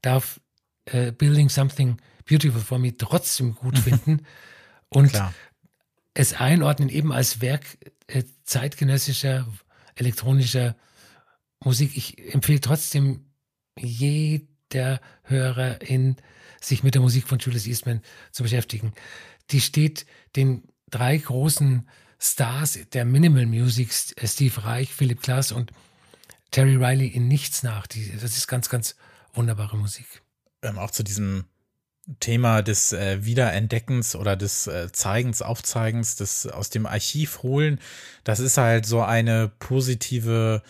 darf 0.00 0.40
äh, 0.86 1.12
Building 1.12 1.48
Something 1.48 1.98
Beautiful 2.24 2.60
for 2.60 2.78
Me 2.78 2.96
trotzdem 2.96 3.54
gut 3.54 3.78
finden 3.78 4.26
und 4.88 5.10
Klar. 5.10 5.34
es 6.14 6.34
einordnen 6.34 6.88
eben 6.88 7.12
als 7.12 7.40
Werk 7.40 7.64
äh, 8.06 8.24
zeitgenössischer 8.44 9.46
elektronischer 9.96 10.76
Musik. 11.62 11.96
Ich 11.96 12.34
empfehle 12.34 12.60
trotzdem 12.60 13.26
jeder 14.76 15.00
Hörerin, 15.24 16.16
sich 16.60 16.82
mit 16.82 16.94
der 16.94 17.02
Musik 17.02 17.26
von 17.26 17.38
Julius 17.38 17.66
Eastman 17.66 18.02
zu 18.30 18.42
beschäftigen. 18.42 18.92
Die 19.50 19.60
steht 19.60 20.06
den 20.36 20.64
drei 20.90 21.16
großen 21.16 21.88
Stars 22.18 22.78
der 22.92 23.04
Minimal 23.04 23.46
Music, 23.46 23.92
Steve 23.92 24.64
Reich, 24.64 24.92
Philipp 24.92 25.22
Klaas 25.22 25.52
und 25.52 25.72
Terry 26.50 26.76
Riley 26.76 27.08
in 27.08 27.28
nichts 27.28 27.62
nach. 27.62 27.86
Die, 27.86 28.10
das 28.12 28.36
ist 28.36 28.48
ganz, 28.48 28.68
ganz 28.68 28.96
wunderbare 29.34 29.76
Musik. 29.76 30.22
Ähm, 30.62 30.78
auch 30.78 30.90
zu 30.90 31.02
diesem 31.02 31.44
Thema 32.20 32.62
des 32.62 32.92
äh, 32.92 33.24
Wiederentdeckens 33.24 34.14
oder 34.14 34.36
des 34.36 34.66
äh, 34.66 34.92
Zeigens, 34.92 35.42
Aufzeigens, 35.42 36.16
des 36.16 36.46
aus 36.46 36.70
dem 36.70 36.86
Archiv 36.86 37.42
holen, 37.42 37.80
das 38.24 38.40
ist 38.40 38.58
halt 38.58 38.86
so 38.86 39.02
eine 39.02 39.50
positive 39.58 40.62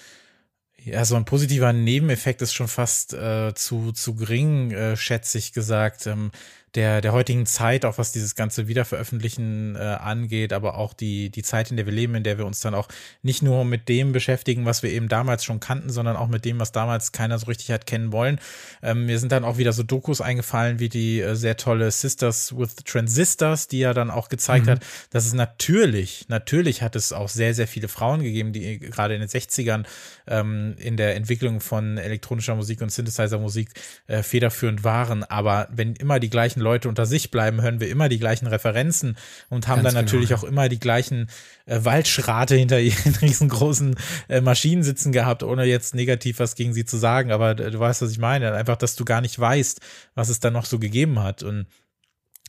ja, 0.87 1.05
so 1.05 1.16
ein 1.16 1.25
positiver 1.25 1.72
Nebeneffekt 1.72 2.42
ist 2.42 2.55
schon 2.55 2.68
fast 2.68 3.12
äh, 3.12 3.53
zu, 3.55 3.90
zu 3.90 4.14
gering, 4.14 4.70
äh, 4.70 4.96
schätze 4.96 5.37
ich 5.37 5.53
gesagt. 5.53 6.07
Ähm, 6.07 6.31
der, 6.77 7.01
der 7.01 7.12
heutigen 7.12 7.46
Zeit, 7.46 7.85
auch 7.85 7.99
was 7.99 8.12
dieses 8.12 8.35
ganze 8.35 8.68
Wiederveröffentlichen 8.68 9.77
äh, 9.77 9.79
angeht, 9.79 10.53
aber 10.53 10.77
auch 10.77 10.92
die, 10.92 11.31
die 11.31 11.42
Zeit, 11.42 11.70
in 11.70 11.77
der 11.77 11.87
wir 11.87 11.92
leben, 11.92 12.14
in 12.14 12.22
der 12.22 12.38
wir 12.38 12.46
uns 12.46 12.61
dann 12.61 12.75
auch 12.75 12.88
nicht 13.22 13.42
nur 13.42 13.64
mit 13.64 13.88
dem 13.88 14.12
beschäftigen, 14.12 14.66
was 14.66 14.83
wir 14.83 14.90
eben 14.90 15.09
damals 15.09 15.42
schon 15.44 15.59
kannten, 15.59 15.90
sondern 15.90 16.16
auch 16.16 16.29
mit 16.29 16.44
dem, 16.44 16.61
was 16.61 16.72
damals 16.72 17.12
keiner 17.12 17.38
so 17.38 17.46
richtig 17.46 17.70
hat 17.70 17.87
kennen 17.87 18.12
wollen. 18.12 18.38
Ähm, 18.83 19.07
mir 19.07 19.18
sind 19.18 19.33
dann 19.33 19.44
auch 19.44 19.57
wieder 19.57 19.72
so 19.72 19.83
Dokus 19.83 20.20
eingefallen, 20.20 20.79
wie 20.79 20.90
die 20.90 21.20
äh, 21.20 21.35
sehr 21.35 21.57
tolle 21.57 21.90
Sisters 21.90 22.57
with 22.57 22.77
Transistors, 22.85 23.68
die 23.68 23.79
ja 23.79 23.94
dann 23.94 24.11
auch 24.11 24.29
gezeigt 24.29 24.66
mhm. 24.66 24.70
hat, 24.70 24.87
dass 25.11 25.27
es 25.27 25.33
natürlich, 25.33 26.27
natürlich 26.29 26.83
hat 26.83 26.94
es 26.94 27.12
auch 27.12 27.31
sehr, 27.31 27.55
sehr 27.55 27.66
viele 27.66 27.88
Frauen 27.88 28.22
gegeben, 28.22 28.53
die 28.53 28.79
gerade 28.79 29.14
in 29.14 29.20
den 29.20 29.31
60ern 29.31 29.87
ähm, 30.26 30.74
in 30.78 30.96
der 30.96 31.16
Entwicklung 31.16 31.60
von 31.60 31.98
elektronischer 31.98 32.54
Musik 32.54 32.82
und 32.82 32.90
Synthesizer-Musik 32.90 33.70
äh, 34.06 34.22
federführend 34.22 34.84
waren. 34.84 35.24
Aber 35.24 35.68
wenn 35.70 35.94
immer 35.94 36.20
die 36.20 36.30
gleichen 36.30 36.60
Leute 36.60 36.88
unter 36.88 37.06
sich 37.06 37.30
bleiben, 37.30 37.62
hören 37.62 37.80
wir 37.80 37.88
immer 37.88 38.08
die 38.08 38.18
gleichen 38.18 38.46
Referenzen 38.46 39.16
und 39.48 39.68
haben 39.68 39.82
Ganz 39.82 39.94
dann 39.94 40.04
natürlich 40.04 40.30
genau, 40.30 40.40
auch 40.40 40.44
immer 40.44 40.68
die 40.68 40.80
gleichen 40.80 41.28
äh, 41.66 41.80
Waldschrate 41.82 42.56
hinter 42.56 42.80
ihren 42.80 43.14
riesengroßen 43.22 43.96
äh, 44.28 44.40
Maschinen 44.40 44.82
sitzen 44.82 45.12
gehabt, 45.12 45.42
ohne 45.42 45.64
jetzt 45.64 45.94
negativ 45.94 46.38
was 46.38 46.54
gegen 46.54 46.72
sie 46.72 46.84
zu 46.84 46.96
sagen. 46.96 47.32
Aber 47.32 47.50
äh, 47.52 47.70
du 47.70 47.78
weißt, 47.78 48.02
was 48.02 48.10
ich 48.10 48.18
meine. 48.18 48.52
Einfach, 48.52 48.76
dass 48.76 48.96
du 48.96 49.04
gar 49.04 49.20
nicht 49.20 49.38
weißt, 49.38 49.80
was 50.14 50.28
es 50.28 50.40
da 50.40 50.50
noch 50.50 50.64
so 50.64 50.78
gegeben 50.78 51.22
hat. 51.22 51.42
Und 51.42 51.66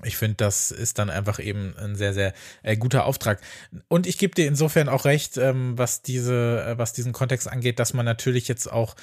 ich 0.03 0.15
finde, 0.15 0.36
das 0.36 0.69
ist 0.69 0.99
dann 0.99 1.10
einfach 1.10 1.39
eben 1.39 1.75
ein 1.77 1.95
sehr, 1.95 2.13
sehr 2.13 2.33
äh, 2.62 2.77
guter 2.77 3.05
Auftrag. 3.05 3.41
Und 3.88 4.05
ich 4.05 4.17
gebe 4.17 4.36
dir 4.36 4.47
insofern 4.47 4.89
auch 4.89 5.05
recht, 5.05 5.38
ähm, 5.38 5.77
was 5.77 6.03
diese, 6.03 6.63
äh, 6.63 6.77
was 6.77 6.93
diesen 6.93 7.13
Kontext 7.13 7.47
angeht, 7.47 7.79
dass 7.79 7.93
man 7.93 8.05
natürlich 8.05 8.47
jetzt 8.47 8.71
auch 8.71 8.95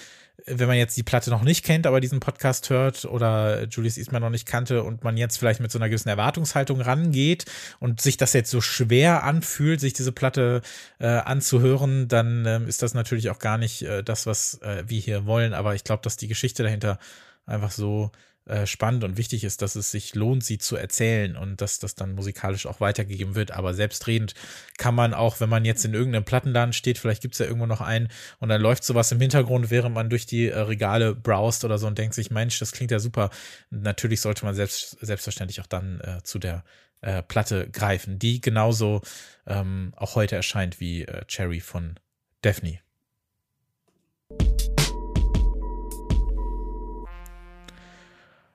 wenn 0.47 0.67
man 0.67 0.77
jetzt 0.77 0.97
die 0.97 1.03
Platte 1.03 1.31
noch 1.31 1.43
nicht 1.43 1.65
kennt, 1.65 1.87
aber 1.87 2.01
diesen 2.01 2.21
Podcast 2.21 2.69
hört 2.69 3.05
oder 3.05 3.65
Julius 3.69 3.97
Eastman 3.97 4.21
noch 4.21 4.31
nicht 4.31 4.47
kannte 4.47 4.83
und 4.83 5.05
man 5.05 5.17
jetzt 5.17 5.39
vielleicht 5.39 5.61
mit 5.61 5.71
so 5.71 5.79
einer 5.79 5.89
gewissen 5.89 6.09
Erwartungshaltung 6.09 6.81
rangeht 6.81 7.45
und 7.79 8.01
sich 8.01 8.17
das 8.17 8.33
jetzt 8.33 8.51
so 8.51 8.61
schwer 8.61 9.23
anfühlt, 9.23 9.81
sich 9.81 9.93
diese 9.93 10.13
Platte 10.13 10.63
äh, 10.99 11.07
anzuhören, 11.07 12.09
dann 12.09 12.45
ähm, 12.47 12.67
ist 12.67 12.83
das 12.83 12.95
natürlich 12.95 13.31
auch 13.31 13.39
gar 13.39 13.59
nicht 13.59 13.83
äh, 13.83 14.03
das, 14.03 14.27
was 14.27 14.61
äh, 14.63 14.83
wir 14.87 15.01
hier 15.01 15.25
wollen. 15.25 15.55
Aber 15.55 15.75
ich 15.75 15.85
glaube, 15.85 16.03
dass 16.03 16.17
die 16.17 16.29
Geschichte 16.29 16.65
dahinter 16.65 16.99
einfach 17.47 17.71
so 17.71 18.11
äh, 18.47 18.67
spannend 18.67 19.05
und 19.05 19.17
wichtig 19.17 19.43
ist, 19.43 19.63
dass 19.63 19.75
es 19.75 19.91
sich 19.91 20.15
lohnt, 20.15 20.45
sie 20.45 20.59
zu 20.59 20.77
erzählen 20.77 21.35
und 21.35 21.63
dass 21.63 21.79
das 21.79 21.95
dann 21.95 22.15
musikalisch 22.15 22.67
auch 22.67 22.79
weitergegeben 22.79 23.35
wird. 23.35 23.53
Aber 23.53 23.73
selbstredend 23.73 24.35
kann 24.77 24.95
man 24.95 25.15
auch, 25.15 25.41
wenn 25.41 25.49
man 25.49 25.65
jetzt 25.65 25.83
in 25.87 25.95
irgendeinem 25.95 26.27
Plattenladen 26.27 26.75
steht, 26.75 26.99
vielleicht 26.99 27.23
gibt 27.23 27.35
es 27.35 27.39
ja 27.39 27.47
irgendwo 27.47 27.65
noch 27.65 27.81
einen 27.81 28.09
und 28.41 28.51
dann 28.51 28.61
läuft 28.61 28.85
sowas 28.85 29.11
im 29.13 29.21
Hintergrund, 29.21 29.71
während 29.71 29.95
man 29.95 30.11
durch 30.11 30.27
die 30.27 30.49
äh, 30.49 30.59
Regale 30.59 31.15
browst 31.15 31.65
oder 31.65 31.79
so 31.79 31.87
und 31.87 31.97
denkt 31.97 32.15
sich, 32.15 32.31
Mensch, 32.31 32.59
das 32.59 32.73
klingt 32.73 32.91
ja 32.91 32.99
super. 32.99 33.31
Natürlich 33.71 34.21
sollte 34.21 34.45
man 34.45 34.55
selbst, 34.55 34.99
selbstverständlich 35.01 35.63
auch 35.63 35.67
dann 35.67 36.01
äh, 36.01 36.23
zu 36.23 36.39
der 36.39 36.65
äh, 37.01 37.23
Platte 37.23 37.71
greifen, 37.71 38.19
die 38.19 38.43
genauso 38.43 39.01
ähm, 39.47 39.95
auch 39.97 40.17
heute 40.17 40.37
erscheint 40.37 40.81
wie 40.81 41.07
Cherry 41.29 41.61
von 41.61 41.95
Daphne. 42.43 42.81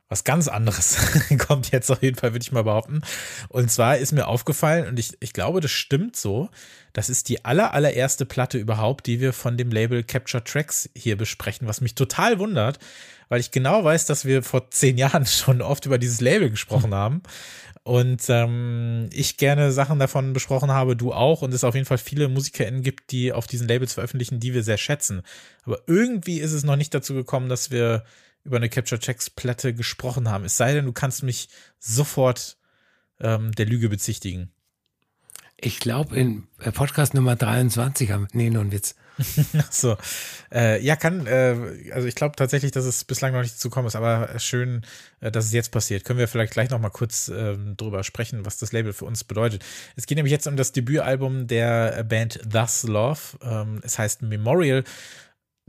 Was 0.10 0.24
ganz 0.24 0.48
anderes 0.48 0.98
kommt 1.38 1.72
jetzt 1.72 1.91
auf 1.91 2.02
jeden 2.02 2.17
Fall, 2.17 2.34
würde 2.34 2.43
ich 2.43 2.52
mal 2.52 2.63
behaupten. 2.63 3.02
Und 3.48 3.72
zwar 3.72 3.98
ist 3.98 4.12
mir 4.12 4.28
aufgefallen, 4.28 4.88
und 4.88 5.00
ich, 5.00 5.15
ich 5.19 5.34
glaube, 5.34 5.62
das 5.62 5.72
stimmt 5.72 6.15
so, 6.15 6.50
das 6.93 7.10
ist 7.10 7.30
die 7.30 7.45
aller, 7.45 7.74
allererste 7.74 8.26
Platte 8.26 8.58
überhaupt, 8.58 9.06
die 9.06 9.19
wir 9.19 9.34
von 9.34 9.56
dem 9.56 9.69
Label 9.69 10.04
Capture 10.04 10.43
Tracks 10.43 10.89
hier 10.95 11.15
besprechen, 11.15 11.67
was 11.67 11.80
mich 11.80 11.93
total 11.93 12.39
wundert, 12.39 12.80
weil 13.30 13.39
ich 13.39 13.52
genau 13.52 13.84
weiß, 13.84 14.08
dass 14.08 14.26
wir 14.26 14.41
vor 14.41 14.72
zehn 14.72 14.98
Jahren 14.98 15.26
schon 15.28 15.62
oft 15.62 15.86
über 15.86 16.00
dieses 16.00 16.22
Label 16.22 16.50
gesprochen 16.50 16.95
haben. 16.95 17.22
Und 17.84 18.24
ähm, 18.30 19.10
ich 19.13 19.38
gerne 19.38 19.72
Sachen 19.72 20.00
davon 20.00 20.34
besprochen 20.34 20.72
habe, 20.72 20.95
du 20.95 21.13
auch, 21.13 21.43
und 21.43 21.54
es 21.54 21.63
auf 21.63 21.76
jeden 21.76 21.88
Fall 21.88 21.98
viele 21.98 22.28
MusikerInnen 22.28 22.82
gibt, 22.84 23.12
die 23.12 23.32
auf 23.32 23.48
diesen 23.48 23.67
Labels 23.67 23.93
veröffentlichen, 23.93 24.39
die 24.39 24.54
wir 24.54 24.63
sehr 24.63 24.78
schätzen. 24.78 25.22
Aber 25.63 25.80
irgendwie 25.88 26.39
ist 26.39 26.52
es 26.52 26.63
noch 26.63 26.76
nicht 26.76 26.93
dazu 26.93 27.13
gekommen, 27.13 27.50
dass 27.50 27.72
wir 27.72 28.04
über 28.43 28.58
eine 28.58 28.69
Capture 28.69 28.99
Checks 28.99 29.30
Platte 29.30 29.73
gesprochen 29.73 30.30
haben. 30.30 30.45
Es 30.45 30.58
sei 30.58 30.73
denn, 30.73 30.86
du 30.86 30.93
kannst 30.93 31.23
mich 31.23 31.49
sofort 31.80 32.58
ähm, 33.19 33.52
der 33.54 33.65
Lüge 33.65 33.89
bezichtigen. 33.89 34.52
Ich 35.62 35.80
glaube, 35.80 36.15
in 36.15 36.47
äh, 36.60 36.71
Podcast 36.71 37.13
Nummer 37.13 37.36
23 37.36 38.12
haben. 38.12 38.28
Nee, 38.32 38.49
nur 38.49 38.63
ein 38.63 38.71
Witz. 38.71 38.95
So. 39.69 39.97
Äh, 40.54 40.82
ja, 40.82 40.95
kann, 40.95 41.28
äh, 41.28 41.91
also 41.91 42.08
ich 42.08 42.15
glaube 42.15 42.38
tatsächlich, 42.38 42.71
dass 42.71 42.86
es 42.86 43.04
bislang 43.04 43.34
noch 43.34 43.41
nicht 43.41 43.56
dazu 43.56 43.69
kommt, 43.69 43.88
ist 43.88 43.97
aber 43.97 44.39
schön, 44.39 44.84
äh, 45.19 45.32
dass 45.32 45.45
es 45.45 45.52
jetzt 45.52 45.71
passiert. 45.71 46.06
Können 46.06 46.19
wir 46.19 46.30
vielleicht 46.30 46.54
gleich 46.54 46.69
noch 46.69 46.80
mal 46.80 46.89
kurz 46.89 47.28
ähm, 47.28 47.75
drüber 47.75 48.04
sprechen, 48.04 48.45
was 48.45 48.58
das 48.58 48.71
Label 48.71 48.93
für 48.93 49.06
uns 49.06 49.25
bedeutet. 49.25 49.65
Es 49.97 50.06
geht 50.06 50.15
nämlich 50.15 50.32
jetzt 50.32 50.47
um 50.47 50.56
das 50.56 50.71
Debütalbum 50.71 51.47
der 51.47 52.04
Band 52.06 52.39
Thus 52.49 52.84
Love. 52.84 53.19
Ähm, 53.43 53.82
es 53.84 53.99
heißt 53.99 54.21
Memorial 54.21 54.86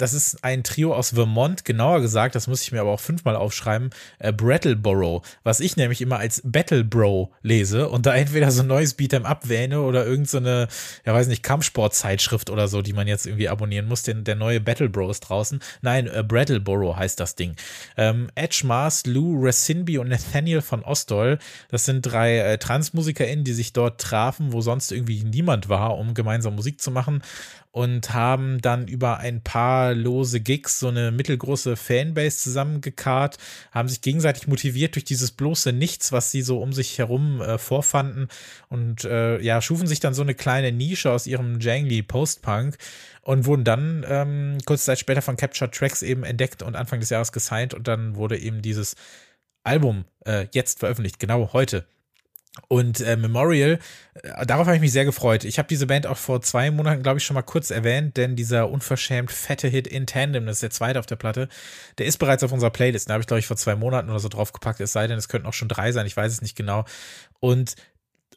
das 0.00 0.14
ist 0.14 0.42
ein 0.42 0.64
Trio 0.64 0.94
aus 0.94 1.10
Vermont, 1.10 1.64
genauer 1.64 2.00
gesagt, 2.00 2.34
das 2.34 2.46
muss 2.46 2.62
ich 2.62 2.72
mir 2.72 2.80
aber 2.80 2.90
auch 2.90 3.00
fünfmal 3.00 3.36
aufschreiben, 3.36 3.90
äh, 4.18 4.32
Brattleboro, 4.32 5.22
was 5.42 5.60
ich 5.60 5.76
nämlich 5.76 6.00
immer 6.00 6.18
als 6.18 6.42
Battlebro 6.44 7.32
lese 7.42 7.88
und 7.88 8.06
da 8.06 8.14
entweder 8.14 8.50
so 8.50 8.62
ein 8.62 8.68
neues 8.68 8.98
Beat'em 8.98 9.24
Up 9.24 9.48
wähne 9.48 9.82
oder 9.82 10.06
irgendeine, 10.06 10.68
so 10.70 11.10
ja 11.10 11.14
weiß 11.14 11.28
nicht, 11.28 11.42
Kampfsportzeitschrift 11.42 12.50
oder 12.50 12.68
so, 12.68 12.82
die 12.82 12.92
man 12.92 13.08
jetzt 13.08 13.26
irgendwie 13.26 13.48
abonnieren 13.48 13.86
muss, 13.86 14.02
denn 14.02 14.24
der 14.24 14.36
neue 14.36 14.60
Battlebro 14.60 15.10
ist 15.10 15.20
draußen. 15.20 15.60
Nein, 15.82 16.06
äh, 16.06 16.24
Brattleboro 16.26 16.96
heißt 16.96 17.20
das 17.20 17.34
Ding. 17.34 17.54
Ähm, 17.96 18.30
Edge 18.34 18.62
Mars, 18.64 19.04
Lou 19.06 19.42
Resinby 19.42 19.98
und 19.98 20.08
Nathaniel 20.08 20.62
von 20.62 20.82
Ostol, 20.82 21.38
das 21.68 21.84
sind 21.84 22.02
drei 22.02 22.38
äh, 22.38 22.58
TransmusikerInnen, 22.58 23.44
die 23.44 23.52
sich 23.52 23.72
dort 23.72 24.00
trafen, 24.00 24.52
wo 24.52 24.60
sonst 24.60 24.92
irgendwie 24.92 25.22
niemand 25.24 25.68
war, 25.68 25.98
um 25.98 26.14
gemeinsam 26.14 26.54
Musik 26.54 26.80
zu 26.80 26.90
machen 26.90 27.22
und 27.72 28.12
haben 28.12 28.60
dann 28.60 28.88
über 28.88 29.18
ein 29.18 29.42
paar 29.42 29.89
lose 29.94 30.40
Gigs 30.40 30.78
so 30.78 30.88
eine 30.88 31.10
mittelgroße 31.10 31.76
Fanbase 31.76 32.38
zusammengekarrt, 32.38 33.38
haben 33.72 33.88
sich 33.88 34.00
gegenseitig 34.00 34.46
motiviert 34.46 34.94
durch 34.94 35.04
dieses 35.04 35.30
bloße 35.30 35.72
Nichts, 35.72 36.12
was 36.12 36.30
sie 36.30 36.42
so 36.42 36.60
um 36.60 36.72
sich 36.72 36.98
herum 36.98 37.40
äh, 37.40 37.58
vorfanden 37.58 38.28
und 38.68 39.04
äh, 39.04 39.40
ja, 39.40 39.60
schufen 39.62 39.86
sich 39.86 40.00
dann 40.00 40.14
so 40.14 40.22
eine 40.22 40.34
kleine 40.34 40.72
Nische 40.72 41.10
aus 41.10 41.26
ihrem 41.26 41.60
Jangly 41.60 42.02
Post-Punk 42.02 42.76
und 43.22 43.46
wurden 43.46 43.64
dann 43.64 44.04
ähm, 44.08 44.58
kurze 44.64 44.84
Zeit 44.84 44.98
später 44.98 45.22
von 45.22 45.36
Capture 45.36 45.70
Tracks 45.70 46.02
eben 46.02 46.24
entdeckt 46.24 46.62
und 46.62 46.76
Anfang 46.76 47.00
des 47.00 47.10
Jahres 47.10 47.32
gesigned 47.32 47.74
und 47.74 47.88
dann 47.88 48.16
wurde 48.16 48.38
eben 48.38 48.62
dieses 48.62 48.96
Album 49.64 50.04
äh, 50.24 50.46
jetzt 50.52 50.80
veröffentlicht, 50.80 51.18
genau 51.18 51.52
heute 51.52 51.86
Und 52.68 53.00
äh, 53.00 53.16
Memorial, 53.16 53.78
äh, 54.14 54.46
darauf 54.46 54.66
habe 54.66 54.74
ich 54.74 54.80
mich 54.80 54.92
sehr 54.92 55.04
gefreut. 55.04 55.44
Ich 55.44 55.58
habe 55.58 55.68
diese 55.68 55.86
Band 55.86 56.06
auch 56.06 56.16
vor 56.16 56.42
zwei 56.42 56.70
Monaten, 56.70 57.02
glaube 57.02 57.18
ich, 57.18 57.24
schon 57.24 57.34
mal 57.34 57.42
kurz 57.42 57.70
erwähnt, 57.70 58.16
denn 58.16 58.34
dieser 58.34 58.70
unverschämt 58.70 59.30
fette 59.30 59.68
Hit 59.68 59.86
In 59.86 60.06
Tandem, 60.06 60.46
das 60.46 60.56
ist 60.56 60.62
der 60.62 60.70
zweite 60.70 60.98
auf 60.98 61.06
der 61.06 61.16
Platte, 61.16 61.48
der 61.98 62.06
ist 62.06 62.18
bereits 62.18 62.42
auf 62.42 62.50
unserer 62.52 62.70
Playlist. 62.70 63.08
Da 63.08 63.14
habe 63.14 63.20
ich, 63.22 63.28
glaube 63.28 63.38
ich, 63.38 63.46
vor 63.46 63.56
zwei 63.56 63.76
Monaten 63.76 64.10
oder 64.10 64.18
so 64.18 64.28
draufgepackt, 64.28 64.80
es 64.80 64.92
sei 64.92 65.06
denn, 65.06 65.16
es 65.16 65.28
könnten 65.28 65.46
auch 65.46 65.52
schon 65.52 65.68
drei 65.68 65.92
sein, 65.92 66.06
ich 66.06 66.16
weiß 66.16 66.32
es 66.32 66.42
nicht 66.42 66.56
genau. 66.56 66.84
Und 67.38 67.76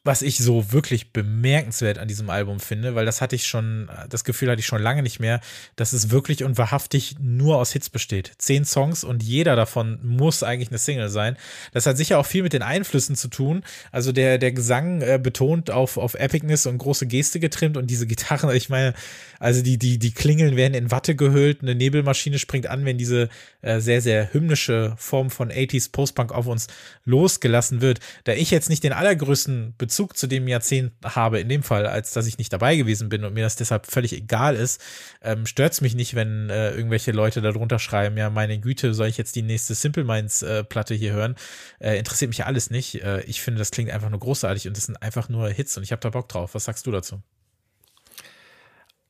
was 0.06 0.22
ich 0.22 0.38
so 0.38 0.74
wirklich 0.74 1.14
bemerkenswert 1.14 1.98
an 1.98 2.10
diesem 2.10 2.30
Album 2.30 2.60
finde, 2.60 2.94
weil 2.94 3.06
das 3.06 3.22
hatte 3.22 3.38
ich 3.38 3.48
schon, 3.48 3.90
das 4.10 4.26
Gefühl 4.26 4.50
hatte 4.52 4.60
ich 4.60 4.66
schon 4.66 4.82
lange 4.82 5.02
nicht 5.02 5.22
mehr, 5.22 5.40
dass 5.78 5.94
es 5.94 6.10
wirklich 6.10 6.44
und 6.44 6.58
wahrhaftig 6.58 7.16
nur 7.22 7.58
aus 7.58 7.72
Hits 7.72 7.90
besteht. 7.90 8.34
Zehn 8.38 8.66
Songs 8.66 9.06
und 9.06 9.24
jeder 9.24 9.56
davon 9.56 10.00
muss 10.04 10.44
eigentlich 10.44 10.70
eine 10.70 10.78
Single 10.78 11.08
sein. 11.08 11.38
Das 11.72 11.86
hat 11.86 11.96
sicher 11.96 12.20
auch 12.20 12.26
viel 12.26 12.44
mit 12.44 12.52
den 12.52 12.64
Einflüssen 12.64 13.16
zu 13.16 13.30
tun. 13.30 13.64
Also 13.94 14.12
der, 14.12 14.40
der 14.40 14.52
Gesang 14.52 15.02
äh, 15.02 15.20
betont 15.24 15.72
auf, 15.72 15.96
auf 15.96 16.16
Epicness 16.16 16.66
und 16.66 16.80
große 16.80 17.08
Geste 17.08 17.40
getrimmt 17.40 17.78
und 17.78 17.88
diese 17.88 18.06
Gitarren, 18.06 18.50
ich 18.54 18.68
meine, 18.68 18.94
also 19.40 19.62
die, 19.62 19.78
die, 19.78 20.00
die 20.00 20.12
Klingeln 20.12 20.58
werden 20.58 20.74
in 20.74 20.92
Watte 20.92 21.16
gehüllt, 21.16 21.62
eine 21.62 21.76
Nebelmaschine 21.76 22.40
springt 22.40 22.68
an, 22.68 22.84
wenn 22.84 22.98
diese 22.98 23.30
äh, 23.62 23.80
sehr, 23.80 24.02
sehr 24.02 24.34
hymnische 24.34 24.96
Form 24.98 25.30
von 25.30 25.50
80s 25.50 25.94
Postpunk 25.94 26.34
auf 26.34 26.48
uns 26.48 26.68
losgelassen 27.06 27.80
wird. 27.80 28.02
Da 28.26 28.34
ich 28.34 28.52
jetzt 28.52 28.70
nicht 28.70 28.84
den 28.84 28.92
allergrößten 28.92 29.76
Bezug 29.78 29.93
Bezug 29.94 30.18
zu 30.18 30.26
dem 30.26 30.48
Jahrzehnt 30.48 30.92
habe, 31.04 31.40
in 31.40 31.48
dem 31.50 31.62
Fall, 31.62 31.86
als 31.86 32.14
dass 32.14 32.26
ich 32.26 32.40
nicht 32.40 32.52
dabei 32.52 32.76
gewesen 32.76 33.10
bin 33.10 33.24
und 33.24 33.36
mir 33.36 33.44
das 33.44 33.56
deshalb 33.56 33.86
völlig 33.86 34.12
egal 34.12 34.56
ist, 34.56 34.82
ähm, 35.22 35.46
stört 35.46 35.74
es 35.74 35.82
mich 35.82 35.94
nicht, 35.94 36.16
wenn 36.16 36.50
äh, 36.50 36.72
irgendwelche 36.72 37.12
Leute 37.12 37.44
darunter 37.44 37.78
schreiben, 37.78 38.18
ja, 38.18 38.32
meine 38.32 38.60
Güte, 38.60 38.96
soll 38.96 39.06
ich 39.06 39.20
jetzt 39.20 39.36
die 39.36 39.44
nächste 39.44 39.76
Simple 39.76 40.04
Minds 40.04 40.42
äh, 40.42 40.64
Platte 40.64 40.96
hier 40.96 41.14
hören? 41.14 41.36
Äh, 41.78 42.00
interessiert 42.00 42.30
mich 42.30 42.40
ja 42.40 42.48
alles 42.48 42.72
nicht. 42.72 43.04
Äh, 43.04 43.22
ich 43.26 43.44
finde, 43.44 43.60
das 43.60 43.70
klingt 43.70 43.92
einfach 43.92 44.10
nur 44.10 44.20
großartig 44.20 44.68
und 44.68 44.76
das 44.76 44.86
sind 44.86 45.00
einfach 45.00 45.30
nur 45.30 45.48
Hits 45.48 45.78
und 45.78 45.84
ich 45.84 45.92
habe 45.92 46.02
da 46.02 46.10
Bock 46.10 46.28
drauf. 46.28 46.56
Was 46.56 46.66
sagst 46.66 46.88
du 46.88 46.92
dazu? 46.92 47.22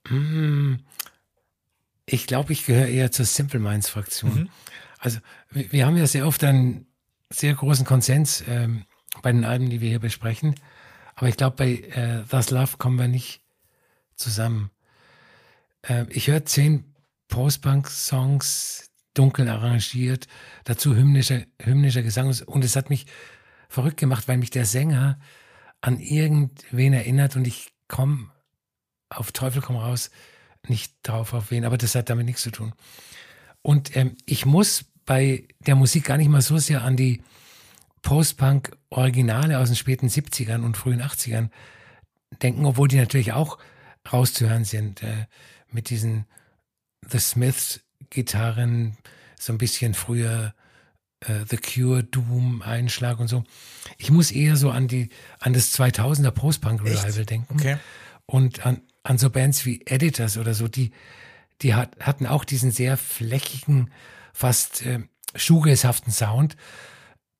Mm, 0.10 0.76
ich 2.06 2.28
glaube, 2.28 2.52
ich 2.52 2.66
gehöre 2.66 2.88
eher 2.88 3.10
zur 3.14 3.26
Simple 3.26 3.62
Minds 3.62 3.88
Fraktion. 3.88 4.34
Mhm. 4.34 4.50
Also 5.00 5.20
wir 5.50 5.86
haben 5.86 5.96
ja 5.96 6.08
sehr 6.08 6.28
oft 6.28 6.44
einen 6.44 6.88
sehr 7.30 7.54
großen 7.54 7.86
Konsens 7.86 8.44
ähm, 8.50 8.84
bei 9.22 9.32
den 9.32 9.46
Alben, 9.46 9.70
die 9.70 9.82
wir 9.82 9.90
hier 9.90 10.00
besprechen. 10.00 10.56
Aber 11.16 11.28
ich 11.28 11.38
glaube, 11.38 11.56
bei 11.56 11.72
äh, 11.74 12.24
Thus 12.30 12.50
Love 12.50 12.78
kommen 12.78 12.98
wir 12.98 13.08
nicht 13.08 13.42
zusammen. 14.16 14.72
Äh, 15.84 16.06
ich 16.10 16.28
höre 16.28 16.46
zehn 16.46 16.86
Post-Punk-Songs, 17.28 18.92
dunkel 19.14 19.48
arrangiert, 19.50 20.28
dazu 20.64 20.96
hymnischer, 20.96 21.44
hymnischer 21.62 22.02
Gesang. 22.02 22.34
Und 22.46 22.64
es 22.66 22.76
hat 22.76 22.90
mich 22.90 23.06
verrückt 23.70 23.98
gemacht, 23.98 24.28
weil 24.28 24.38
mich 24.38 24.50
der 24.50 24.66
Sänger 24.66 25.20
an 25.82 26.00
irgendwen 26.00 26.94
erinnert 26.94 27.36
und 27.36 27.46
ich 27.46 27.74
komme 27.88 28.32
auf 29.10 29.32
Teufel 29.32 29.62
komm 29.62 29.76
raus 29.76 30.10
nicht 30.70 30.96
drauf 31.04 31.34
auf 31.34 31.52
wen, 31.52 31.66
aber 31.66 31.78
das 31.78 31.96
hat 31.96 32.10
damit 32.10 32.26
nichts 32.26 32.42
zu 32.42 32.52
tun. 32.52 32.74
Und 33.62 33.96
ähm, 33.96 34.16
ich 34.26 34.46
muss 34.46 34.86
bei 35.06 35.48
der 35.66 35.76
Musik 35.76 36.06
gar 36.06 36.18
nicht 36.18 36.30
mal 36.30 36.42
so 36.42 36.58
sehr 36.58 36.84
an 36.84 36.96
die 36.96 37.22
Post-Punk-Originale 38.04 39.58
aus 39.58 39.70
den 39.70 39.76
späten 39.76 40.08
70ern 40.08 40.64
und 40.64 40.78
frühen 40.78 41.02
80ern 41.02 41.50
denken, 42.42 42.66
obwohl 42.66 42.88
die 42.88 42.98
natürlich 42.98 43.34
auch 43.34 43.58
rauszuhören 44.12 44.66
sind. 44.66 45.02
Äh, 45.02 45.26
mit 45.72 45.90
diesen 45.90 46.26
The 47.10 47.20
Smiths-Gitarren, 47.20 48.98
so 49.40 49.52
ein 49.52 49.58
bisschen 49.58 49.94
früher 49.94 50.54
äh, 51.22 51.46
The 51.50 51.58
Cure, 51.58 52.04
Doom, 52.04 52.62
Einschlag 52.62 53.20
und 53.20 53.28
so. 53.28 53.44
Ich 53.98 54.12
muss 54.12 54.32
eher 54.32 54.56
so 54.56 54.70
an 54.70 54.88
die 54.88 55.10
an 55.40 55.54
das 55.54 55.78
2000er 55.78 56.32
Post-Punk-Revival 56.32 57.26
denken. 57.26 57.56
Okay. 57.56 57.78
Und 58.26 58.66
an, 58.66 58.82
an 59.04 59.18
so 59.18 59.30
Bands 59.30 59.66
wie 59.66 59.82
Editors 59.86 60.38
oder 60.38 60.54
so, 60.54 60.68
die, 60.68 60.92
die 61.62 61.74
hat, 61.74 61.98
hatten 62.00 62.28
auch 62.28 62.46
diesen 62.46 62.72
sehr 62.72 62.98
flächigen, 62.98 63.92
fast 64.34 64.86
äh, 64.86 65.00
shoegaze 65.36 65.92
Sound 66.10 66.56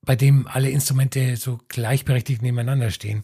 bei 0.06 0.16
dem 0.16 0.48
alle 0.48 0.70
Instrumente 0.70 1.38
so 1.38 1.60
gleichberechtigt 1.68 2.42
nebeneinander 2.42 2.92
stehen. 2.92 3.24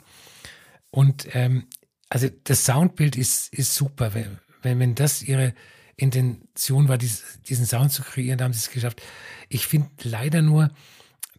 Und 0.92 1.28
ähm, 1.36 1.68
also 2.10 2.28
das 2.44 2.66
Soundbild 2.66 3.16
ist, 3.16 3.54
ist 3.54 3.76
super. 3.76 4.14
Wenn, 4.14 4.80
wenn, 4.80 4.96
das 4.96 5.22
ihre 5.22 5.54
Intention 5.96 6.88
war, 6.88 6.98
dies, 6.98 7.24
diesen 7.48 7.66
Sound 7.66 7.92
zu 7.92 8.02
kreieren, 8.02 8.38
da 8.38 8.46
haben 8.46 8.54
sie 8.54 8.60
es 8.60 8.72
geschafft. 8.72 9.02
Ich 9.50 9.68
finde 9.68 9.90
leider 10.04 10.42
nur, 10.42 10.72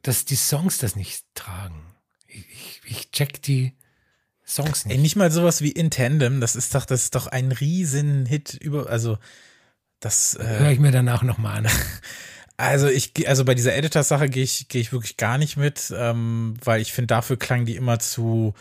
dass 0.03 0.25
die 0.25 0.37
Songs 0.37 0.79
das 0.79 0.95
nicht 0.95 1.25
tragen. 1.35 1.83
Ich, 2.27 2.81
ich 2.85 3.11
check 3.11 3.43
die 3.43 3.75
Songs 4.47 4.85
nicht. 4.85 4.95
Ey, 4.95 5.01
nicht 5.01 5.17
mal 5.17 5.31
sowas 5.31 5.63
wie 5.63 5.73
In 5.73 5.91
Tandem, 5.91 6.41
das 6.41 6.55
ist 6.55 6.75
doch, 6.75 6.85
das 6.85 7.05
ist 7.05 7.15
doch 7.15 7.27
ein 7.27 7.53
Riesen-Hit 7.53 8.55
über, 8.55 8.89
also 8.89 9.19
das 10.01 10.35
äh, 10.35 10.59
höre 10.61 10.71
ich 10.71 10.79
mir 10.79 10.93
danach 10.93 11.23
nochmal 11.23 11.59
an. 11.59 11.73
Also 12.61 12.89
ich, 12.89 13.29
also 13.29 13.45
bei 13.45 13.55
dieser 13.55 13.75
Editor-Sache 13.75 14.29
gehe 14.29 14.45
ich, 14.45 14.69
gehe 14.69 14.81
ich 14.81 14.93
wirklich 14.93 15.17
gar 15.17 15.39
nicht 15.39 15.57
mit, 15.57 15.93
ähm, 15.97 16.55
weil 16.63 16.81
ich 16.81 16.93
finde, 16.93 17.09
dafür 17.09 17.39
klang 17.39 17.65
die 17.65 17.77
immer 17.77 17.99
zu 17.99 18.55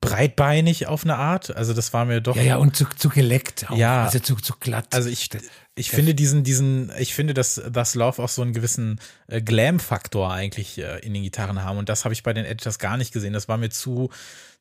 breitbeinig 0.00 0.86
auf 0.86 1.04
eine 1.04 1.16
Art. 1.16 1.54
Also 1.54 1.74
das 1.74 1.92
war 1.92 2.04
mir 2.04 2.20
doch. 2.20 2.36
Ja, 2.36 2.42
ja, 2.42 2.56
und 2.56 2.74
zu, 2.76 2.86
zu 2.86 3.08
geleckt 3.08 3.70
auch. 3.70 3.76
Ja. 3.76 4.04
Also 4.04 4.18
zu, 4.20 4.36
zu 4.36 4.54
glatt. 4.58 4.86
Also 4.94 5.08
ich, 5.08 5.28
ich 5.74 5.90
finde 5.90 6.14
diesen, 6.14 6.42
diesen, 6.42 6.90
ich 6.98 7.14
finde, 7.14 7.34
dass 7.34 7.60
das 7.70 7.94
Love 7.94 8.22
auch 8.22 8.28
so 8.28 8.42
einen 8.42 8.52
gewissen 8.52 8.98
äh, 9.26 9.42
Glam-Faktor 9.42 10.32
eigentlich 10.32 10.78
äh, 10.78 11.00
in 11.00 11.12
den 11.12 11.22
Gitarren 11.22 11.62
haben. 11.62 11.78
Und 11.78 11.88
das 11.88 12.04
habe 12.04 12.14
ich 12.14 12.22
bei 12.22 12.32
den 12.32 12.44
Editors 12.44 12.78
gar 12.78 12.96
nicht 12.96 13.12
gesehen. 13.12 13.32
Das 13.32 13.48
war 13.48 13.58
mir 13.58 13.70
zu, 13.70 14.10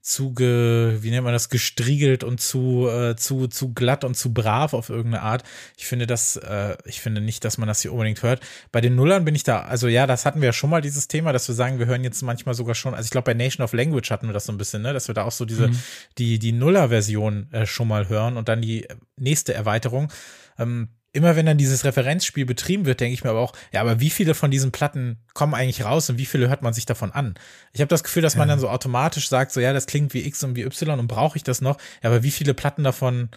zu 0.01 0.33
ge, 0.33 0.97
wie 1.01 1.11
nennt 1.11 1.25
man 1.25 1.33
das, 1.33 1.49
gestriegelt 1.49 2.23
und 2.23 2.39
zu, 2.39 2.87
äh, 2.87 3.15
zu, 3.15 3.47
zu 3.47 3.73
glatt 3.73 4.03
und 4.03 4.15
zu 4.15 4.33
brav 4.33 4.73
auf 4.73 4.89
irgendeine 4.89 5.23
Art. 5.23 5.43
Ich 5.77 5.85
finde 5.85 6.07
das, 6.07 6.37
äh, 6.37 6.77
ich 6.85 7.01
finde 7.01 7.21
nicht, 7.21 7.43
dass 7.43 7.57
man 7.57 7.67
das 7.67 7.81
hier 7.81 7.91
unbedingt 7.91 8.23
hört. 8.23 8.41
Bei 8.71 8.81
den 8.81 8.95
Nullern 8.95 9.25
bin 9.25 9.35
ich 9.35 9.43
da, 9.43 9.61
also 9.61 9.87
ja, 9.87 10.07
das 10.07 10.25
hatten 10.25 10.41
wir 10.41 10.47
ja 10.47 10.53
schon 10.53 10.69
mal, 10.69 10.81
dieses 10.81 11.07
Thema, 11.07 11.33
dass 11.33 11.47
wir 11.47 11.55
sagen, 11.55 11.79
wir 11.79 11.85
hören 11.85 12.03
jetzt 12.03 12.21
manchmal 12.21 12.55
sogar 12.55 12.75
schon, 12.75 12.93
also 12.93 13.05
ich 13.05 13.11
glaube, 13.11 13.25
bei 13.25 13.33
Nation 13.33 13.63
of 13.63 13.73
Language 13.73 14.09
hatten 14.09 14.27
wir 14.27 14.33
das 14.33 14.45
so 14.45 14.53
ein 14.53 14.57
bisschen, 14.57 14.81
ne, 14.81 14.93
dass 14.93 15.07
wir 15.07 15.15
da 15.15 15.23
auch 15.23 15.31
so 15.31 15.45
diese, 15.45 15.67
mhm. 15.67 15.79
die, 16.17 16.39
die 16.39 16.53
Nuller-Version 16.53 17.51
äh, 17.51 17.65
schon 17.65 17.87
mal 17.87 18.07
hören 18.07 18.37
und 18.37 18.47
dann 18.47 18.61
die 18.61 18.87
nächste 19.17 19.53
Erweiterung. 19.53 20.11
Ähm, 20.57 20.89
immer 21.11 21.35
wenn 21.35 21.45
dann 21.45 21.57
dieses 21.57 21.85
Referenzspiel 21.85 22.45
betrieben 22.45 22.85
wird, 22.85 22.99
denke 22.99 23.13
ich 23.13 23.23
mir 23.23 23.31
aber 23.31 23.39
auch, 23.39 23.53
ja, 23.71 23.81
aber 23.81 23.99
wie 23.99 24.09
viele 24.09 24.35
von 24.35 24.51
diesen 24.51 24.71
Platten 24.71 25.17
kommen 25.33 25.53
eigentlich 25.53 25.83
raus 25.83 26.09
und 26.09 26.17
wie 26.17 26.25
viele 26.25 26.49
hört 26.49 26.61
man 26.61 26.73
sich 26.73 26.85
davon 26.85 27.11
an? 27.11 27.33
Ich 27.73 27.81
habe 27.81 27.89
das 27.89 28.03
Gefühl, 28.03 28.21
dass 28.21 28.35
man 28.35 28.47
ja. 28.47 28.53
dann 28.53 28.59
so 28.59 28.69
automatisch 28.69 29.29
sagt, 29.29 29.51
so 29.51 29.59
ja, 29.59 29.73
das 29.73 29.87
klingt 29.87 30.13
wie 30.13 30.25
X 30.25 30.43
und 30.43 30.55
wie 30.55 30.63
Y 30.63 30.99
und 30.99 31.07
brauche 31.07 31.37
ich 31.37 31.43
das 31.43 31.61
noch? 31.61 31.77
Ja, 32.03 32.09
aber 32.09 32.23
wie 32.23 32.31
viele 32.31 32.53
Platten 32.53 32.83
davon 32.83 33.29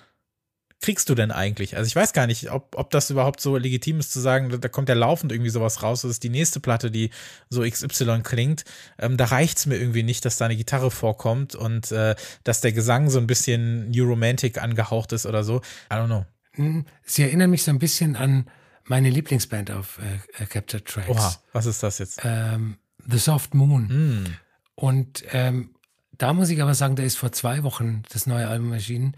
kriegst 0.83 1.09
du 1.09 1.15
denn 1.15 1.31
eigentlich? 1.31 1.77
Also 1.77 1.87
ich 1.87 1.97
weiß 1.97 2.13
gar 2.13 2.27
nicht, 2.27 2.51
ob, 2.51 2.75
ob 2.77 2.91
das 2.91 3.09
überhaupt 3.09 3.41
so 3.41 3.57
legitim 3.57 4.01
ist 4.01 4.13
zu 4.13 4.21
sagen, 4.21 4.51
da, 4.51 4.59
da 4.59 4.69
kommt 4.69 4.89
ja 4.89 4.95
laufend 4.95 5.33
irgendwie 5.33 5.51
sowas 5.51 5.83
raus, 5.83 6.03
das 6.03 6.11
ist 6.11 6.25
die 6.25 6.29
nächste 6.29 6.61
Platte, 6.61 6.91
die 6.91 7.11
so 7.49 7.63
XY 7.63 8.21
klingt. 8.23 8.65
Ähm, 8.99 9.17
da 9.17 9.27
reicht's 9.27 9.65
mir 9.65 9.77
irgendwie 9.77 10.03
nicht, 10.03 10.25
dass 10.25 10.37
da 10.37 10.45
eine 10.45 10.57
Gitarre 10.57 10.91
vorkommt 10.91 11.55
und 11.55 11.91
äh, 11.93 12.17
dass 12.45 12.61
der 12.61 12.73
Gesang 12.73 13.09
so 13.09 13.19
ein 13.19 13.27
bisschen 13.27 13.91
New 13.91 14.05
Romantic 14.05 14.61
angehaucht 14.61 15.13
ist 15.13 15.25
oder 15.25 15.45
so. 15.45 15.63
I 15.91 15.95
don't 15.95 16.07
know. 16.07 16.27
Hm, 16.55 16.85
sie 17.05 17.23
erinnern 17.23 17.51
mich 17.51 17.63
so 17.63 17.71
ein 17.71 17.79
bisschen 17.79 18.17
an 18.17 18.47
meine 18.85 19.11
Lieblingsband 19.11 19.71
auf 19.71 19.99
äh, 19.99 20.43
äh 20.43 20.47
Captured 20.47 20.85
Tracks. 20.85 21.09
Oha, 21.09 21.35
was 21.53 21.67
ist 21.67 21.83
das 21.83 21.99
jetzt? 21.99 22.21
Ähm, 22.25 22.77
The 23.07 23.19
Soft 23.19 23.55
Moon. 23.55 23.85
Mm. 23.87 24.37
Und 24.75 25.25
ähm, 25.33 25.71
da 26.19 26.33
muss 26.33 26.51
ich 26.51 26.63
aber 26.63 26.75
sagen, 26.75 26.97
da 26.97 27.03
ist 27.03 27.17
vor 27.17 27.33
zwei 27.33 27.63
Wochen 27.63 28.03
das 28.13 28.27
neue 28.27 28.49
Album 28.49 28.73
erschienen. 28.73 29.17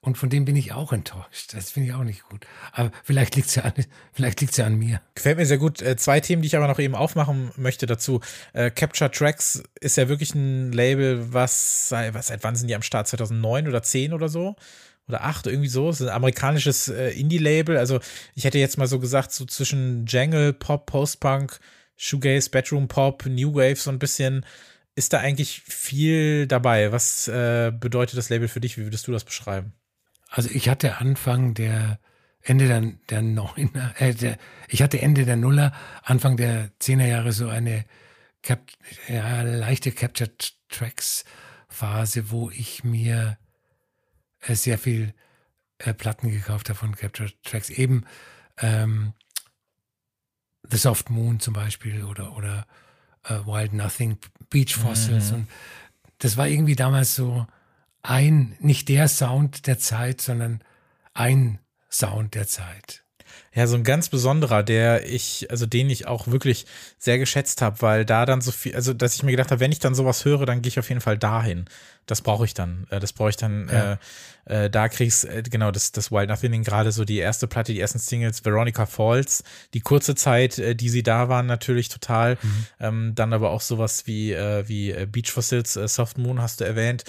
Und 0.00 0.18
von 0.18 0.28
dem 0.28 0.44
bin 0.44 0.54
ich 0.54 0.72
auch 0.72 0.92
enttäuscht. 0.92 1.54
Das 1.54 1.70
finde 1.70 1.88
ich 1.88 1.94
auch 1.94 2.04
nicht 2.04 2.28
gut. 2.28 2.46
Aber 2.72 2.90
vielleicht 3.02 3.36
liegt 3.36 3.48
es 3.48 3.54
ja, 3.54 3.62
an, 3.62 3.72
ja 4.18 4.66
an 4.66 4.74
mir. 4.74 5.00
Gefällt 5.14 5.38
mir 5.38 5.46
sehr 5.46 5.56
gut. 5.56 5.80
Äh, 5.80 5.96
zwei 5.96 6.20
Themen, 6.20 6.42
die 6.42 6.48
ich 6.48 6.56
aber 6.56 6.68
noch 6.68 6.78
eben 6.78 6.94
aufmachen 6.94 7.52
möchte 7.56 7.86
dazu. 7.86 8.20
Äh, 8.52 8.70
Capture 8.70 9.10
Tracks 9.10 9.62
ist 9.80 9.96
ja 9.96 10.10
wirklich 10.10 10.34
ein 10.34 10.72
Label, 10.72 11.32
was, 11.32 11.90
was 11.90 12.26
seit 12.26 12.44
wann 12.44 12.54
sind 12.54 12.68
die 12.68 12.74
am 12.74 12.82
Start? 12.82 13.08
2009 13.08 13.66
oder 13.66 13.82
10 13.82 14.12
oder 14.12 14.28
so? 14.28 14.56
Oder 15.08 15.24
acht, 15.24 15.46
irgendwie 15.46 15.68
so. 15.68 15.90
Es 15.90 16.00
ist 16.00 16.08
ein 16.08 16.14
amerikanisches 16.14 16.88
äh, 16.88 17.10
Indie-Label. 17.10 17.76
Also 17.76 18.00
ich 18.34 18.44
hätte 18.44 18.58
jetzt 18.58 18.78
mal 18.78 18.86
so 18.86 18.98
gesagt, 18.98 19.32
so 19.32 19.44
zwischen 19.44 20.06
Jangle, 20.06 20.52
Pop, 20.52 20.86
Post-Punk, 20.86 21.58
Shoegaze, 21.96 22.50
Bedroom 22.50 22.88
Pop, 22.88 23.26
New 23.26 23.54
Wave, 23.54 23.76
so 23.76 23.90
ein 23.90 23.98
bisschen 23.98 24.44
ist 24.96 25.12
da 25.12 25.18
eigentlich 25.18 25.60
viel 25.62 26.46
dabei. 26.46 26.92
Was 26.92 27.28
äh, 27.28 27.72
bedeutet 27.72 28.16
das 28.16 28.28
Label 28.30 28.48
für 28.48 28.60
dich? 28.60 28.78
Wie 28.78 28.84
würdest 28.84 29.06
du 29.06 29.12
das 29.12 29.24
beschreiben? 29.24 29.72
Also 30.30 30.48
ich 30.52 30.68
hatte 30.68 30.98
Anfang 30.98 31.54
der 31.54 31.98
Ende 32.40 32.66
der, 32.66 32.82
der 33.10 33.22
Neuner, 33.22 33.94
äh, 33.98 34.14
der, 34.14 34.38
ich 34.68 34.82
hatte 34.82 35.00
Ende 35.00 35.24
der 35.24 35.36
Nuller, 35.36 35.72
Anfang 36.02 36.36
der 36.36 36.70
Zehner 36.78 37.06
Jahre 37.06 37.32
so 37.32 37.48
eine 37.48 37.84
Cap, 38.42 38.60
ja, 39.08 39.42
leichte 39.42 39.92
Captured 39.92 40.54
Tracks 40.68 41.24
Phase, 41.68 42.30
wo 42.30 42.50
ich 42.50 42.84
mir 42.84 43.38
sehr 44.48 44.78
viel 44.78 45.14
äh, 45.78 45.94
Platten 45.94 46.30
gekauft 46.30 46.68
habe 46.68 46.78
von 46.78 46.94
Capture 46.94 47.30
Tracks. 47.42 47.70
Eben 47.70 48.04
ähm, 48.58 49.12
The 50.70 50.76
Soft 50.76 51.10
Moon 51.10 51.40
zum 51.40 51.54
Beispiel 51.54 52.04
oder, 52.04 52.36
oder 52.36 52.66
uh, 53.28 53.46
Wild 53.46 53.72
Nothing, 53.72 54.18
Beach 54.50 54.74
Fossils. 54.74 55.30
Mhm. 55.30 55.36
Und 55.36 55.48
das 56.18 56.36
war 56.36 56.48
irgendwie 56.48 56.76
damals 56.76 57.14
so 57.14 57.46
ein, 58.02 58.56
nicht 58.60 58.88
der 58.88 59.08
Sound 59.08 59.66
der 59.66 59.78
Zeit, 59.78 60.20
sondern 60.20 60.62
ein 61.12 61.58
Sound 61.90 62.34
der 62.34 62.46
Zeit. 62.46 63.04
Ja, 63.54 63.66
so 63.66 63.76
ein 63.76 63.84
ganz 63.84 64.08
besonderer, 64.08 64.62
der 64.62 65.08
ich, 65.08 65.50
also 65.50 65.66
den 65.66 65.88
ich 65.88 66.06
auch 66.06 66.26
wirklich 66.26 66.66
sehr 66.98 67.18
geschätzt 67.18 67.62
habe, 67.62 67.82
weil 67.82 68.04
da 68.04 68.26
dann 68.26 68.40
so 68.40 68.50
viel, 68.50 68.74
also 68.74 68.92
dass 68.92 69.14
ich 69.14 69.22
mir 69.22 69.30
gedacht 69.30 69.50
habe, 69.50 69.60
wenn 69.60 69.72
ich 69.72 69.78
dann 69.78 69.94
sowas 69.94 70.24
höre, 70.24 70.44
dann 70.44 70.60
gehe 70.60 70.68
ich 70.68 70.78
auf 70.78 70.88
jeden 70.88 71.00
Fall 71.00 71.18
dahin. 71.18 71.66
Das 72.06 72.20
brauche 72.20 72.44
ich 72.44 72.54
dann. 72.54 72.86
Äh, 72.90 73.00
das 73.00 73.12
brauche 73.12 73.30
ich 73.30 73.36
dann, 73.36 73.68
ja. 73.68 73.98
äh, 74.46 74.64
äh, 74.64 74.70
da 74.70 74.88
kriegst 74.88 75.24
äh, 75.24 75.42
genau 75.42 75.70
das, 75.70 75.92
das 75.92 76.10
Wild 76.10 76.28
Nothing, 76.28 76.62
gerade 76.62 76.92
so 76.92 77.04
die 77.04 77.18
erste 77.18 77.46
Platte, 77.46 77.72
die 77.72 77.80
ersten 77.80 77.98
Singles, 77.98 78.44
Veronica 78.44 78.86
Falls, 78.86 79.42
die 79.72 79.80
kurze 79.80 80.14
Zeit, 80.14 80.58
äh, 80.58 80.74
die 80.74 80.88
sie 80.88 81.02
da 81.02 81.28
waren, 81.28 81.46
natürlich 81.46 81.88
total. 81.88 82.36
Mhm. 82.42 82.66
Ähm, 82.80 83.12
dann 83.14 83.32
aber 83.32 83.50
auch 83.50 83.62
sowas 83.62 84.06
wie, 84.06 84.32
äh, 84.32 84.68
wie 84.68 84.90
äh, 84.90 85.06
Beach 85.06 85.30
Fossils, 85.30 85.76
äh, 85.76 85.88
Soft 85.88 86.18
Moon 86.18 86.40
hast 86.40 86.60
du 86.60 86.64
erwähnt. 86.64 87.04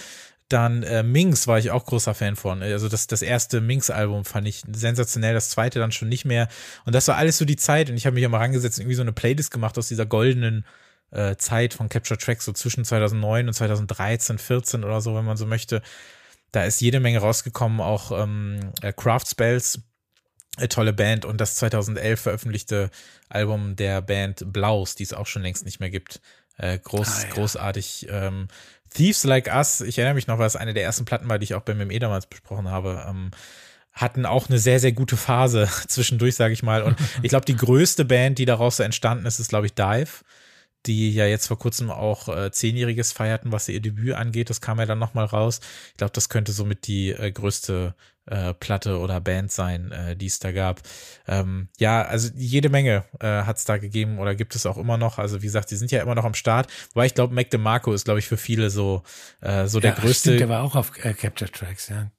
Dann 0.47 0.83
äh, 0.83 1.01
Minx 1.01 1.47
war 1.47 1.57
ich 1.57 1.71
auch 1.71 1.85
großer 1.85 2.13
Fan 2.13 2.35
von. 2.35 2.61
Also 2.61 2.87
das, 2.87 3.07
das 3.07 3.23
erste 3.23 3.61
Minx-Album 3.61 4.25
fand 4.25 4.47
ich 4.47 4.63
sensationell, 4.71 5.33
das 5.33 5.49
zweite 5.49 5.79
dann 5.79 5.91
schon 5.91 6.07
nicht 6.07 6.23
mehr. 6.23 6.47
Und 6.85 6.93
das 6.93 7.07
war 7.07 7.17
alles 7.17 7.39
so 7.39 7.45
die 7.45 7.55
Zeit. 7.55 7.89
Und 7.89 7.97
ich 7.97 8.05
habe 8.05 8.13
mich 8.13 8.23
immer 8.23 8.39
rangesetzt 8.39 8.77
und 8.77 8.83
irgendwie 8.83 8.95
so 8.95 9.01
eine 9.01 9.11
Playlist 9.11 9.49
gemacht 9.49 9.77
aus 9.79 9.87
dieser 9.87 10.05
goldenen 10.05 10.63
äh, 11.11 11.35
Zeit 11.37 11.73
von 11.73 11.89
Capture 11.89 12.17
Tracks, 12.17 12.45
so 12.45 12.53
zwischen 12.53 12.85
2009 12.85 13.47
und 13.47 13.53
2013, 13.53 14.37
14 14.37 14.83
oder 14.83 15.01
so, 15.01 15.15
wenn 15.15 15.25
man 15.25 15.37
so 15.37 15.45
möchte. 15.45 15.81
Da 16.51 16.63
ist 16.63 16.81
jede 16.81 16.99
Menge 16.99 17.19
rausgekommen, 17.19 17.81
auch 17.81 18.11
ähm, 18.11 18.71
äh, 18.81 18.93
Craft 18.93 19.25
Spells, 19.27 19.81
eine 20.57 20.69
tolle 20.69 20.93
Band 20.93 21.25
und 21.25 21.41
das 21.41 21.55
2011 21.55 22.21
veröffentlichte 22.21 22.89
Album 23.29 23.75
der 23.75 24.01
Band 24.01 24.53
Blaus, 24.53 24.95
die 24.95 25.03
es 25.03 25.13
auch 25.13 25.27
schon 25.27 25.41
längst 25.41 25.65
nicht 25.65 25.79
mehr 25.79 25.89
gibt. 25.89 26.21
Äh, 26.57 26.79
groß, 26.79 27.07
ah, 27.07 27.27
ja. 27.27 27.33
großartig. 27.33 28.07
Ähm, 28.09 28.47
Thieves 28.93 29.25
Like 29.25 29.47
Us, 29.53 29.81
ich 29.81 29.97
erinnere 29.97 30.15
mich 30.15 30.27
noch, 30.27 30.39
weil 30.39 30.47
es 30.47 30.55
eine 30.55 30.73
der 30.73 30.83
ersten 30.83 31.05
Platten 31.05 31.27
war, 31.27 31.39
die 31.39 31.43
ich 31.43 31.55
auch 31.55 31.61
bei 31.61 31.73
MME 31.73 31.99
damals 31.99 32.27
besprochen 32.27 32.69
habe, 32.69 33.05
ähm, 33.07 33.31
hatten 33.91 34.25
auch 34.25 34.49
eine 34.49 34.59
sehr, 34.59 34.79
sehr 34.79 34.93
gute 34.93 35.17
Phase 35.17 35.69
zwischendurch, 35.87 36.35
sage 36.35 36.53
ich 36.53 36.63
mal. 36.63 36.83
Und 36.83 36.97
ich 37.21 37.29
glaube, 37.29 37.45
die 37.45 37.55
größte 37.55 38.05
Band, 38.05 38.39
die 38.39 38.45
daraus 38.45 38.77
so 38.77 38.83
entstanden 38.83 39.25
ist, 39.25 39.39
ist, 39.39 39.49
glaube 39.49 39.65
ich, 39.65 39.73
Dive, 39.73 40.23
die 40.87 41.13
ja 41.13 41.25
jetzt 41.25 41.47
vor 41.47 41.59
kurzem 41.59 41.89
auch 41.91 42.29
äh, 42.29 42.51
Zehnjähriges 42.51 43.11
feierten, 43.11 43.51
was 43.51 43.69
ihr 43.69 43.81
Debüt 43.81 44.13
angeht. 44.13 44.49
Das 44.49 44.61
kam 44.61 44.79
ja 44.79 44.85
dann 44.85 44.99
nochmal 44.99 45.25
raus. 45.25 45.59
Ich 45.91 45.97
glaube, 45.97 46.13
das 46.13 46.29
könnte 46.29 46.51
somit 46.51 46.87
die 46.87 47.11
äh, 47.11 47.31
größte 47.31 47.95
äh, 48.27 48.53
Platte 48.53 48.99
oder 48.99 49.21
Band 49.21 49.51
sein, 49.51 49.91
äh, 49.91 50.15
die 50.15 50.25
es 50.25 50.39
da 50.39 50.51
gab. 50.51 50.81
Ähm, 51.27 51.69
ja, 51.79 52.03
also 52.03 52.29
jede 52.35 52.69
Menge 52.69 53.05
äh, 53.19 53.43
hat 53.43 53.57
es 53.57 53.65
da 53.65 53.77
gegeben 53.77 54.19
oder 54.19 54.35
gibt 54.35 54.55
es 54.55 54.65
auch 54.65 54.77
immer 54.77 54.97
noch. 54.97 55.19
Also 55.19 55.41
wie 55.41 55.45
gesagt, 55.45 55.71
die 55.71 55.75
sind 55.75 55.91
ja 55.91 56.01
immer 56.01 56.15
noch 56.15 56.25
am 56.25 56.33
Start. 56.33 56.71
Wobei 56.93 57.05
ich 57.05 57.13
glaube, 57.13 57.33
Mac 57.33 57.49
DeMarco 57.49 57.93
ist, 57.93 58.05
glaube 58.05 58.19
ich, 58.19 58.27
für 58.27 58.37
viele 58.37 58.69
so, 58.69 59.03
äh, 59.41 59.67
so 59.67 59.79
der 59.79 59.91
ja, 59.91 59.99
größte. 59.99 60.29
Stimmt, 60.29 60.39
der 60.41 60.49
war 60.49 60.63
auch 60.63 60.75
auf 60.75 60.91
äh, 61.03 61.13
Capture 61.13 61.51
Tracks, 61.51 61.89
ja. 61.89 62.09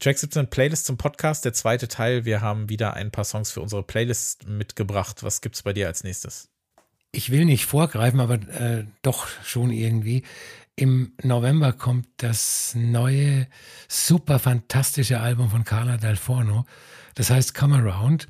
Track 0.00 0.16
17 0.16 0.48
Playlist 0.48 0.86
zum 0.86 0.96
Podcast, 0.96 1.44
der 1.44 1.52
zweite 1.52 1.88
Teil. 1.88 2.24
Wir 2.24 2.40
haben 2.40 2.68
wieder 2.68 2.94
ein 2.94 3.10
paar 3.10 3.24
Songs 3.24 3.50
für 3.50 3.60
unsere 3.60 3.82
Playlist 3.82 4.46
mitgebracht. 4.46 5.24
Was 5.24 5.40
gibt's 5.40 5.64
bei 5.64 5.72
dir 5.72 5.88
als 5.88 6.04
nächstes? 6.04 6.48
Ich 7.10 7.30
will 7.30 7.44
nicht 7.44 7.66
vorgreifen, 7.66 8.20
aber 8.20 8.34
äh, 8.34 8.84
doch 9.02 9.26
schon 9.42 9.72
irgendwie. 9.72 10.22
Im 10.76 11.14
November 11.24 11.72
kommt 11.72 12.06
das 12.18 12.76
neue, 12.76 13.48
super 13.88 14.38
fantastische 14.38 15.18
Album 15.18 15.50
von 15.50 15.64
Carla 15.64 15.96
Del 15.96 16.14
Forno. 16.14 16.64
Das 17.16 17.30
heißt 17.30 17.54
Come 17.54 17.78
Around. 17.78 18.28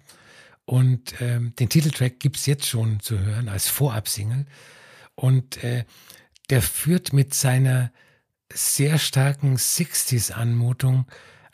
Und 0.65 1.21
ähm, 1.21 1.55
den 1.57 1.69
Titeltrack 1.69 2.19
gibt 2.19 2.37
es 2.39 2.47
jetzt 2.47 2.67
schon 2.67 3.01
zu 3.01 3.19
hören 3.19 3.51
als 3.51 3.69
Vorabsingle. 3.69 4.47
Und 5.17 5.63
äh, 5.63 5.85
der 6.49 6.63
führt 6.63 7.13
mit 7.13 7.35
seiner 7.35 7.93
sehr 8.51 8.99
starken 8.99 9.57
60s-Anmutung 9.57 11.05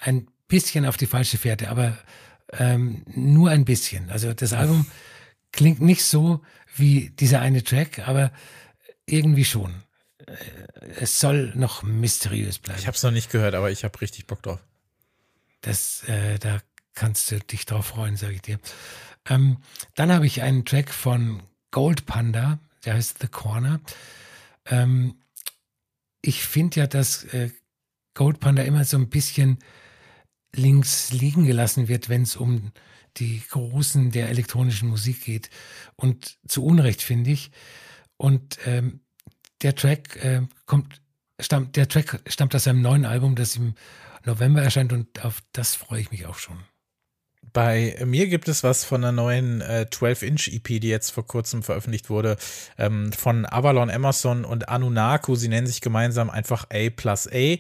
ein 0.04 0.28
bisschen 0.48 0.86
auf 0.86 0.96
die 0.96 1.06
falsche 1.06 1.38
Fährte, 1.38 1.70
aber 1.70 1.96
ähm, 2.52 3.02
nur 3.06 3.50
ein 3.50 3.64
bisschen. 3.64 4.10
Also 4.10 4.32
das 4.32 4.52
Album 4.52 4.86
klingt 5.52 5.80
nicht 5.80 6.04
so 6.04 6.42
wie 6.76 7.10
dieser 7.10 7.40
eine 7.40 7.64
Track, 7.64 8.06
aber 8.06 8.32
irgendwie 9.06 9.44
schon. 9.44 9.82
Äh, 10.26 10.34
es 11.00 11.20
soll 11.20 11.52
noch 11.54 11.82
mysteriös 11.82 12.58
bleiben. 12.58 12.78
Ich 12.78 12.86
habe 12.86 12.96
es 12.96 13.02
noch 13.02 13.10
nicht 13.10 13.30
gehört, 13.30 13.54
aber 13.54 13.70
ich 13.70 13.84
habe 13.84 14.00
richtig 14.00 14.26
Bock 14.26 14.42
drauf. 14.42 14.60
Das, 15.62 16.04
äh, 16.04 16.38
da 16.38 16.60
kannst 16.94 17.30
du 17.30 17.40
dich 17.40 17.66
drauf 17.66 17.86
freuen, 17.86 18.16
sage 18.16 18.34
ich 18.34 18.42
dir. 18.42 18.58
Ähm, 19.28 19.58
dann 19.94 20.12
habe 20.12 20.26
ich 20.26 20.42
einen 20.42 20.64
Track 20.64 20.92
von 20.92 21.42
Gold 21.70 22.06
Panda, 22.06 22.58
der 22.84 22.94
heißt 22.94 23.20
The 23.20 23.28
Corner. 23.28 23.80
Ähm, 24.66 25.16
ich 26.20 26.44
finde 26.44 26.80
ja, 26.80 26.86
dass 26.86 27.24
äh, 27.24 27.50
Gold 28.14 28.40
Panda 28.40 28.62
immer 28.62 28.84
so 28.84 28.96
ein 28.96 29.08
bisschen 29.08 29.58
links 30.54 31.12
liegen 31.12 31.44
gelassen 31.46 31.88
wird, 31.88 32.08
wenn 32.08 32.22
es 32.22 32.36
um 32.36 32.72
die 33.16 33.42
Großen 33.48 34.10
der 34.10 34.28
elektronischen 34.28 34.88
Musik 34.88 35.24
geht. 35.24 35.50
Und 35.96 36.38
zu 36.48 36.64
Unrecht, 36.64 37.02
finde 37.02 37.30
ich. 37.30 37.50
Und 38.16 38.58
ähm, 38.66 39.00
der 39.62 39.74
Track 39.74 40.16
äh, 40.24 40.42
kommt, 40.66 41.00
stammt, 41.40 41.76
der 41.76 41.88
Track 41.88 42.20
stammt 42.26 42.54
aus 42.54 42.66
einem 42.66 42.82
neuen 42.82 43.04
Album, 43.04 43.34
das 43.34 43.56
im 43.56 43.74
November 44.24 44.62
erscheint 44.62 44.92
und 44.92 45.24
auf 45.24 45.42
das 45.52 45.74
freue 45.74 46.00
ich 46.00 46.10
mich 46.10 46.26
auch 46.26 46.38
schon. 46.38 46.58
Bei 47.52 47.96
mir 48.04 48.26
gibt 48.26 48.48
es 48.48 48.64
was 48.64 48.84
von 48.84 49.04
einer 49.04 49.12
neuen 49.12 49.60
äh, 49.60 49.86
12-Inch-EP, 49.88 50.80
die 50.80 50.88
jetzt 50.88 51.10
vor 51.10 51.24
kurzem 51.24 51.62
veröffentlicht 51.62 52.10
wurde, 52.10 52.36
ähm, 52.78 53.12
von 53.12 53.46
Avalon 53.46 53.90
Emerson 53.90 54.44
und 54.44 54.68
Anunaku. 54.68 55.36
Sie 55.36 55.46
nennen 55.46 55.68
sich 55.68 55.80
gemeinsam 55.80 56.30
einfach 56.30 56.66
A 56.72 56.90
plus 56.90 57.28
A. 57.28 57.56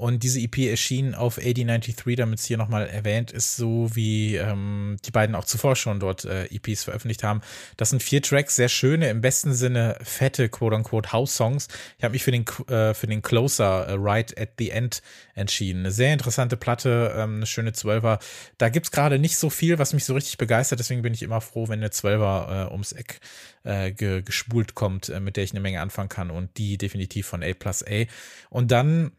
Und 0.00 0.22
diese 0.22 0.38
EP 0.38 0.58
erschien 0.58 1.16
auf 1.16 1.38
AD93, 1.38 2.14
damit 2.14 2.38
es 2.38 2.44
hier 2.44 2.56
nochmal 2.56 2.86
erwähnt 2.86 3.32
ist, 3.32 3.56
so 3.56 3.90
wie 3.96 4.36
ähm, 4.36 4.96
die 5.04 5.10
beiden 5.10 5.34
auch 5.34 5.44
zuvor 5.44 5.74
schon 5.74 5.98
dort 5.98 6.24
äh, 6.24 6.44
EPs 6.44 6.84
veröffentlicht 6.84 7.24
haben. 7.24 7.40
Das 7.76 7.90
sind 7.90 8.00
vier 8.00 8.22
Tracks, 8.22 8.54
sehr 8.54 8.68
schöne, 8.68 9.10
im 9.10 9.20
besten 9.20 9.54
Sinne 9.54 9.98
fette, 10.00 10.48
quote-unquote, 10.50 11.10
House-Songs. 11.10 11.66
Ich 11.98 12.04
habe 12.04 12.12
mich 12.12 12.22
für 12.22 12.30
den, 12.30 12.46
äh, 12.68 12.94
für 12.94 13.08
den 13.08 13.22
Closer, 13.22 13.88
äh, 13.88 13.94
Right 13.98 14.38
at 14.38 14.50
the 14.58 14.70
End, 14.70 15.02
entschieden. 15.34 15.80
Eine 15.80 15.90
sehr 15.90 16.12
interessante 16.12 16.56
Platte, 16.56 17.12
ähm, 17.16 17.38
eine 17.38 17.46
schöne 17.46 17.72
Zwölfer. 17.72 18.20
Da 18.56 18.68
gibt's 18.68 18.92
gerade 18.92 19.18
nicht 19.18 19.36
so 19.36 19.50
viel, 19.50 19.80
was 19.80 19.94
mich 19.94 20.04
so 20.04 20.14
richtig 20.14 20.38
begeistert, 20.38 20.78
deswegen 20.78 21.02
bin 21.02 21.12
ich 21.12 21.24
immer 21.24 21.40
froh, 21.40 21.68
wenn 21.68 21.80
eine 21.80 21.90
Zwölfer 21.90 22.68
äh, 22.68 22.72
ums 22.72 22.92
Eck 22.92 23.18
äh, 23.64 23.90
ge 23.90 24.22
gespult 24.22 24.76
kommt, 24.76 25.08
äh, 25.08 25.18
mit 25.18 25.36
der 25.36 25.42
ich 25.42 25.50
eine 25.50 25.60
Menge 25.60 25.80
anfangen 25.80 26.08
kann 26.08 26.30
und 26.30 26.56
die 26.56 26.78
definitiv 26.78 27.26
von 27.26 27.42
A 27.42 27.52
plus 27.52 27.82
A. 27.82 28.04
Und 28.48 28.70
dann 28.70 29.10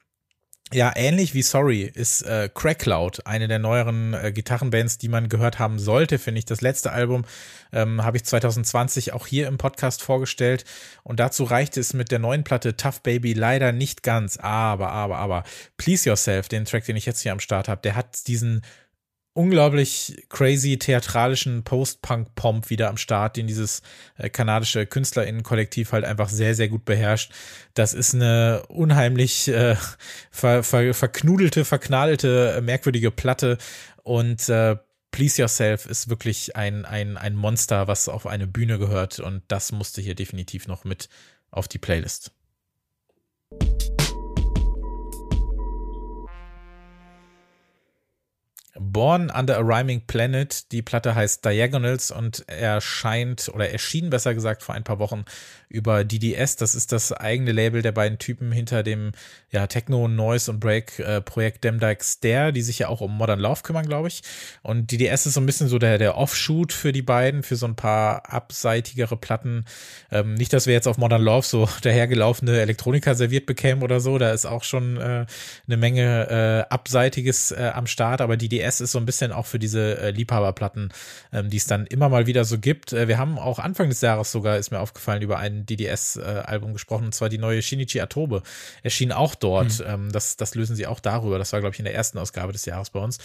ja, 0.72 0.91
ähnlich 0.95 1.34
wie 1.34 1.41
Sorry 1.41 1.82
ist 1.82 2.22
äh, 2.22 2.49
Crack 2.53 2.80
Cloud 2.80 3.26
eine 3.26 3.47
der 3.47 3.57
neueren 3.57 4.13
äh, 4.13 4.32
Gitarrenbands, 4.32 4.99
die 4.99 5.07
man 5.07 5.28
gehört 5.28 5.57
haben 5.57 5.80
sollte, 5.80 6.20
finde 6.20 6.39
ich. 6.39 6.45
Das 6.45 6.61
letzte 6.61 6.91
Album 6.91 7.26
ähm, 7.72 8.03
habe 8.03 8.17
ich 8.17 8.24
2020 8.24 9.13
auch 9.13 9.26
hier 9.26 9.47
im 9.47 9.57
Podcast 9.57 10.03
vorgestellt 10.03 10.65
und 11.03 11.20
dazu 11.20 11.43
reichte 11.43 11.80
es 11.80 11.93
mit 11.93 12.11
der 12.11 12.20
neuen 12.20 12.43
Platte 12.43 12.78
Tough 12.78 13.01
Baby 13.01 13.34
leider 13.34 13.72
nicht 13.72 14.03
ganz. 14.03 14.38
Aber, 14.38 14.91
aber, 14.91 15.17
aber 15.17 15.43
Please 15.78 16.07
Yourself, 16.07 16.49
den 16.49 16.65
Track, 16.65 16.86
den 16.86 16.97
ich 16.97 17.05
jetzt 17.07 17.22
hier 17.22 17.32
am 17.32 17.39
Start 17.39 17.67
habe, 17.67 17.82
der 17.82 17.95
hat 17.95 18.28
diesen 18.28 18.61
unglaublich 19.34 20.25
crazy 20.30 20.77
theatralischen 20.77 21.63
Post-Punk-Pomp 21.63 22.69
wieder 22.69 22.89
am 22.89 22.97
Start, 22.97 23.38
den 23.38 23.47
dieses 23.47 23.82
äh, 24.17 24.30
kanadische 24.30 24.86
KünstlerInnen-Kollektiv 24.86 25.91
halt 25.91 26.05
einfach 26.05 26.30
sehr, 26.30 26.55
sehr 26.55 26.67
gut 26.67 26.86
beherrscht. 26.86 27.32
Das 27.73 27.93
ist 27.93 28.15
eine 28.15 28.63
unheimlich 28.67 29.47
äh, 29.47 29.75
ver, 30.32 30.63
ver, 30.63 30.93
verknudelte, 30.93 31.63
verknadelte, 31.63 32.55
äh, 32.57 32.61
merkwürdige 32.61 33.11
Platte 33.11 33.57
und 34.03 34.49
äh, 34.49 34.75
Please 35.11 35.41
Yourself 35.41 35.86
ist 35.86 36.09
wirklich 36.09 36.55
ein, 36.55 36.86
ein, 36.86 37.17
ein 37.17 37.36
Monster, 37.36 37.88
was 37.88 38.09
auf 38.09 38.27
eine 38.27 38.45
Bühne 38.45 38.77
gehört 38.77 39.19
und 39.19 39.43
das 39.47 39.71
musste 39.71 40.01
hier 40.01 40.15
definitiv 40.15 40.67
noch 40.67 40.84
mit 40.84 41.09
auf 41.51 41.67
die 41.67 41.80
Playlist. 41.80 42.32
Born 48.80 49.30
Under 49.30 49.57
a 49.57 49.61
Rhyming 49.61 50.01
Planet. 50.07 50.71
Die 50.71 50.82
Platte 50.82 51.13
heißt 51.13 51.43
Diagonals 51.43 52.11
und 52.11 52.47
erscheint 52.47 53.49
oder 53.53 53.69
erschien 53.69 54.09
besser 54.09 54.34
gesagt 54.34 54.63
vor 54.63 54.75
ein 54.75 54.84
paar 54.84 54.99
Wochen 54.99 55.25
über 55.70 56.03
DDS. 56.03 56.55
Das 56.55 56.74
ist 56.76 56.91
das 56.91 57.13
eigene 57.13 57.51
Label 57.51 57.82
der 57.82 57.91
beiden 57.91 58.17
Typen 58.17 58.51
hinter 58.51 58.84
dem 58.84 59.11
ja, 59.51 59.67
Techno, 59.67 60.07
Noise 60.07 60.51
und 60.51 60.59
Break 60.59 60.99
äh, 60.99 61.22
Projekt 61.22 61.63
Demdike 61.63 62.03
Stare, 62.03 62.51
die 62.51 62.61
sich 62.61 62.80
ja 62.80 62.88
auch 62.88 63.01
um 63.01 63.15
Modern 63.15 63.39
Love 63.39 63.61
kümmern, 63.61 63.86
glaube 63.86 64.07
ich. 64.07 64.22
Und 64.63 64.91
DDS 64.91 65.28
ist 65.28 65.36
so 65.36 65.41
ein 65.41 65.45
bisschen 65.45 65.67
so 65.67 65.80
der, 65.80 65.97
der 65.97 66.17
Offshoot 66.17 66.74
für 66.74 66.91
die 66.91 67.01
beiden, 67.01 67.43
für 67.43 67.55
so 67.55 67.67
ein 67.67 67.76
paar 67.76 68.32
abseitigere 68.32 69.15
Platten. 69.15 69.65
Ähm, 70.11 70.34
nicht, 70.34 70.53
dass 70.53 70.65
wir 70.65 70.74
jetzt 70.74 70.88
auf 70.88 70.97
Modern 70.97 71.22
Love 71.22 71.45
so 71.45 71.70
dahergelaufene 71.82 72.59
Elektronika 72.59 73.13
serviert 73.13 73.45
bekämen 73.45 73.84
oder 73.84 73.99
so. 73.99 74.17
Da 74.17 74.32
ist 74.32 74.45
auch 74.45 74.63
schon 74.63 74.97
äh, 74.97 75.26
eine 75.67 75.78
Menge 75.78 76.65
äh, 76.70 76.74
Abseitiges 76.74 77.51
äh, 77.51 77.72
am 77.74 77.86
Start, 77.86 78.22
aber 78.22 78.38
DDS 78.38 78.82
ist 78.82 78.91
so 78.91 78.99
ein 78.99 79.05
bisschen 79.05 79.32
auch 79.32 79.45
für 79.45 79.59
diese 79.59 79.99
äh, 79.99 80.11
Liebhaberplatten, 80.11 80.89
ähm, 81.32 81.49
die 81.49 81.57
es 81.57 81.65
dann 81.65 81.86
immer 81.86 82.09
mal 82.09 82.26
wieder 82.26 82.43
so 82.45 82.57
gibt. 82.57 82.93
Äh, 82.93 83.07
wir 83.07 83.20
haben 83.20 83.38
auch 83.38 83.59
Anfang 83.59 83.89
des 83.89 84.01
Jahres 84.01 84.32
sogar, 84.32 84.57
ist 84.57 84.72
mir 84.72 84.80
aufgefallen, 84.80 85.22
über 85.22 85.38
ein 85.60 85.66
DDS-Album 85.66 86.74
gesprochen, 86.74 87.05
und 87.05 87.16
zwar 87.16 87.30
die 87.30 87.38
neue 87.38 87.62
Shinichi 87.62 88.01
Atobe. 88.01 88.43
Erschien 88.84 89.12
auch 89.12 89.36
dort. 89.36 89.80
Mhm. 89.80 89.86
Ähm, 89.86 90.12
das, 90.12 90.38
das 90.38 90.55
lösen 90.55 90.76
sie 90.76 90.88
auch 90.88 90.99
darüber. 90.99 91.38
Das 91.38 91.53
war, 91.53 91.60
glaube 91.60 91.74
ich, 91.74 91.80
in 91.80 91.86
der 91.86 91.95
ersten 91.95 92.18
Ausgabe 92.18 92.51
des 92.53 92.66
Jahres 92.66 92.89
bei 92.89 92.99
uns. 92.99 93.20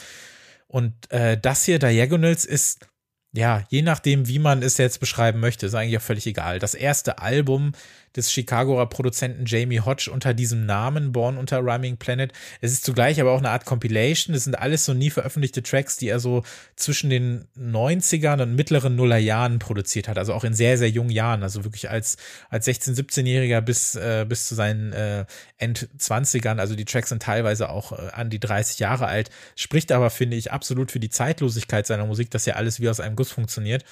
Und 0.67 1.11
äh, 1.11 1.39
das 1.39 1.65
hier, 1.65 1.79
Diagonals, 1.79 2.45
ist 2.45 2.89
ja, 3.37 3.65
je 3.69 3.83
nachdem, 3.83 4.29
wie 4.29 4.39
man 4.39 4.63
es 4.63 4.79
jetzt 4.79 5.01
beschreiben 5.01 5.41
möchte, 5.41 5.67
ist 5.67 5.75
eigentlich 5.75 5.97
auch 5.99 6.03
völlig 6.03 6.27
egal. 6.27 6.61
Das 6.61 6.75
erste 6.75 7.19
Album 7.19 7.73
des 8.17 8.31
Chicagoer 8.31 8.89
Produzenten 8.89 9.45
Jamie 9.47 9.81
Hodge 9.81 10.11
unter 10.11 10.35
diesem 10.35 10.67
Namen, 10.67 11.13
Born 11.13 11.37
unter 11.37 11.59
Rhyming 11.59 11.97
Planet. 11.97 12.33
Es 12.61 12.73
ist 12.73 12.85
zugleich 12.85 13.21
aber 13.21 13.33
auch 13.33 13.39
eine 13.39 13.51
Art 13.51 13.65
Compilation. 13.65 14.35
Es 14.35 14.45
sind 14.45 14.55
alles 14.55 14.85
so 14.85 14.95
nie 14.95 15.11
veröffentlichte 15.11 15.63
Tracks, 15.63 15.97
die 15.97 16.09
er 16.09 16.21
so 16.21 16.43
zwischen 16.77 17.11
den 17.11 17.47
90ern 17.59 18.43
und 18.43 18.55
mittleren 18.55 18.97
Nullerjahren 18.97 19.59
produziert 19.59 20.09
hat. 20.09 20.19
Also 20.19 20.33
auch 20.33 20.45
in 20.45 20.55
sehr, 20.55 20.79
sehr 20.79 20.91
jungen 20.91 21.11
Jahren. 21.11 21.43
Also 21.43 21.65
wirklich 21.65 21.91
als, 21.91 22.17
als 22.51 22.67
16-, 22.67 22.97
17-Jähriger 22.97 23.61
bis, 23.61 23.97
äh, 23.97 24.25
bis 24.29 24.49
zu 24.49 24.55
seinen 24.55 24.93
äh, 24.93 25.25
End-20ern. 25.59 26.59
Also 26.59 26.77
die 26.77 26.85
Tracks 26.85 27.09
sind 27.09 27.23
teilweise 27.23 27.69
auch 27.69 27.93
äh, 27.93 28.11
an 28.13 28.31
die 28.31 28.41
30 28.41 28.79
Jahre 28.79 29.07
alt. 29.07 29.31
Spricht 29.57 29.91
aber, 29.91 30.11
finde 30.11 30.37
ich, 30.37 30.53
absolut 30.53 30.93
für 30.93 31.01
die 31.01 31.11
Zeitlosigkeit 31.11 31.87
seiner 31.87 32.07
Musik, 32.07 32.31
dass 32.31 32.47
ja 32.47 32.55
alles 32.55 32.81
wie 32.81 32.89
aus 32.89 33.01
einem 33.01 33.17
Guss 33.17 33.33
funktioniert. 33.33 33.85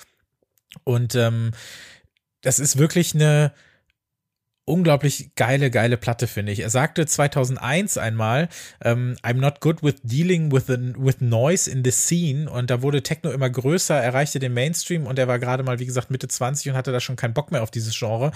Und 0.84 1.14
ähm, 1.14 1.50
das 2.40 2.58
ist 2.58 2.78
wirklich 2.78 3.14
eine, 3.14 3.52
unglaublich 4.64 5.34
geile, 5.34 5.70
geile 5.70 5.96
Platte, 5.96 6.26
finde 6.26 6.52
ich. 6.52 6.60
Er 6.60 6.70
sagte 6.70 7.06
2001 7.06 7.98
einmal, 7.98 8.48
ähm, 8.84 9.16
I'm 9.22 9.40
not 9.40 9.60
good 9.60 9.82
with 9.82 9.96
dealing 10.02 10.52
with, 10.52 10.66
the, 10.68 10.94
with 10.96 11.16
noise 11.20 11.70
in 11.70 11.84
the 11.84 11.90
scene. 11.90 12.48
Und 12.48 12.70
da 12.70 12.82
wurde 12.82 13.02
Techno 13.02 13.30
immer 13.32 13.50
größer, 13.50 14.00
erreichte 14.00 14.38
den 14.38 14.54
Mainstream 14.54 15.06
und 15.06 15.18
er 15.18 15.28
war 15.28 15.38
gerade 15.38 15.62
mal, 15.64 15.78
wie 15.78 15.86
gesagt, 15.86 16.10
Mitte 16.10 16.28
20 16.28 16.70
und 16.70 16.76
hatte 16.76 16.92
da 16.92 17.00
schon 17.00 17.16
keinen 17.16 17.34
Bock 17.34 17.50
mehr 17.50 17.62
auf 17.62 17.70
dieses 17.70 17.98
Genre. 17.98 18.30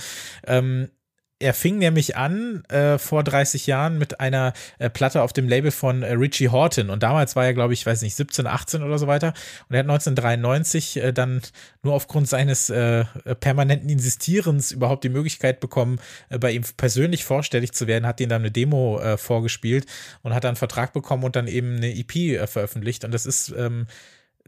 Ähm, 0.46 0.90
er 1.38 1.52
fing 1.52 1.78
nämlich 1.78 2.16
an 2.16 2.64
äh, 2.68 2.96
vor 2.96 3.22
30 3.22 3.66
Jahren 3.66 3.98
mit 3.98 4.20
einer 4.20 4.54
äh, 4.78 4.88
Platte 4.88 5.20
auf 5.20 5.34
dem 5.34 5.48
Label 5.48 5.70
von 5.70 6.02
äh, 6.02 6.12
Richie 6.12 6.48
Horton. 6.48 6.88
Und 6.88 7.02
damals 7.02 7.36
war 7.36 7.44
er, 7.44 7.52
glaube 7.52 7.74
ich, 7.74 7.84
weiß 7.84 8.00
nicht, 8.02 8.14
17, 8.14 8.46
18 8.46 8.82
oder 8.82 8.98
so 8.98 9.06
weiter. 9.06 9.34
Und 9.68 9.74
er 9.74 9.80
hat 9.80 9.90
1993 9.90 10.96
äh, 10.96 11.12
dann 11.12 11.42
nur 11.82 11.92
aufgrund 11.92 12.28
seines 12.28 12.70
äh, 12.70 13.04
permanenten 13.40 13.90
Insistierens 13.90 14.72
überhaupt 14.72 15.04
die 15.04 15.10
Möglichkeit 15.10 15.60
bekommen, 15.60 16.00
äh, 16.30 16.38
bei 16.38 16.52
ihm 16.52 16.64
persönlich 16.78 17.24
vorstellig 17.24 17.72
zu 17.72 17.86
werden, 17.86 18.06
hat 18.06 18.20
ihn 18.20 18.30
dann 18.30 18.42
eine 18.42 18.50
Demo 18.50 19.00
vorgespielt 19.16 19.86
und 20.22 20.34
hat 20.34 20.44
dann 20.44 20.50
einen 20.50 20.56
Vertrag 20.56 20.92
bekommen 20.92 21.24
und 21.24 21.36
dann 21.36 21.48
eben 21.48 21.76
eine 21.76 21.94
EP 21.94 22.48
veröffentlicht. 22.48 23.04
Und 23.04 23.12
das 23.12 23.26
ist 23.26 23.52
ähm, 23.56 23.86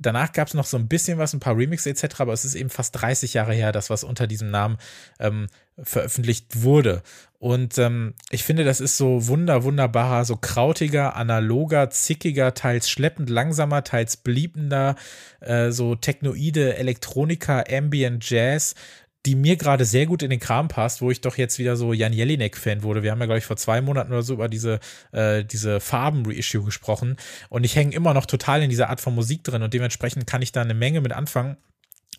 danach 0.01 0.33
gab 0.33 0.49
es 0.49 0.55
noch 0.55 0.67
so 0.67 0.77
ein 0.77 0.89
bisschen 0.89 1.19
was, 1.19 1.33
ein 1.33 1.41
paar 1.41 1.57
Remixes 1.57 1.87
etc., 1.87 2.21
aber 2.21 2.33
es 2.33 2.45
ist 2.45 2.55
eben 2.55 2.71
fast 2.71 3.01
30 3.01 3.35
Jahre 3.35 3.55
her, 3.55 3.73
dass 3.73 3.91
was 3.91 4.05
unter 4.05 4.27
diesem 4.27 4.51
Namen 4.51 4.79
ähm, 5.19 5.47
veröffentlicht 5.83 6.63
wurde. 6.63 7.03
Und 7.39 7.79
ähm, 7.79 8.15
ich 8.31 8.43
finde, 8.43 8.65
das 8.65 8.81
ist 8.81 8.97
so 8.97 9.29
wunder, 9.29 9.63
wunderbarer, 9.63 10.25
so 10.25 10.37
krautiger, 10.37 11.15
analoger, 11.15 11.91
zickiger, 11.91 12.55
teils 12.55 12.91
schleppend 12.91 13.31
langsamer, 13.31 13.85
teils 13.85 14.17
bliebender, 14.17 14.97
äh, 15.41 15.71
so 15.71 15.95
technoide 15.95 16.77
Elektronika, 16.77 17.65
Ambient 17.71 18.29
Jazz, 18.29 18.75
die 19.27 19.35
mir 19.35 19.57
gerade 19.57 19.85
sehr 19.85 20.07
gut 20.07 20.23
in 20.23 20.31
den 20.31 20.41
Kram 20.41 20.69
passt, 20.69 21.03
wo 21.03 21.11
ich 21.11 21.21
doch 21.21 21.37
jetzt 21.37 21.59
wieder 21.59 21.77
so 21.77 21.93
Jan 21.93 22.13
Jelinek-Fan 22.13 22.83
wurde. 22.83 23.03
Wir 23.03 23.11
haben 23.11 23.21
ja, 23.21 23.27
glaube 23.27 23.39
ich, 23.39 23.45
vor 23.45 23.57
zwei 23.57 23.81
Monaten 23.81 24.13
oder 24.13 24.23
so 24.23 24.35
über 24.35 24.49
diese, 24.49 24.81
äh, 25.13 25.45
diese 25.45 25.81
Farben-Reissue 25.81 26.65
gesprochen. 26.65 27.17
Und 27.49 27.65
ich 27.65 27.77
hänge 27.77 27.95
immer 27.95 28.15
noch 28.15 28.27
total 28.27 28.63
in 28.63 28.71
dieser 28.71 28.91
Art 28.91 29.01
von 29.01 29.15
Musik 29.15 29.45
drin 29.45 29.63
und 29.63 29.75
dementsprechend 29.75 30.27
kann 30.27 30.43
ich 30.43 30.53
da 30.53 30.63
eine 30.63 30.75
Menge 30.75 31.01
mit 31.01 31.13
anfangen 31.13 31.57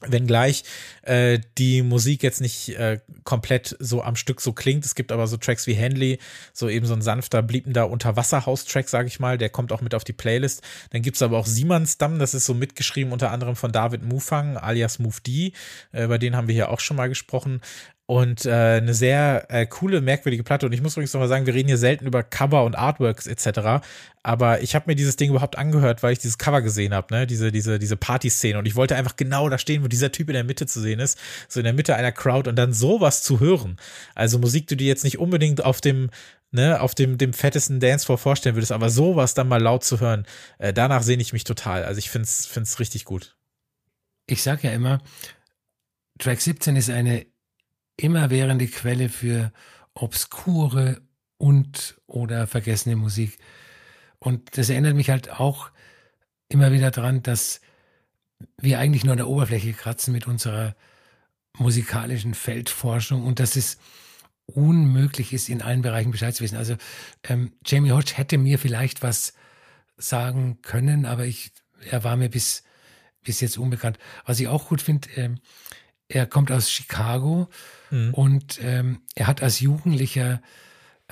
wenngleich 0.02 0.64
äh, 1.02 1.39
die 1.58 1.82
Musik 1.82 2.24
jetzt 2.24 2.41
nicht 2.41 2.70
äh, 2.70 3.00
komplett 3.24 3.76
so 3.80 4.02
am 4.02 4.16
Stück 4.16 4.41
so 4.41 4.54
klingt. 4.54 4.86
Es 4.86 4.95
gibt 4.95 5.12
aber 5.12 5.28
so 5.28 5.38
Tracks 5.38 5.68
wie 5.68 5.74
Henley, 5.74 6.20
so 6.54 6.70
eben 6.70 6.86
so 6.86 6.93
ein 6.93 7.02
sanfter, 7.02 7.41
bliebender 7.41 7.89
Unterwasserhaus-Track, 7.89 8.89
sage 8.89 9.08
ich 9.08 9.20
mal, 9.20 9.38
der 9.38 9.50
kommt 9.50 9.72
auch 9.72 9.82
mit 9.82 9.93
auf 9.93 10.04
die 10.04 10.14
Playlist. 10.14 10.62
Dann 10.91 11.02
gibt's 11.02 11.22
aber 11.22 11.38
auch 11.38 11.45
Siemansdamm, 11.45 12.20
das 12.20 12.34
ist 12.34 12.45
so 12.45 12.54
mitgeschrieben 12.54 13.12
unter 13.12 13.32
anderem 13.32 13.56
von 13.56 13.72
David 13.72 14.04
Mufang, 14.04 14.58
alias 14.58 15.00
Move 15.00 15.18
D, 15.26 15.54
äh, 15.91 16.06
über 16.06 16.18
den 16.18 16.36
haben 16.36 16.47
wir 16.47 16.56
hier 16.56 16.70
auch 16.70 16.80
schon 16.80 16.97
mal 16.97 17.10
gesprochen. 17.10 17.62
Und 18.10 18.47
äh, 18.47 18.51
eine 18.51 18.95
sehr 18.95 19.45
äh, 19.49 19.68
coole, 19.68 20.01
merkwürdige 20.01 20.41
Platte. 20.41 20.66
Und 20.66 20.72
ich 20.72 20.82
muss 20.82 20.93
übrigens 20.93 21.14
noch 21.14 21.22
mal 21.22 21.28
sagen, 21.28 21.45
wir 21.45 21.53
reden 21.53 21.68
hier 21.68 21.78
selten 21.78 22.07
über 22.07 22.24
Cover 22.24 22.64
und 22.64 22.76
Artworks 22.76 23.28
etc. 23.28 23.86
Aber 24.24 24.64
ich 24.64 24.74
habe 24.74 24.86
mir 24.88 24.95
dieses 24.95 25.16
Ding 25.16 25.30
überhaupt 25.30 25.60
angehört, 25.60 26.01
weil 26.01 26.14
ich 26.14 26.18
dieses 26.18 26.39
Cover 26.39 26.64
gesehen 26.64 26.91
habe, 26.95 27.14
ne? 27.14 27.28
Diese, 27.28 27.51
diese, 27.51 27.78
diese 27.78 27.97
Party-Szene. 27.97 28.57
Und 28.57 28.66
ich 28.66 28.76
wollte 28.76 28.95
einfach 28.95 29.16
genau 29.16 29.47
da 29.47 29.60
stehen, 29.60 29.84
wo 29.84 29.88
dieser 29.88 30.12
Typ 30.12 30.28
in 30.30 30.34
der 30.34 30.43
Mitte 30.43 30.66
zu 30.66 30.82
sehen 30.82 30.99
ist. 30.99 31.20
So 31.47 31.60
in 31.60 31.66
der 31.66 31.74
Mitte 31.74 31.95
einer 31.95 32.12
Crowd 32.12 32.49
und 32.49 32.55
dann 32.55 32.74
sowas 32.74 33.22
zu 33.22 33.39
hören. 33.39 33.78
Also 34.16 34.39
Musik, 34.39 34.66
die 34.66 34.76
du 34.76 34.78
dir 34.78 34.88
jetzt 34.88 35.03
nicht 35.03 35.20
unbedingt 35.20 35.64
auf 35.64 35.80
dem, 35.80 36.10
ne, 36.49 36.82
auf 36.82 36.95
dem, 36.95 37.20
dem 37.20 37.34
fettesten 37.34 37.80
Dancefloor 37.80 38.18
vorstellen 38.18 38.55
würdest, 38.55 38.72
aber 38.72 38.89
sowas 38.89 39.36
dann 39.36 39.47
mal 39.47 39.62
laut 39.62 39.84
zu 39.84 39.99
hören, 39.99 40.26
äh, 40.57 40.74
danach 40.74 41.03
sehne 41.03 41.22
ich 41.22 41.32
mich 41.32 41.43
total. 41.43 41.84
Also 41.84 41.99
ich 41.99 42.10
find's, 42.10 42.47
find's 42.47 42.80
richtig 42.80 43.05
gut. 43.05 43.36
Ich 44.26 44.41
sag 44.41 44.64
ja 44.64 44.72
immer, 44.72 44.99
Track 46.18 46.41
17 46.41 46.76
ist 46.76 46.89
eine 46.89 47.29
immerwährende 48.04 48.68
Quelle 48.68 49.10
für 49.10 49.52
obskure 49.93 51.02
und 51.38 52.00
oder 52.08 52.47
vergessene 52.47 52.95
Musik. 52.95 53.38
Und 54.20 54.58
das 54.58 54.70
erinnert 54.70 54.95
mich 54.95 55.10
halt 55.10 55.32
auch 55.32 55.72
immer 56.50 56.72
wieder 56.72 56.91
daran, 56.91 57.24
dass 57.24 57.62
wir 58.58 58.80
eigentlich 58.80 59.04
nur 59.04 59.14
an 59.14 59.18
der 59.18 59.28
Oberfläche 59.28 59.74
kratzen 59.74 60.14
mit 60.14 60.28
unserer 60.28 60.76
musikalischen 61.58 62.34
Feldforschung 62.34 63.26
und 63.26 63.39
dass 63.39 63.56
es 63.56 63.78
unmöglich 64.45 65.34
ist, 65.34 65.50
in 65.50 65.62
allen 65.62 65.82
Bereichen 65.82 66.12
Bescheid 66.12 66.36
zu 66.36 66.43
wissen. 66.43 66.58
Also 66.58 66.76
ähm, 67.24 67.54
Jamie 67.66 67.91
Hodge 67.91 68.14
hätte 68.16 68.38
mir 68.38 68.58
vielleicht 68.60 69.04
was 69.04 69.34
sagen 69.97 70.60
können, 70.62 71.06
aber 71.06 71.26
ich, 71.26 71.52
er 71.89 72.04
war 72.04 72.16
mir 72.16 72.30
bis, 72.30 72.64
bis 73.24 73.41
jetzt 73.41 73.58
unbekannt. 73.58 74.00
Was 74.26 74.39
ich 74.39 74.47
auch 74.47 74.70
gut 74.70 74.82
finde, 74.82 75.10
ähm, 75.16 75.39
er 76.08 76.26
kommt 76.26 76.52
aus 76.52 76.72
Chicago 76.72 77.50
Mhm. 77.92 78.14
Und 78.14 78.60
ähm, 78.62 79.02
er 79.16 79.28
hat 79.28 79.42
als 79.42 79.60
Jugendlicher 79.60 80.42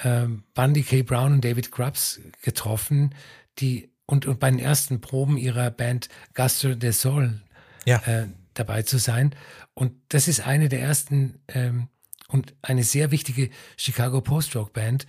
ähm, 0.03 0.43
Bundy 0.53 0.83
K. 0.83 1.01
Brown 1.03 1.33
und 1.33 1.45
David 1.45 1.71
Grubbs 1.71 2.21
getroffen, 2.41 3.15
die 3.59 3.89
und, 4.05 4.25
und 4.25 4.39
bei 4.39 4.49
den 4.49 4.59
ersten 4.59 5.01
Proben 5.01 5.37
ihrer 5.37 5.69
Band 5.69 6.09
Gastro 6.33 6.75
de 6.75 6.91
Sol 6.91 7.41
ja. 7.85 7.97
äh, 8.05 8.27
dabei 8.53 8.83
zu 8.83 8.97
sein. 8.97 9.35
Und 9.73 9.93
das 10.09 10.27
ist 10.27 10.39
eine 10.39 10.69
der 10.69 10.81
ersten 10.81 11.39
ähm, 11.49 11.89
und 12.29 12.55
eine 12.61 12.83
sehr 12.83 13.11
wichtige 13.11 13.49
Chicago 13.75 14.21
Post-Rock-Band. 14.21 15.07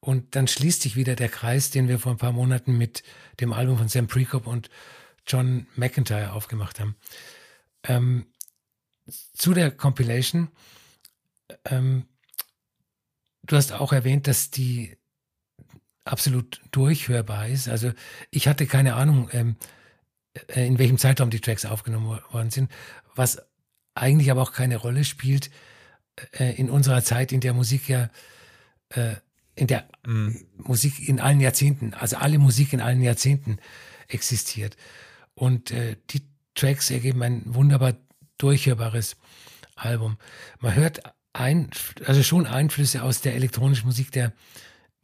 Und 0.00 0.36
dann 0.36 0.46
schließt 0.46 0.82
sich 0.82 0.94
wieder 0.94 1.16
der 1.16 1.28
Kreis, 1.28 1.70
den 1.70 1.88
wir 1.88 1.98
vor 1.98 2.12
ein 2.12 2.18
paar 2.18 2.32
Monaten 2.32 2.78
mit 2.78 3.02
dem 3.40 3.52
Album 3.52 3.78
von 3.78 3.88
Sam 3.88 4.06
Prekop 4.06 4.46
und 4.46 4.70
John 5.26 5.66
McIntyre 5.74 6.32
aufgemacht 6.32 6.78
haben. 6.78 6.94
Ähm, 7.82 8.26
zu 9.34 9.54
der 9.54 9.70
Compilation 9.70 10.48
ähm, 11.64 12.06
du 13.42 13.56
hast 13.56 13.72
auch 13.72 13.92
erwähnt, 13.92 14.26
dass 14.26 14.50
die 14.50 14.96
absolut 16.04 16.60
durchhörbar 16.70 17.48
ist. 17.48 17.68
Also 17.68 17.92
ich 18.30 18.48
hatte 18.48 18.66
keine 18.66 18.94
Ahnung, 18.94 19.28
ähm, 19.32 19.56
äh, 20.48 20.66
in 20.66 20.78
welchem 20.78 20.98
Zeitraum 20.98 21.30
die 21.30 21.40
Tracks 21.40 21.64
aufgenommen 21.64 22.20
worden 22.30 22.50
sind, 22.50 22.70
was 23.14 23.42
eigentlich 23.94 24.30
aber 24.30 24.42
auch 24.42 24.52
keine 24.52 24.76
Rolle 24.76 25.04
spielt 25.04 25.50
äh, 26.32 26.54
in 26.54 26.70
unserer 26.70 27.02
Zeit, 27.02 27.32
in 27.32 27.40
der 27.40 27.52
Musik 27.52 27.88
ja, 27.88 28.10
äh, 28.90 29.16
in 29.54 29.66
der 29.66 29.88
mm. 30.06 30.30
Musik 30.56 31.08
in 31.08 31.20
allen 31.20 31.40
Jahrzehnten, 31.40 31.94
also 31.94 32.16
alle 32.16 32.38
Musik 32.38 32.72
in 32.72 32.80
allen 32.80 33.02
Jahrzehnten 33.02 33.58
existiert. 34.06 34.76
Und 35.34 35.70
äh, 35.70 35.96
die 36.10 36.22
Tracks 36.54 36.90
ergeben 36.90 37.22
ein 37.22 37.42
wunderbar 37.46 37.94
durchhörbares 38.38 39.16
Album. 39.74 40.16
Man 40.60 40.74
hört 40.74 41.02
ein, 41.32 41.70
also 42.04 42.22
schon 42.22 42.46
Einflüsse 42.46 43.02
aus 43.02 43.20
der 43.20 43.34
elektronischen 43.34 43.86
Musik 43.86 44.12
der 44.12 44.32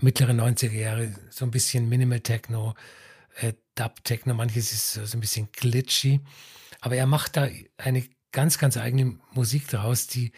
mittleren 0.00 0.40
90er 0.40 0.72
Jahre, 0.72 1.14
so 1.30 1.44
ein 1.44 1.50
bisschen 1.50 1.88
Minimal 1.88 2.20
Techno, 2.20 2.74
äh, 3.36 3.52
Dub 3.74 4.02
Techno, 4.04 4.34
manches 4.34 4.72
ist 4.72 4.92
so 4.94 5.16
ein 5.16 5.20
bisschen 5.20 5.48
glitchy, 5.52 6.20
aber 6.80 6.96
er 6.96 7.06
macht 7.06 7.36
da 7.36 7.48
eine 7.76 8.04
ganz, 8.32 8.58
ganz 8.58 8.76
eigene 8.76 9.18
Musik 9.32 9.68
daraus, 9.68 10.06
die 10.06 10.32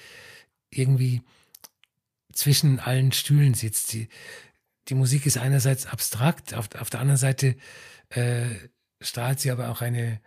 irgendwie 0.70 1.22
zwischen 2.32 2.78
allen 2.78 3.12
Stühlen 3.12 3.54
sitzt. 3.54 3.92
Die, 3.92 4.08
die 4.88 4.94
Musik 4.94 5.26
ist 5.26 5.38
einerseits 5.38 5.86
abstrakt, 5.86 6.54
auf, 6.54 6.68
auf 6.78 6.90
der 6.90 7.00
anderen 7.00 7.16
Seite 7.16 7.56
äh, 8.10 8.46
strahlt 9.00 9.40
sie 9.40 9.50
aber 9.50 9.70
auch 9.70 9.80
eine 9.80 10.20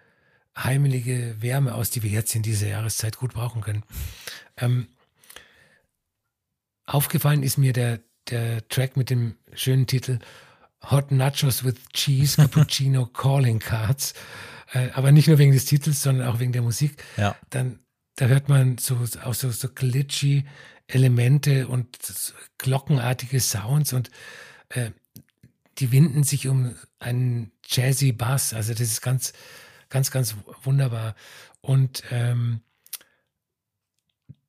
heimelige 0.58 1.42
Wärme 1.42 1.76
aus, 1.76 1.90
die 1.90 2.04
wir 2.04 2.10
jetzt 2.10 2.36
in 2.36 2.44
dieser 2.44 2.68
Jahreszeit 2.68 3.18
gut 3.18 3.34
brauchen 3.34 3.62
können. 3.62 3.84
Ähm, 4.58 4.88
Aufgefallen 6.90 7.44
ist 7.44 7.58
mir 7.58 7.72
der, 7.72 8.00
der 8.30 8.68
Track 8.68 8.98
mit 8.98 9.12
dem 9.12 9.36
schönen 9.54 9.86
Titel 9.86 10.18
Hot 10.90 11.12
Nachos 11.12 11.64
with 11.64 11.76
Cheese, 11.94 12.38
Cappuccino 12.38 13.06
Calling 13.14 13.60
Cards, 13.60 14.16
äh, 14.74 14.90
aber 14.94 15.12
nicht 15.12 15.28
nur 15.28 15.38
wegen 15.38 15.52
des 15.52 15.66
Titels, 15.66 16.02
sondern 16.02 16.28
auch 16.28 16.40
wegen 16.40 16.52
der 16.52 16.64
Musik. 16.64 17.04
Ja. 17.16 17.36
Dann, 17.52 17.80
da 18.16 18.26
hört 18.26 18.50
man 18.50 18.80
so, 18.80 18.98
auch 19.24 19.36
so, 19.36 19.52
so 19.52 19.70
glitchy 19.70 20.46
Elemente 20.88 21.68
und 21.68 22.00
glockenartige 22.58 23.40
Sounds 23.40 23.94
und 23.94 24.10
äh, 24.70 24.90
die 25.78 25.92
winden 25.92 26.24
sich 26.24 26.48
um 26.48 26.76
einen 26.98 27.52
jazzy 27.68 28.14
Bass. 28.14 28.54
Also 28.56 28.74
das 28.74 28.82
ist 28.82 29.02
ganz, 29.02 29.34
ganz, 29.90 30.10
ganz 30.10 30.36
wunderbar. 30.64 31.16
Und 31.62 32.04
ähm, 32.10 32.62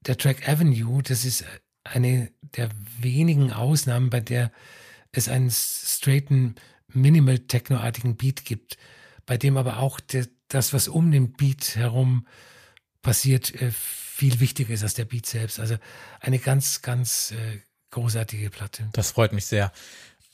der 0.06 0.16
Track 0.16 0.48
Avenue, 0.48 1.02
das 1.02 1.26
ist 1.26 1.44
eine 1.92 2.30
der 2.56 2.68
wenigen 2.98 3.52
Ausnahmen, 3.52 4.10
bei 4.10 4.20
der 4.20 4.50
es 5.12 5.28
einen 5.28 5.50
straighten 5.50 6.54
Minimal-Techno-artigen 6.88 8.16
Beat 8.16 8.44
gibt, 8.44 8.76
bei 9.26 9.36
dem 9.36 9.56
aber 9.56 9.78
auch 9.78 10.00
der, 10.00 10.26
das, 10.48 10.72
was 10.72 10.88
um 10.88 11.10
den 11.10 11.32
Beat 11.32 11.76
herum 11.76 12.26
passiert, 13.02 13.54
äh, 13.60 13.70
viel 13.72 14.40
wichtiger 14.40 14.74
ist 14.74 14.82
als 14.82 14.94
der 14.94 15.04
Beat 15.04 15.26
selbst. 15.26 15.60
Also 15.60 15.76
eine 16.20 16.38
ganz, 16.38 16.82
ganz 16.82 17.32
äh, 17.32 17.60
großartige 17.90 18.50
Platte. 18.50 18.88
Das 18.92 19.12
freut 19.12 19.32
mich 19.32 19.46
sehr. 19.46 19.72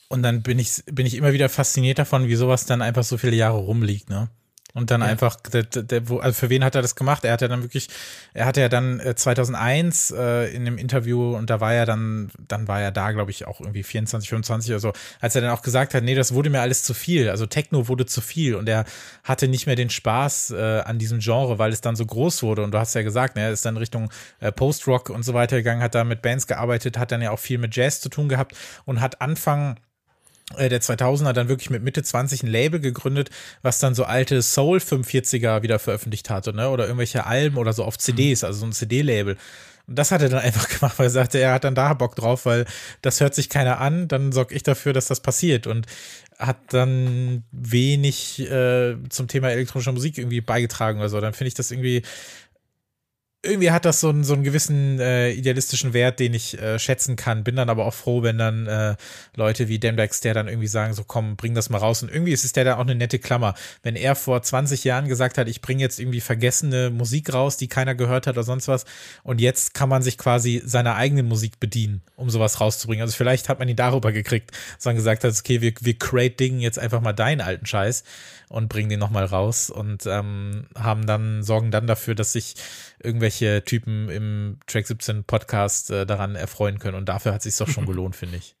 Und 0.09 0.23
dann 0.23 0.41
bin 0.41 0.59
ich, 0.59 0.83
bin 0.85 1.05
ich 1.05 1.15
immer 1.15 1.33
wieder 1.33 1.49
fasziniert 1.49 1.99
davon, 1.99 2.27
wie 2.27 2.35
sowas 2.35 2.65
dann 2.65 2.81
einfach 2.81 3.03
so 3.03 3.17
viele 3.17 3.35
Jahre 3.35 3.57
rumliegt, 3.57 4.09
ne? 4.09 4.29
Und 4.77 4.91
dann 4.91 5.01
ja. 5.01 5.07
einfach, 5.07 5.37
der, 5.37 5.63
der, 5.63 6.07
wo, 6.07 6.19
also 6.19 6.37
für 6.39 6.51
wen 6.51 6.63
hat 6.63 6.75
er 6.75 6.83
das 6.83 6.95
gemacht? 6.95 7.25
Er 7.25 7.33
hat 7.33 7.41
ja 7.41 7.47
dann 7.47 7.63
wirklich, 7.63 7.87
er 8.35 8.45
hatte 8.45 8.61
ja 8.61 8.69
dann 8.69 9.01
2001 9.15 10.11
äh, 10.11 10.45
äh, 10.45 10.55
in 10.55 10.67
einem 10.67 10.77
Interview 10.77 11.35
und 11.35 11.49
da 11.49 11.59
war 11.59 11.73
er 11.73 11.87
dann, 11.87 12.29
dann 12.47 12.67
war 12.67 12.79
er 12.79 12.91
da, 12.91 13.11
glaube 13.11 13.31
ich, 13.31 13.47
auch 13.47 13.59
irgendwie 13.59 13.81
24, 13.81 14.29
25 14.29 14.69
oder 14.69 14.79
so, 14.79 14.93
als 15.19 15.33
er 15.33 15.41
dann 15.41 15.49
auch 15.49 15.63
gesagt 15.63 15.95
hat, 15.95 16.03
nee, 16.03 16.13
das 16.13 16.31
wurde 16.35 16.51
mir 16.51 16.61
alles 16.61 16.83
zu 16.83 16.93
viel. 16.93 17.27
Also 17.31 17.47
Techno 17.47 17.87
wurde 17.87 18.05
zu 18.05 18.21
viel 18.21 18.53
und 18.53 18.69
er 18.69 18.85
hatte 19.23 19.47
nicht 19.47 19.65
mehr 19.65 19.75
den 19.75 19.89
Spaß 19.89 20.51
äh, 20.51 20.81
an 20.81 20.99
diesem 20.99 21.21
Genre, 21.21 21.57
weil 21.57 21.71
es 21.71 21.81
dann 21.81 21.95
so 21.95 22.05
groß 22.05 22.43
wurde. 22.43 22.61
Und 22.61 22.71
du 22.71 22.77
hast 22.77 22.93
ja 22.93 23.01
gesagt, 23.01 23.35
ne, 23.35 23.41
er 23.41 23.51
ist 23.53 23.65
dann 23.65 23.77
Richtung 23.77 24.11
äh, 24.41 24.51
Post-Rock 24.51 25.09
und 25.09 25.23
so 25.23 25.33
weiter 25.33 25.57
gegangen, 25.57 25.81
hat 25.81 25.95
da 25.95 26.03
mit 26.03 26.21
Bands 26.21 26.45
gearbeitet, 26.45 26.99
hat 26.99 27.11
dann 27.11 27.23
ja 27.23 27.31
auch 27.31 27.39
viel 27.39 27.57
mit 27.57 27.75
Jazz 27.75 27.99
zu 27.99 28.09
tun 28.09 28.29
gehabt 28.29 28.55
und 28.85 29.01
hat 29.01 29.21
Anfang 29.21 29.71
äh, 29.73 29.79
der 30.55 30.81
2000er 30.81 31.33
dann 31.33 31.49
wirklich 31.49 31.69
mit 31.69 31.83
Mitte 31.83 32.03
20 32.03 32.43
ein 32.43 32.47
Label 32.47 32.79
gegründet, 32.79 33.29
was 33.61 33.79
dann 33.79 33.95
so 33.95 34.05
alte 34.05 34.41
Soul 34.41 34.77
45er 34.77 35.61
wieder 35.61 35.77
veröffentlicht 35.77 36.29
hatte, 36.29 36.53
ne? 36.53 36.69
Oder 36.69 36.85
irgendwelche 36.85 37.25
Alben 37.25 37.57
oder 37.57 37.73
so 37.73 37.83
auf 37.83 37.97
CDs, 37.97 38.43
also 38.43 38.59
so 38.59 38.65
ein 38.65 38.71
CD-Label. 38.71 39.37
Und 39.87 39.97
das 39.97 40.11
hat 40.11 40.21
er 40.21 40.29
dann 40.29 40.39
einfach 40.43 40.69
gemacht, 40.69 40.97
weil 40.99 41.07
er 41.07 41.11
sagte, 41.11 41.39
er 41.39 41.53
hat 41.53 41.63
dann 41.63 41.75
da 41.75 41.93
Bock 41.93 42.15
drauf, 42.15 42.45
weil 42.45 42.65
das 43.01 43.19
hört 43.19 43.35
sich 43.35 43.49
keiner 43.49 43.79
an, 43.79 44.07
dann 44.07 44.31
sorge 44.31 44.55
ich 44.55 44.63
dafür, 44.63 44.93
dass 44.93 45.07
das 45.07 45.19
passiert. 45.19 45.67
Und 45.67 45.85
hat 46.37 46.57
dann 46.71 47.43
wenig 47.51 48.39
äh, 48.39 48.95
zum 49.09 49.27
Thema 49.27 49.49
elektronischer 49.49 49.91
Musik 49.91 50.17
irgendwie 50.19 50.41
beigetragen 50.41 50.99
oder 50.99 51.09
so. 51.09 51.19
Dann 51.19 51.33
finde 51.33 51.47
ich 51.47 51.55
das 51.55 51.71
irgendwie 51.71 52.03
irgendwie 53.43 53.71
hat 53.71 53.85
das 53.85 53.99
so 53.99 54.09
einen, 54.09 54.23
so 54.23 54.33
einen 54.33 54.43
gewissen 54.43 54.99
äh, 54.99 55.31
idealistischen 55.31 55.93
Wert, 55.93 56.19
den 56.19 56.33
ich 56.33 56.59
äh, 56.59 56.79
schätzen 56.79 57.15
kann. 57.15 57.43
Bin 57.43 57.55
dann 57.55 57.69
aber 57.69 57.85
auch 57.85 57.93
froh, 57.93 58.23
wenn 58.23 58.37
dann 58.37 58.67
äh, 58.67 58.95
Leute 59.35 59.67
wie 59.67 59.79
Dembex, 59.79 60.21
der 60.21 60.33
dann 60.33 60.47
irgendwie 60.47 60.67
sagen, 60.67 60.93
so 60.93 61.03
komm, 61.03 61.35
bring 61.35 61.53
das 61.53 61.69
mal 61.69 61.77
raus. 61.77 62.01
Und 62.01 62.11
irgendwie 62.11 62.33
ist 62.33 62.43
es 62.43 62.53
der 62.53 62.65
da 62.65 62.77
auch 62.77 62.81
eine 62.81 62.95
nette 62.95 63.19
Klammer. 63.19 63.53
Wenn 63.83 63.95
er 63.95 64.15
vor 64.15 64.41
20 64.41 64.83
Jahren 64.83 65.07
gesagt 65.07 65.37
hat, 65.37 65.47
ich 65.47 65.61
bringe 65.61 65.81
jetzt 65.81 65.99
irgendwie 65.99 66.19
vergessene 66.19 66.89
Musik 66.89 67.31
raus, 67.31 67.57
die 67.57 67.67
keiner 67.67 67.93
gehört 67.93 68.25
hat 68.25 68.35
oder 68.35 68.43
sonst 68.43 68.67
was. 68.67 68.85
Und 69.23 69.39
jetzt 69.39 69.73
kann 69.73 69.89
man 69.89 70.01
sich 70.01 70.17
quasi 70.17 70.61
seiner 70.65 70.95
eigenen 70.95 71.27
Musik 71.27 71.59
bedienen, 71.59 72.01
um 72.15 72.29
sowas 72.29 72.59
rauszubringen. 72.59 73.03
Also 73.03 73.15
vielleicht 73.15 73.49
hat 73.49 73.59
man 73.59 73.69
ihn 73.69 73.75
darüber 73.75 74.11
gekriegt, 74.11 74.51
man 74.83 74.95
gesagt 74.95 75.25
hat, 75.25 75.37
okay, 75.37 75.61
wir, 75.61 75.73
wir 75.81 75.99
crate 75.99 76.37
dingen 76.37 76.61
jetzt 76.61 76.79
einfach 76.79 77.01
mal 77.01 77.13
deinen 77.13 77.41
alten 77.41 77.65
Scheiß 77.65 78.03
und 78.49 78.69
bringen 78.69 78.89
den 78.89 78.99
nochmal 78.99 79.25
raus 79.25 79.69
und 79.69 80.05
ähm, 80.05 80.67
haben 80.77 81.05
dann, 81.05 81.43
sorgen 81.43 81.71
dann 81.71 81.87
dafür, 81.87 82.15
dass 82.15 82.31
sich 82.31 82.55
irgendwelche 83.01 83.63
Typen 83.63 84.09
im 84.09 84.59
Track 84.67 84.87
17 84.87 85.23
Podcast 85.23 85.91
äh, 85.91 86.05
daran 86.05 86.35
erfreuen 86.35 86.79
können. 86.79 86.97
Und 86.97 87.09
dafür 87.09 87.33
hat 87.33 87.45
es 87.45 87.55
sich 87.55 87.65
doch 87.65 87.71
schon 87.71 87.85
gelohnt, 87.87 88.15
finde 88.15 88.37
ich. 88.37 88.55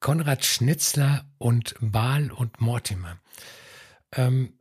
Konrad 0.00 0.44
Schnitzler 0.44 1.26
und 1.38 1.74
Baal 1.80 2.32
und 2.32 2.60
Mortimer. 2.60 3.18
Ähm, 4.12 4.54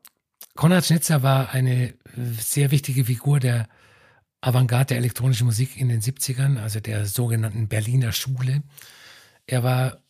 Konrad 0.55 0.85
Schnitzler 0.85 1.23
war 1.23 1.51
eine 1.51 1.93
sehr 2.15 2.71
wichtige 2.71 3.05
Figur 3.05 3.39
der 3.39 3.69
Avantgarde 4.41 4.87
der 4.87 4.97
elektronischen 4.97 5.45
Musik 5.45 5.77
in 5.77 5.89
den 5.89 6.01
70ern, 6.01 6.59
also 6.61 6.79
der 6.79 7.05
sogenannten 7.05 7.67
Berliner 7.67 8.11
Schule. 8.11 8.63
Er 9.47 9.63
war 9.63 10.01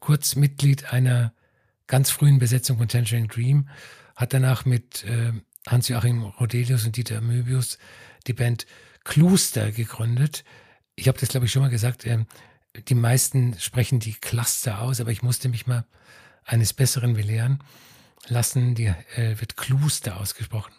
kurz 0.00 0.36
Mitglied 0.36 0.92
einer 0.92 1.32
ganz 1.88 2.10
frühen 2.10 2.38
Besetzung 2.38 2.78
von 2.78 2.86
Tangerine 2.86 3.26
Dream, 3.26 3.68
hat 4.14 4.32
danach 4.32 4.64
mit 4.64 5.04
äh, 5.04 5.32
Hans-Joachim 5.66 6.22
Rodelius 6.22 6.86
und 6.86 6.96
Dieter 6.96 7.20
Möbius 7.20 7.78
die 8.26 8.32
Band 8.32 8.66
Kluster 9.04 9.72
gegründet. 9.72 10.44
Ich 10.94 11.08
habe 11.08 11.18
das, 11.18 11.30
glaube 11.30 11.46
ich, 11.46 11.52
schon 11.52 11.62
mal 11.62 11.70
gesagt. 11.70 12.04
Äh, 12.04 12.24
die 12.88 12.94
meisten 12.94 13.58
sprechen 13.58 13.98
die 13.98 14.14
Cluster 14.14 14.80
aus, 14.80 15.00
aber 15.00 15.10
ich 15.10 15.22
musste 15.22 15.48
mich 15.48 15.66
mal 15.66 15.84
eines 16.44 16.72
Besseren 16.72 17.14
belehren 17.14 17.58
lassen. 18.28 18.74
Die 18.74 18.86
äh, 18.86 19.40
wird 19.40 19.56
Kluster 19.56 20.20
ausgesprochen. 20.20 20.74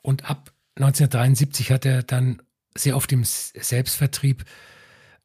Und 0.00 0.30
ab 0.30 0.52
1973 0.76 1.72
hat 1.72 1.84
er 1.84 2.02
dann 2.02 2.40
sehr 2.76 2.96
oft 2.96 3.10
im 3.12 3.24
Selbstvertrieb 3.24 4.44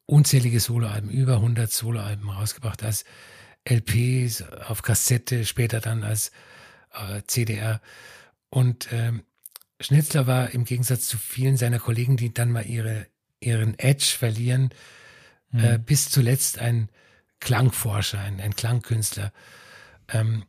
unzählige 0.06 0.60
Soloalben, 0.60 1.08
über 1.08 1.34
100 1.34 1.70
Soloalben 1.70 2.28
rausgebracht, 2.28 2.82
als 2.82 3.04
LPs, 3.64 4.42
auf 4.68 4.82
Kassette, 4.82 5.44
später 5.44 5.80
dann 5.80 6.02
als 6.02 6.30
äh, 6.92 7.22
CDR. 7.26 7.80
Und 8.50 8.88
ähm, 8.92 9.24
Schnitzler 9.80 10.26
war 10.26 10.50
im 10.50 10.64
Gegensatz 10.64 11.08
zu 11.08 11.18
vielen 11.18 11.56
seiner 11.56 11.78
Kollegen, 11.78 12.16
die 12.16 12.32
dann 12.32 12.52
mal 12.52 12.66
ihre, 12.66 13.06
ihren 13.40 13.78
Edge 13.78 14.14
verlieren, 14.18 14.70
mhm. 15.50 15.64
äh, 15.64 15.78
bis 15.78 16.10
zuletzt 16.10 16.58
ein 16.58 16.88
Klangforscher, 17.40 18.20
ein, 18.20 18.40
ein 18.40 18.54
Klangkünstler. 18.54 19.32
Ähm, 20.08 20.44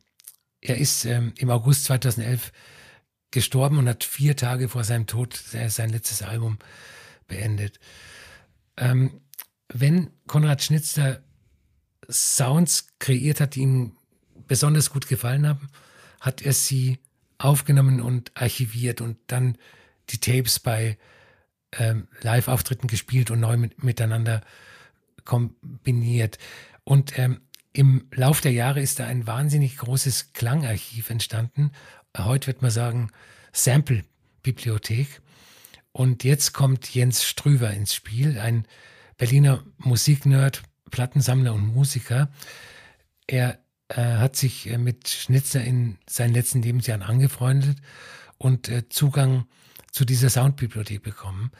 er 0.60 0.78
ist 0.78 1.04
ähm, 1.04 1.34
im 1.36 1.50
August 1.50 1.84
2011 1.84 2.52
gestorben 3.30 3.78
und 3.78 3.88
hat 3.88 4.04
vier 4.04 4.36
Tage 4.36 4.68
vor 4.68 4.84
seinem 4.84 5.06
Tod 5.06 5.34
sein 5.34 5.90
letztes 5.90 6.22
Album 6.22 6.58
beendet. 7.26 7.78
Ähm, 8.76 9.20
wenn 9.68 10.10
Konrad 10.26 10.62
Schnitzler 10.62 11.22
Sounds 12.10 12.88
kreiert 12.98 13.40
hat, 13.40 13.54
die 13.54 13.60
ihm 13.60 13.92
besonders 14.46 14.90
gut 14.90 15.08
gefallen 15.08 15.46
haben, 15.46 15.68
hat 16.20 16.42
er 16.42 16.52
sie 16.52 16.98
aufgenommen 17.38 18.00
und 18.00 18.30
archiviert 18.34 19.00
und 19.00 19.18
dann 19.26 19.58
die 20.10 20.18
Tapes 20.18 20.58
bei 20.60 20.96
ähm, 21.72 22.08
Live-Auftritten 22.22 22.86
gespielt 22.86 23.30
und 23.30 23.40
neu 23.40 23.56
mit, 23.56 23.82
miteinander 23.82 24.40
kombiniert. 25.24 26.38
Und 26.84 27.18
ähm, 27.18 27.40
im 27.72 28.06
Lauf 28.14 28.40
der 28.40 28.52
Jahre 28.52 28.80
ist 28.80 29.00
da 29.00 29.06
ein 29.06 29.26
wahnsinnig 29.26 29.76
großes 29.76 30.32
Klangarchiv 30.32 31.10
entstanden 31.10 31.72
heute 32.24 32.46
wird 32.46 32.62
man 32.62 32.70
sagen, 32.70 33.10
Sample-Bibliothek. 33.52 35.20
Und 35.92 36.24
jetzt 36.24 36.52
kommt 36.52 36.94
Jens 36.94 37.24
Strüver 37.24 37.70
ins 37.70 37.94
Spiel, 37.94 38.38
ein 38.38 38.66
Berliner 39.16 39.64
Musiknerd, 39.78 40.62
Plattensammler 40.90 41.54
und 41.54 41.74
Musiker. 41.74 42.28
Er 43.26 43.58
äh, 43.88 44.02
hat 44.02 44.36
sich 44.36 44.68
äh, 44.68 44.78
mit 44.78 45.08
Schnitzer 45.08 45.62
in 45.62 45.98
seinen 46.08 46.34
letzten 46.34 46.62
Lebensjahren 46.62 47.02
angefreundet 47.02 47.78
und 48.38 48.68
äh, 48.68 48.88
Zugang 48.88 49.46
zu 49.92 50.04
dieser 50.04 50.30
Soundbibliothek 50.30 51.02
bekommen 51.02 51.50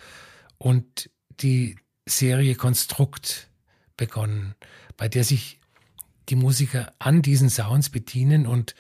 und 0.59 1.11
die 1.41 1.77
Serie 2.07 2.55
Konstrukt 2.55 3.49
begonnen, 3.97 4.55
bei 4.97 5.09
der 5.09 5.25
sich 5.25 5.61
die 6.29 6.37
Musiker 6.37 6.93
an 6.99 7.23
diesen 7.23 7.51
Sounds 7.51 7.91
bedienen 7.91 8.47
und 8.47 8.75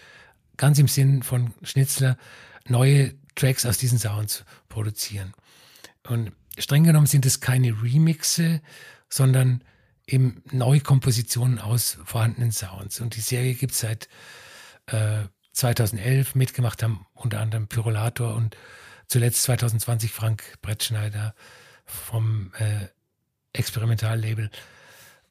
ganz 0.57 0.79
im 0.79 0.89
Sinn 0.89 1.23
von 1.23 1.55
Schnitzler 1.63 2.17
neue 2.67 3.15
Tracks 3.35 3.67
aus 3.67 3.79
diesen 3.79 3.99
Sounds 3.99 4.45
produzieren. 4.69 5.35
Und 6.09 6.33
streng 6.59 6.85
genommen 6.85 7.07
sind 7.07 7.27
es 7.27 7.41
keine 7.41 7.83
Remixe, 7.83 8.61
sondern 9.09 9.63
eben 10.07 10.43
Neukompositionen 10.51 11.59
aus 11.59 11.99
vorhandenen 12.05 12.53
Sounds. 12.53 13.01
Und 13.01 13.17
die 13.17 13.21
Serie 13.21 13.55
gibt 13.55 13.73
es 13.73 13.81
seit 13.81 14.09
äh, 14.87 15.25
2011. 15.53 16.35
Mitgemacht 16.35 16.83
haben 16.83 17.07
unter 17.15 17.41
anderem 17.41 17.67
Pyrolator 17.67 18.35
und 18.35 18.57
zuletzt 19.09 19.43
2020 19.43 20.13
Frank 20.13 20.43
Brettschneider 20.63 21.35
vom 21.85 22.53
äh, 22.59 22.87
Experimentallabel 23.53 24.51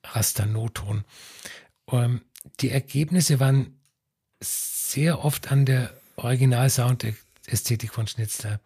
Rasta 0.03 0.45
Noton. 0.45 1.03
Ähm, 1.91 2.21
die 2.59 2.71
Ergebnisse 2.71 3.39
waren 3.39 3.79
sehr 4.41 5.23
oft 5.23 5.51
an 5.51 5.65
der 5.65 5.93
Original-Sound-Ästhetik 6.15 7.93
von 7.93 8.07
Schnitzler. 8.07 8.59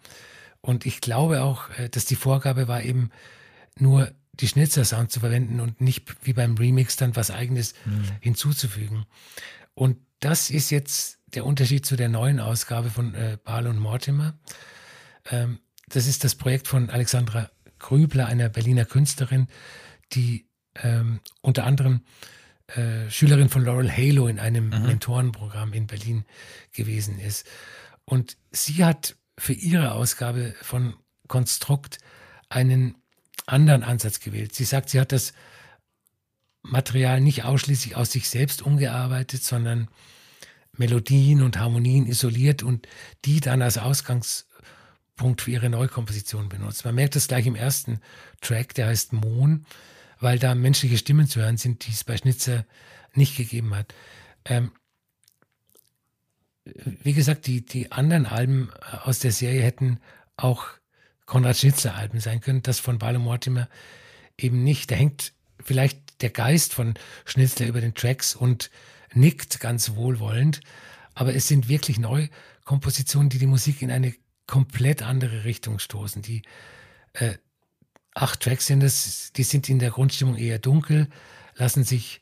Und 0.61 0.85
ich 0.85 1.01
glaube 1.01 1.41
auch, 1.41 1.69
äh, 1.77 1.89
dass 1.89 2.05
die 2.05 2.15
Vorgabe 2.15 2.67
war 2.67 2.83
eben 2.83 3.11
nur 3.77 4.11
die 4.39 4.47
Schnitzer-Sound 4.47 5.11
zu 5.11 5.19
verwenden 5.19 5.59
und 5.59 5.81
nicht 5.81 6.15
wie 6.25 6.33
beim 6.33 6.55
Remix 6.55 6.95
dann 6.95 7.15
was 7.15 7.31
eigenes 7.31 7.73
mhm. 7.85 8.05
hinzuzufügen. 8.21 9.05
Und 9.73 9.97
das 10.19 10.49
ist 10.49 10.69
jetzt 10.69 11.19
der 11.33 11.45
Unterschied 11.45 11.85
zu 11.85 11.95
der 11.95 12.09
neuen 12.09 12.39
Ausgabe 12.39 12.89
von 12.89 13.13
äh, 13.13 13.37
Baal 13.43 13.67
und 13.67 13.79
Mortimer. 13.79 14.37
Ähm, 15.29 15.59
das 15.87 16.07
ist 16.07 16.23
das 16.23 16.35
Projekt 16.35 16.67
von 16.67 16.89
Alexandra 16.89 17.49
Grübler, 17.79 18.27
einer 18.27 18.49
Berliner 18.49 18.85
Künstlerin, 18.85 19.47
die 20.13 20.47
ähm, 20.75 21.19
unter 21.41 21.65
anderem 21.65 22.01
äh, 22.67 23.09
Schülerin 23.09 23.49
von 23.49 23.63
Laurel 23.63 23.91
Halo 23.91 24.27
in 24.27 24.39
einem 24.39 24.65
mhm. 24.65 24.85
Mentorenprogramm 24.85 25.73
in 25.73 25.87
Berlin 25.87 26.25
gewesen 26.71 27.19
ist. 27.19 27.47
Und 28.05 28.37
sie 28.51 28.83
hat 28.83 29.15
für 29.37 29.53
ihre 29.53 29.93
Ausgabe 29.93 30.53
von 30.61 30.95
Konstrukt 31.27 31.99
einen 32.49 32.95
anderen 33.51 33.83
Ansatz 33.83 34.19
gewählt. 34.19 34.53
Sie 34.55 34.63
sagt, 34.63 34.89
sie 34.89 34.99
hat 34.99 35.11
das 35.11 35.33
Material 36.61 37.21
nicht 37.21 37.45
ausschließlich 37.45 37.95
aus 37.95 38.11
sich 38.11 38.29
selbst 38.29 38.61
umgearbeitet, 38.61 39.43
sondern 39.43 39.89
Melodien 40.73 41.41
und 41.41 41.57
Harmonien 41.57 42.05
isoliert 42.05 42.63
und 42.63 42.87
die 43.25 43.39
dann 43.39 43.61
als 43.61 43.77
Ausgangspunkt 43.77 45.41
für 45.41 45.51
ihre 45.51 45.69
Neukomposition 45.69 46.49
benutzt. 46.49 46.85
Man 46.85 46.95
merkt 46.95 47.15
das 47.15 47.27
gleich 47.27 47.45
im 47.45 47.55
ersten 47.55 47.99
Track, 48.41 48.73
der 48.75 48.87
heißt 48.87 49.13
Mohn, 49.13 49.65
weil 50.19 50.39
da 50.39 50.55
menschliche 50.55 50.97
Stimmen 50.97 51.27
zu 51.27 51.41
hören 51.41 51.57
sind, 51.57 51.85
die 51.85 51.91
es 51.91 52.03
bei 52.03 52.17
Schnitzer 52.17 52.65
nicht 53.13 53.37
gegeben 53.37 53.75
hat. 53.75 53.93
Ähm, 54.45 54.71
wie 56.65 57.13
gesagt, 57.13 57.47
die, 57.47 57.65
die 57.65 57.91
anderen 57.91 58.25
Alben 58.25 58.69
aus 59.03 59.19
der 59.19 59.31
Serie 59.31 59.61
hätten 59.61 59.99
auch 60.37 60.67
Konrad 61.29 61.57
Schnitzler 61.57 61.95
Alben 61.95 62.19
sein 62.19 62.41
können, 62.41 62.63
das 62.63 62.79
von 62.79 62.97
Barlow 62.97 63.19
Mortimer 63.19 63.69
eben 64.37 64.63
nicht. 64.63 64.89
Da 64.91 64.95
hängt 64.95 65.31
vielleicht 65.63 66.21
der 66.21 66.31
Geist 66.31 66.73
von 66.73 66.95
Schnitzler 67.23 67.67
über 67.67 67.81
den 67.81 67.93
Tracks 67.93 68.35
und 68.35 68.71
nickt 69.13 69.59
ganz 69.59 69.95
wohlwollend, 69.95 70.61
aber 71.13 71.35
es 71.35 71.47
sind 71.47 71.69
wirklich 71.69 71.99
Neukompositionen, 71.99 73.29
die 73.29 73.37
die 73.37 73.45
Musik 73.45 73.81
in 73.81 73.91
eine 73.91 74.13
komplett 74.47 75.03
andere 75.03 75.43
Richtung 75.45 75.77
stoßen. 75.77 76.23
Die 76.23 76.41
äh, 77.13 77.35
acht 78.15 78.41
Tracks 78.41 78.65
sind 78.65 78.81
es, 78.81 79.31
die 79.33 79.43
sind 79.43 79.69
in 79.69 79.77
der 79.77 79.91
Grundstimmung 79.91 80.35
eher 80.35 80.57
dunkel, 80.57 81.09
lassen 81.55 81.83
sich 81.83 82.21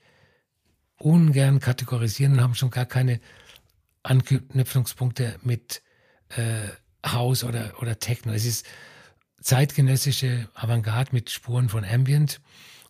ungern 0.97 1.59
kategorisieren 1.59 2.33
und 2.33 2.41
haben 2.41 2.55
schon 2.55 2.71
gar 2.71 2.85
keine 2.85 3.21
Anknüpfungspunkte 4.03 5.39
mit 5.43 5.81
äh, 6.29 6.67
House 7.05 7.45
oder, 7.45 7.81
oder 7.81 7.99
Techno. 7.99 8.33
Es 8.33 8.45
ist 8.45 8.65
zeitgenössische 9.47 10.49
Avantgarde 10.55 11.11
mit 11.13 11.29
Spuren 11.29 11.69
von 11.69 11.85
Ambient 11.85 12.41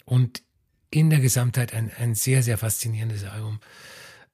und 0.05 0.41
in 0.89 1.11
der 1.11 1.19
Gesamtheit 1.19 1.71
ein, 1.71 1.91
ein 1.99 2.15
sehr, 2.15 2.41
sehr 2.41 2.57
faszinierendes 2.57 3.25
Album. 3.25 3.59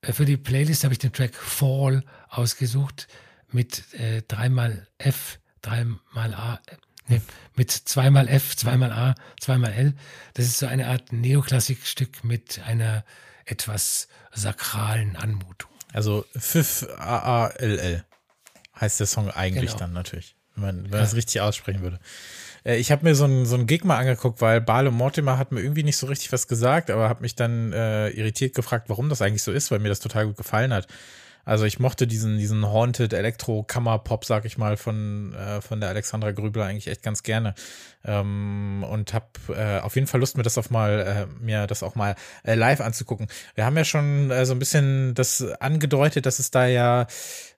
Äh, 0.02 0.14
für 0.14 0.24
die 0.24 0.38
Playlist 0.38 0.86
habe 0.86 0.94
ich 0.94 1.00
den 1.00 1.12
Track 1.12 1.36
Fall 1.36 2.06
ausgesucht 2.30 3.10
mit 3.52 3.94
äh, 3.96 4.22
dreimal 4.22 4.88
F, 5.00 5.40
dreimal 5.62 6.34
A, 6.34 6.62
äh, 6.68 6.78
nee, 7.10 7.22
mit 7.56 7.72
zweimal 7.72 8.30
F, 8.30 8.56
zweimal 8.56 8.94
A, 8.94 9.16
zweimal 9.42 9.74
L. 9.74 9.94
Das 10.34 10.46
ist 10.46 10.60
so 10.60 10.66
eine 10.66 10.88
Art 10.88 11.12
Neoklassikstück 11.12 12.24
mit 12.24 12.62
einer 12.66 13.04
etwas 13.44 14.08
sakralen 14.32 15.18
Anmutung. 15.18 15.70
Also 15.92 16.26
Pfiff 16.38 16.88
A 16.98 17.48
A 17.48 17.48
L 17.50 17.80
L 17.80 18.06
heißt 18.80 19.02
der 19.02 19.08
Song 19.08 19.30
eigentlich 19.30 19.72
genau. 19.72 19.80
dann 19.80 19.92
natürlich 19.92 20.38
wenn 20.56 20.64
man, 20.64 20.84
wenn 20.86 20.92
man 20.92 21.00
das 21.00 21.16
richtig 21.16 21.42
aussprechen 21.42 21.82
würde. 21.82 22.00
Äh, 22.64 22.78
ich 22.78 22.92
habe 22.92 23.04
mir 23.04 23.16
so 23.16 23.26
einen 23.26 23.46
so 23.46 23.56
ein 23.56 23.68
Gig 23.68 23.84
mal 23.84 23.98
angeguckt, 23.98 24.42
weil 24.42 24.62
Bale 24.62 24.92
Mortimer 24.92 25.38
hat 25.38 25.52
mir 25.52 25.62
irgendwie 25.62 25.84
nicht 25.84 25.98
so 25.98 26.08
richtig 26.08 26.32
was 26.32 26.48
gesagt, 26.48 26.90
aber 26.90 27.10
habe 27.10 27.22
mich 27.22 27.36
dann 27.36 27.74
äh, 27.74 28.10
irritiert 28.10 28.56
gefragt, 28.56 28.90
warum 28.90 29.10
das 29.10 29.22
eigentlich 29.22 29.44
so 29.44 29.52
ist, 29.52 29.72
weil 29.72 29.80
mir 29.80 29.90
das 29.90 30.00
total 30.00 30.28
gut 30.28 30.38
gefallen 30.38 30.74
hat. 30.74 30.88
Also 31.46 31.66
ich 31.66 31.80
mochte 31.80 32.08
diesen, 32.08 32.38
diesen 32.38 32.66
Haunted 32.66 33.14
Elektro-Kammer-Pop, 33.14 34.24
sag 34.26 34.46
ich 34.46 34.58
mal, 34.58 34.78
von, 34.78 35.34
äh, 35.34 35.62
von 35.62 35.82
der 35.82 35.90
Alexandra 35.90 36.32
Grübler 36.32 36.66
eigentlich 36.66 36.88
echt 36.88 37.04
ganz 37.04 37.24
gerne. 37.24 37.54
Ähm, 38.06 38.86
und 38.90 39.14
habe 39.14 39.26
äh, 39.50 39.80
auf 39.80 39.96
jeden 39.96 40.08
Fall 40.08 40.20
Lust, 40.20 40.38
mir 40.38 40.44
das 40.44 40.58
auf 40.58 40.70
mal, 40.70 41.28
äh, 41.30 41.44
mir 41.44 41.68
das 41.68 41.84
auch 41.84 41.96
mal 41.96 42.16
äh, 42.44 42.56
live 42.56 42.82
anzugucken. 42.82 43.28
Wir 43.56 43.66
haben 43.66 43.78
ja 43.78 43.86
schon 43.86 44.30
äh, 44.32 44.46
so 44.46 44.54
ein 44.54 44.60
bisschen 44.60 45.14
das 45.16 45.42
angedeutet, 45.60 46.26
dass 46.26 46.40
es 46.40 46.52
da 46.52 46.66
ja 46.68 47.08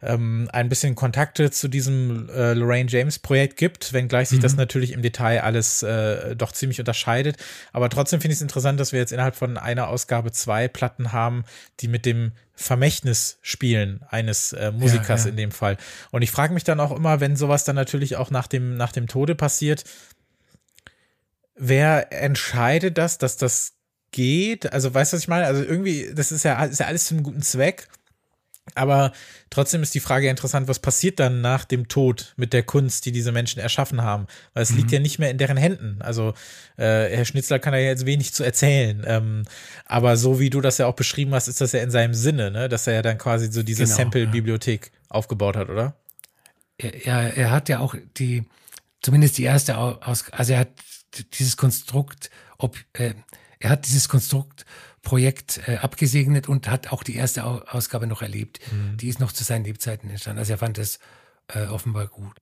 ähm, 0.01 0.49
ein 0.51 0.69
bisschen 0.69 0.95
Kontakte 0.95 1.51
zu 1.51 1.67
diesem 1.67 2.29
äh, 2.29 2.53
Lorraine 2.53 2.89
James 2.89 3.19
Projekt 3.19 3.57
gibt, 3.57 3.93
wenngleich 3.93 4.29
sich 4.29 4.39
mhm. 4.39 4.43
das 4.43 4.55
natürlich 4.55 4.93
im 4.93 5.01
Detail 5.01 5.41
alles 5.41 5.83
äh, 5.83 6.35
doch 6.35 6.51
ziemlich 6.51 6.79
unterscheidet. 6.79 7.37
Aber 7.73 7.89
trotzdem 7.89 8.21
finde 8.21 8.33
ich 8.33 8.37
es 8.37 8.43
interessant, 8.43 8.79
dass 8.79 8.91
wir 8.91 8.99
jetzt 8.99 9.11
innerhalb 9.11 9.35
von 9.35 9.57
einer 9.57 9.87
Ausgabe 9.87 10.31
zwei 10.31 10.67
Platten 10.67 11.11
haben, 11.11 11.43
die 11.79 11.87
mit 11.87 12.05
dem 12.05 12.33
Vermächtnis 12.55 13.37
spielen 13.41 14.01
eines 14.09 14.53
äh, 14.53 14.71
Musikers 14.71 15.21
ja, 15.21 15.25
ja. 15.25 15.31
in 15.31 15.37
dem 15.37 15.51
Fall. 15.51 15.77
Und 16.11 16.21
ich 16.21 16.31
frage 16.31 16.53
mich 16.53 16.63
dann 16.63 16.79
auch 16.79 16.91
immer, 16.91 17.19
wenn 17.19 17.35
sowas 17.35 17.65
dann 17.65 17.75
natürlich 17.75 18.15
auch 18.15 18.31
nach 18.31 18.47
dem, 18.47 18.77
nach 18.77 18.91
dem 18.91 19.07
Tode 19.07 19.35
passiert, 19.35 19.83
wer 21.55 22.11
entscheidet 22.13 22.97
das, 22.97 23.17
dass 23.17 23.37
das 23.37 23.73
geht? 24.11 24.71
Also 24.71 24.93
weißt 24.93 25.11
du, 25.11 25.17
was 25.17 25.23
ich 25.23 25.27
meine? 25.27 25.45
Also 25.45 25.63
irgendwie, 25.63 26.11
das 26.13 26.31
ist 26.31 26.43
ja, 26.43 26.63
ist 26.63 26.79
ja 26.79 26.87
alles 26.87 27.05
zum 27.05 27.23
guten 27.23 27.41
Zweck. 27.41 27.87
Aber 28.75 29.13
trotzdem 29.49 29.81
ist 29.81 29.95
die 29.95 29.99
Frage 29.99 30.29
interessant, 30.29 30.67
was 30.67 30.79
passiert 30.79 31.19
dann 31.19 31.41
nach 31.41 31.65
dem 31.65 31.87
Tod 31.87 32.33
mit 32.35 32.53
der 32.53 32.63
Kunst, 32.63 33.05
die 33.05 33.11
diese 33.11 33.31
Menschen 33.31 33.59
erschaffen 33.59 34.01
haben? 34.01 34.27
Weil 34.53 34.63
es 34.63 34.71
mhm. 34.71 34.77
liegt 34.77 34.91
ja 34.91 34.99
nicht 34.99 35.17
mehr 35.17 35.31
in 35.31 35.37
deren 35.37 35.57
Händen. 35.57 36.01
Also 36.01 36.33
äh, 36.77 37.09
Herr 37.09 37.25
Schnitzler 37.25 37.59
kann 37.59 37.73
ja 37.73 37.79
jetzt 37.79 38.05
wenig 38.05 38.33
zu 38.33 38.43
erzählen. 38.43 39.03
Ähm, 39.07 39.43
aber 39.85 40.17
so 40.17 40.39
wie 40.39 40.49
du 40.49 40.61
das 40.61 40.77
ja 40.77 40.87
auch 40.87 40.95
beschrieben 40.95 41.33
hast, 41.33 41.47
ist 41.47 41.61
das 41.61 41.71
ja 41.71 41.81
in 41.81 41.91
seinem 41.91 42.13
Sinne, 42.13 42.51
ne? 42.51 42.69
dass 42.69 42.85
er 42.85 42.95
ja 42.95 43.01
dann 43.01 43.17
quasi 43.17 43.51
so 43.51 43.63
diese 43.63 43.85
genau, 43.85 43.95
Sample-Bibliothek 43.95 44.91
ja. 44.93 44.99
aufgebaut 45.09 45.55
hat, 45.55 45.69
oder? 45.69 45.95
Ja, 46.81 47.21
er 47.21 47.51
hat 47.51 47.69
ja 47.69 47.79
auch 47.79 47.95
die, 48.17 48.43
zumindest 49.01 49.37
die 49.37 49.43
erste 49.43 49.77
aus, 49.77 50.25
also 50.31 50.53
er 50.53 50.59
hat 50.59 50.71
dieses 51.39 51.55
Konstrukt, 51.55 52.29
ob 52.57 52.77
äh, 52.93 53.13
er 53.59 53.69
hat 53.69 53.87
dieses 53.87 54.09
Konstrukt 54.09 54.65
Projekt 55.05 55.61
äh, 55.67 55.77
abgesegnet 55.77 56.49
und 56.49 56.67
hat 56.67 56.91
auch 56.91 57.03
die 57.03 57.15
erste 57.15 57.45
Ausgabe 57.45 58.07
noch 58.07 58.21
erlebt. 58.21 58.59
Mhm. 58.71 58.97
Die 58.97 59.07
ist 59.07 59.21
noch 59.21 59.31
zu 59.31 59.45
seinen 59.45 59.63
Lebzeiten 59.63 60.09
entstanden. 60.09 60.39
Also 60.39 60.51
er 60.51 60.57
fand 60.57 60.77
es 60.77 60.99
äh, 61.47 61.67
offenbar 61.67 62.07
gut. 62.07 62.35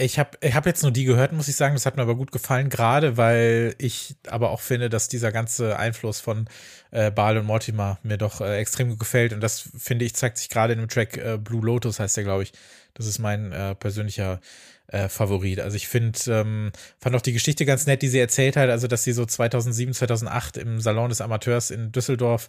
Ich 0.00 0.18
habe 0.18 0.38
ich 0.40 0.54
hab 0.54 0.64
jetzt 0.64 0.82
nur 0.82 0.92
die 0.92 1.04
gehört, 1.04 1.32
muss 1.32 1.48
ich 1.48 1.56
sagen. 1.56 1.74
Das 1.74 1.84
hat 1.84 1.96
mir 1.96 2.02
aber 2.02 2.14
gut 2.14 2.30
gefallen, 2.30 2.70
gerade 2.70 3.16
weil 3.16 3.74
ich 3.78 4.16
aber 4.28 4.50
auch 4.50 4.60
finde, 4.60 4.88
dass 4.88 5.08
dieser 5.08 5.32
ganze 5.32 5.76
Einfluss 5.76 6.20
von 6.20 6.48
äh, 6.92 7.10
Baal 7.10 7.36
und 7.36 7.46
Mortimer 7.46 7.98
mir 8.04 8.16
doch 8.16 8.40
äh, 8.40 8.58
extrem 8.58 8.90
gut 8.90 9.00
gefällt. 9.00 9.32
Und 9.32 9.40
das, 9.40 9.68
finde 9.76 10.04
ich, 10.04 10.14
zeigt 10.14 10.38
sich 10.38 10.48
gerade 10.48 10.72
in 10.72 10.78
dem 10.78 10.88
Track 10.88 11.16
äh, 11.16 11.36
Blue 11.36 11.64
Lotus, 11.64 11.98
heißt 11.98 12.16
der, 12.16 12.24
glaube 12.24 12.44
ich. 12.44 12.52
Das 12.94 13.06
ist 13.06 13.18
mein 13.18 13.52
äh, 13.52 13.74
persönlicher 13.74 14.40
äh, 14.88 15.08
Favorit. 15.08 15.60
Also 15.60 15.76
ich 15.76 15.88
finde, 15.88 16.18
ähm, 16.28 16.72
fand 16.98 17.14
auch 17.14 17.20
die 17.20 17.32
Geschichte 17.32 17.64
ganz 17.64 17.86
nett, 17.86 18.02
die 18.02 18.08
sie 18.08 18.18
erzählt 18.18 18.56
hat, 18.56 18.70
also 18.70 18.86
dass 18.86 19.04
sie 19.04 19.12
so 19.12 19.24
2007, 19.24 19.94
2008 19.94 20.56
im 20.56 20.80
Salon 20.80 21.10
des 21.10 21.20
Amateurs 21.20 21.70
in 21.70 21.92
Düsseldorf 21.92 22.48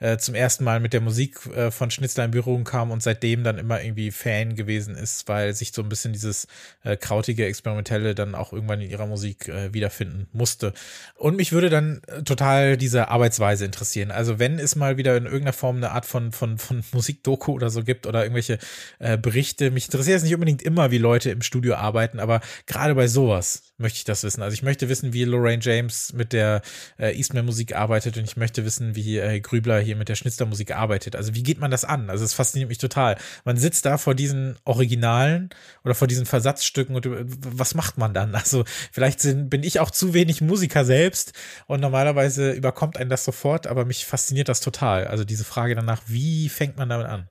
äh, 0.00 0.18
zum 0.18 0.34
ersten 0.34 0.64
Mal 0.64 0.80
mit 0.80 0.92
der 0.92 1.00
Musik 1.00 1.46
äh, 1.54 1.70
von 1.70 1.90
Schnitzler 1.90 2.24
in 2.24 2.30
Berührung 2.32 2.64
kam 2.64 2.90
und 2.90 3.02
seitdem 3.02 3.44
dann 3.44 3.58
immer 3.58 3.82
irgendwie 3.82 4.10
Fan 4.10 4.56
gewesen 4.56 4.96
ist, 4.96 5.28
weil 5.28 5.54
sich 5.54 5.72
so 5.72 5.82
ein 5.82 5.88
bisschen 5.88 6.12
dieses 6.12 6.46
äh, 6.82 6.96
krautige, 6.96 7.46
experimentelle 7.46 8.14
dann 8.14 8.34
auch 8.34 8.52
irgendwann 8.52 8.80
in 8.80 8.90
ihrer 8.90 9.06
Musik 9.06 9.48
äh, 9.48 9.72
wiederfinden 9.72 10.26
musste. 10.32 10.72
Und 11.14 11.36
mich 11.36 11.52
würde 11.52 11.70
dann 11.70 12.02
äh, 12.06 12.22
total 12.22 12.76
diese 12.76 13.08
Arbeitsweise 13.08 13.64
interessieren. 13.64 14.10
Also 14.10 14.38
wenn 14.38 14.58
es 14.58 14.74
mal 14.74 14.96
wieder 14.96 15.16
in 15.16 15.24
irgendeiner 15.24 15.52
Form 15.52 15.76
eine 15.76 15.92
Art 15.92 16.06
von, 16.06 16.32
von, 16.32 16.58
von 16.58 16.82
Musikdoku 16.92 17.52
oder 17.52 17.70
so 17.70 17.84
gibt 17.84 18.06
oder 18.06 18.22
irgendwelche 18.22 18.58
äh, 18.98 19.16
Berichte, 19.16 19.70
mich 19.70 19.86
interessiert 19.86 20.16
es 20.16 20.22
nicht 20.24 20.34
unbedingt 20.34 20.62
immer, 20.62 20.90
wie 20.90 20.98
Leute 20.98 21.30
im 21.30 21.42
Studio 21.42 21.74
arbeiten, 21.74 22.20
aber 22.20 22.40
gerade 22.66 22.94
bei 22.94 23.06
sowas 23.06 23.69
möchte 23.80 23.98
ich 23.98 24.04
das 24.04 24.22
wissen. 24.22 24.42
Also 24.42 24.54
ich 24.54 24.62
möchte 24.62 24.88
wissen, 24.88 25.12
wie 25.12 25.24
Lorraine 25.24 25.62
James 25.62 26.12
mit 26.12 26.32
der 26.32 26.62
äh, 26.98 27.16
Eastman 27.16 27.46
Musik 27.46 27.74
arbeitet 27.74 28.16
und 28.16 28.24
ich 28.24 28.36
möchte 28.36 28.64
wissen, 28.64 28.94
wie 28.94 29.18
äh, 29.18 29.40
Grübler 29.40 29.80
hier 29.80 29.96
mit 29.96 30.08
der 30.08 30.14
Schnitzlermusik 30.14 30.74
arbeitet. 30.74 31.16
Also 31.16 31.34
wie 31.34 31.42
geht 31.42 31.58
man 31.58 31.70
das 31.70 31.84
an? 31.84 32.10
Also 32.10 32.24
es 32.24 32.34
fasziniert 32.34 32.68
mich 32.68 32.78
total. 32.78 33.16
Man 33.44 33.56
sitzt 33.56 33.86
da 33.86 33.98
vor 33.98 34.14
diesen 34.14 34.56
Originalen 34.64 35.50
oder 35.84 35.94
vor 35.94 36.08
diesen 36.08 36.26
Versatzstücken 36.26 36.94
und 36.94 37.06
äh, 37.06 37.24
was 37.24 37.74
macht 37.74 37.98
man 37.98 38.14
dann? 38.14 38.34
Also 38.34 38.64
vielleicht 38.90 39.20
sind, 39.20 39.50
bin 39.50 39.62
ich 39.62 39.80
auch 39.80 39.90
zu 39.90 40.14
wenig 40.14 40.40
Musiker 40.40 40.84
selbst 40.84 41.32
und 41.66 41.80
normalerweise 41.80 42.52
überkommt 42.52 42.96
einen 42.96 43.10
das 43.10 43.24
sofort, 43.24 43.66
aber 43.66 43.84
mich 43.84 44.06
fasziniert 44.06 44.48
das 44.48 44.60
total. 44.60 45.06
Also 45.06 45.24
diese 45.24 45.44
Frage 45.44 45.74
danach, 45.74 46.02
wie 46.06 46.48
fängt 46.48 46.76
man 46.76 46.88
damit 46.88 47.06
an? 47.06 47.28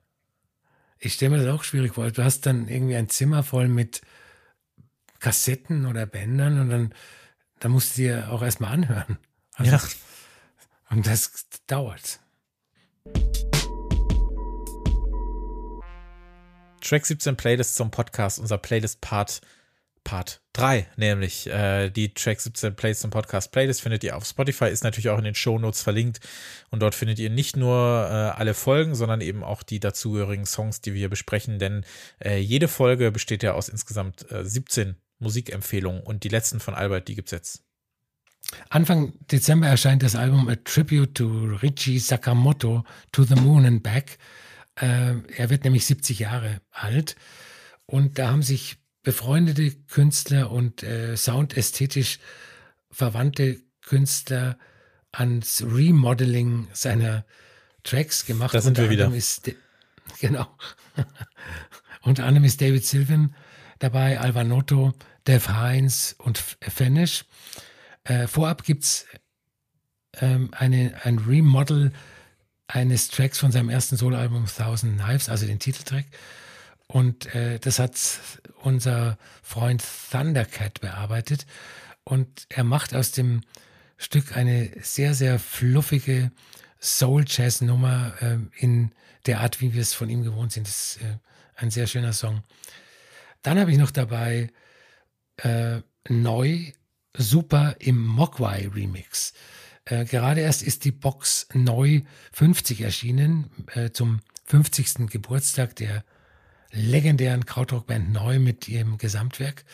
Ich 0.98 1.14
stelle 1.14 1.30
mir 1.36 1.44
das 1.44 1.54
auch 1.54 1.64
schwierig 1.64 1.94
vor. 1.94 2.10
Du 2.10 2.22
hast 2.22 2.44
dann 2.44 2.68
irgendwie 2.68 2.94
ein 2.94 3.08
Zimmer 3.08 3.42
voll 3.42 3.68
mit 3.68 4.02
Kassetten 5.20 5.86
oder 5.86 6.06
Bändern 6.06 6.60
und 6.60 6.70
dann, 6.70 6.94
dann 7.60 7.72
musst 7.72 7.96
du 7.96 8.02
dir 8.02 8.32
auch 8.32 8.42
erstmal 8.42 8.72
anhören. 8.72 9.18
Also, 9.54 9.72
ja. 9.72 9.80
Und 10.90 11.06
das 11.06 11.46
dauert. 11.66 12.18
Track 16.80 17.06
17 17.06 17.36
Playlist 17.36 17.76
zum 17.76 17.90
Podcast, 17.90 18.38
unser 18.38 18.58
Playlist-Part 18.58 19.42
Part 20.02 20.40
3, 20.54 20.86
nämlich 20.96 21.46
äh, 21.46 21.90
die 21.90 22.14
Track 22.14 22.40
17 22.40 22.74
Plays 22.74 23.04
im 23.04 23.10
Podcast 23.10 23.52
Playlist 23.52 23.82
findet 23.82 24.02
ihr 24.02 24.16
auf 24.16 24.24
Spotify, 24.24 24.66
ist 24.66 24.82
natürlich 24.82 25.10
auch 25.10 25.18
in 25.18 25.24
den 25.24 25.34
Show 25.34 25.58
Notes 25.58 25.82
verlinkt 25.82 26.20
und 26.70 26.80
dort 26.80 26.94
findet 26.94 27.18
ihr 27.18 27.30
nicht 27.30 27.56
nur 27.56 27.76
äh, 27.76 28.38
alle 28.38 28.54
Folgen, 28.54 28.94
sondern 28.94 29.20
eben 29.20 29.44
auch 29.44 29.62
die 29.62 29.78
dazugehörigen 29.78 30.46
Songs, 30.46 30.80
die 30.80 30.94
wir 30.94 31.10
besprechen, 31.10 31.58
denn 31.58 31.84
äh, 32.24 32.38
jede 32.38 32.66
Folge 32.66 33.12
besteht 33.12 33.42
ja 33.42 33.52
aus 33.52 33.68
insgesamt 33.68 34.26
17 34.30 34.88
äh, 34.88 34.94
Musikempfehlungen 35.20 36.02
und 36.02 36.24
die 36.24 36.28
letzten 36.28 36.60
von 36.60 36.74
Albert, 36.74 37.08
die 37.08 37.14
gibt's 37.14 37.30
jetzt. 37.30 37.62
Anfang 38.68 39.12
Dezember 39.30 39.68
erscheint 39.68 40.02
das 40.02 40.16
Album 40.16 40.48
A 40.48 40.56
Tribute 40.56 41.14
to 41.14 41.56
Richie 41.62 41.98
Sakamoto 41.98 42.84
to 43.12 43.24
the 43.24 43.34
Moon 43.34 43.64
and 43.66 43.82
Back. 43.82 44.18
Äh, 44.76 45.16
er 45.36 45.50
wird 45.50 45.64
nämlich 45.64 45.84
70 45.86 46.18
Jahre 46.18 46.60
alt 46.70 47.16
und 47.86 48.18
da 48.18 48.30
haben 48.30 48.42
sich 48.42 48.78
befreundete 49.02 49.72
Künstler 49.86 50.50
und 50.50 50.82
äh, 50.82 51.16
soundästhetisch 51.16 52.18
verwandte 52.90 53.60
Künstler 53.82 54.58
ans 55.12 55.62
Remodeling 55.66 56.68
seiner 56.72 57.24
Tracks 57.82 58.26
gemacht. 58.26 58.54
Da 58.54 58.60
sind 58.60 58.78
wir 58.78 58.90
wieder. 58.90 59.12
Ist, 59.12 59.50
genau. 60.20 60.46
Unter 62.02 62.24
anderem 62.24 62.44
ist 62.44 62.60
David 62.60 62.84
Sylvan 62.84 63.34
dabei, 63.78 64.20
Alvanotto, 64.20 64.94
Dev 65.26 65.48
Heinz 65.48 66.14
und 66.18 66.38
Fenish. 66.38 67.24
Äh, 68.04 68.26
vorab 68.26 68.64
gibt 68.64 68.84
es 68.84 69.06
ähm, 70.20 70.50
ein 70.52 71.18
Remodel 71.26 71.92
eines 72.66 73.08
Tracks 73.08 73.38
von 73.38 73.52
seinem 73.52 73.68
ersten 73.68 73.96
Soloalbum 73.96 74.46
Thousand 74.46 75.00
Knives, 75.00 75.28
also 75.28 75.46
den 75.46 75.58
Titeltrack. 75.58 76.06
Und 76.86 77.34
äh, 77.34 77.58
das 77.58 77.78
hat 77.78 77.98
unser 78.62 79.18
Freund 79.42 79.84
Thundercat 80.10 80.80
bearbeitet. 80.80 81.46
Und 82.04 82.46
er 82.48 82.64
macht 82.64 82.94
aus 82.94 83.12
dem 83.12 83.42
Stück 83.96 84.36
eine 84.36 84.70
sehr, 84.82 85.14
sehr 85.14 85.38
fluffige 85.38 86.32
Soul-Jazz-Nummer 86.80 88.14
äh, 88.20 88.38
in 88.56 88.92
der 89.26 89.40
Art, 89.40 89.60
wie 89.60 89.74
wir 89.74 89.82
es 89.82 89.92
von 89.92 90.08
ihm 90.08 90.22
gewohnt 90.22 90.52
sind. 90.52 90.66
Das 90.66 90.96
ist 90.96 91.02
äh, 91.02 91.18
ein 91.56 91.70
sehr 91.70 91.86
schöner 91.86 92.12
Song. 92.12 92.42
Dann 93.42 93.58
habe 93.58 93.70
ich 93.70 93.78
noch 93.78 93.90
dabei 93.90 94.50
äh, 95.42 95.82
neu 96.08 96.72
Super 97.16 97.76
im 97.80 98.04
Mogwai 98.04 98.68
Remix. 98.72 99.32
Äh, 99.84 100.04
gerade 100.04 100.40
erst 100.40 100.62
ist 100.62 100.84
die 100.84 100.92
Box 100.92 101.48
neu 101.52 102.02
50 102.32 102.82
erschienen 102.82 103.50
äh, 103.74 103.90
zum 103.90 104.20
50. 104.46 105.08
Geburtstag 105.08 105.76
der 105.76 106.04
legendären 106.72 107.46
Krautrockband 107.46 108.12
Neu 108.12 108.38
mit 108.38 108.68
ihrem 108.68 108.98
Gesamtwerk. 108.98 109.64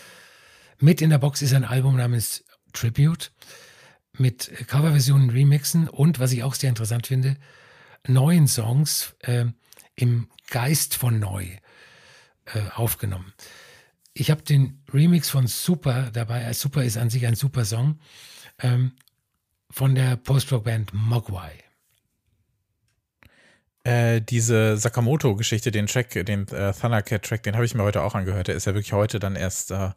Mit 0.79 1.03
in 1.03 1.11
der 1.11 1.19
Box 1.19 1.43
ist 1.43 1.53
ein 1.53 1.65
Album 1.65 1.97
namens 1.97 2.45
Tribute 2.73 3.33
mit 4.19 4.51
Coverversionen, 4.67 5.31
Remixen 5.31 5.89
und, 5.89 6.19
was 6.19 6.33
ich 6.33 6.43
auch 6.43 6.55
sehr 6.55 6.71
interessant 6.71 7.07
finde, 7.07 7.37
neuen 8.07 8.49
Songs 8.49 9.15
äh, 9.21 9.47
im 9.95 10.29
Geist 10.49 10.95
von 10.95 11.19
Neu 11.19 11.45
äh, 12.47 12.61
aufgenommen. 12.75 13.33
Ich 14.19 14.31
habe 14.31 14.41
den 14.43 14.83
Remix 14.95 15.29
von 15.29 15.47
Super 15.47 16.11
dabei. 16.11 16.51
Super 16.55 16.85
ist 16.85 16.97
an 16.97 17.11
sich 17.11 17.27
ein 17.27 17.35
super 17.35 17.67
Song 17.67 17.99
ähm, 18.63 18.93
von 19.69 19.95
der 19.95 20.17
Post-Rock-Band 20.17 20.95
Mogwai. 20.95 21.53
Äh, 23.87 24.21
diese 24.21 24.77
Sakamoto-Geschichte, 24.77 25.71
den 25.71 25.87
Track, 25.87 26.11
den 26.27 26.49
äh, 26.49 26.73
Thundercat-Track, 26.73 27.45
den 27.45 27.55
habe 27.55 27.65
ich 27.65 27.77
mir 27.77 27.85
heute 27.85 28.03
auch 28.03 28.17
angehört. 28.17 28.49
Der 28.49 28.57
ist 28.57 28.67
ja 28.67 28.75
wirklich 28.75 28.93
heute 28.93 29.21
dann 29.21 29.37
erst 29.37 29.71
äh, 29.71 29.91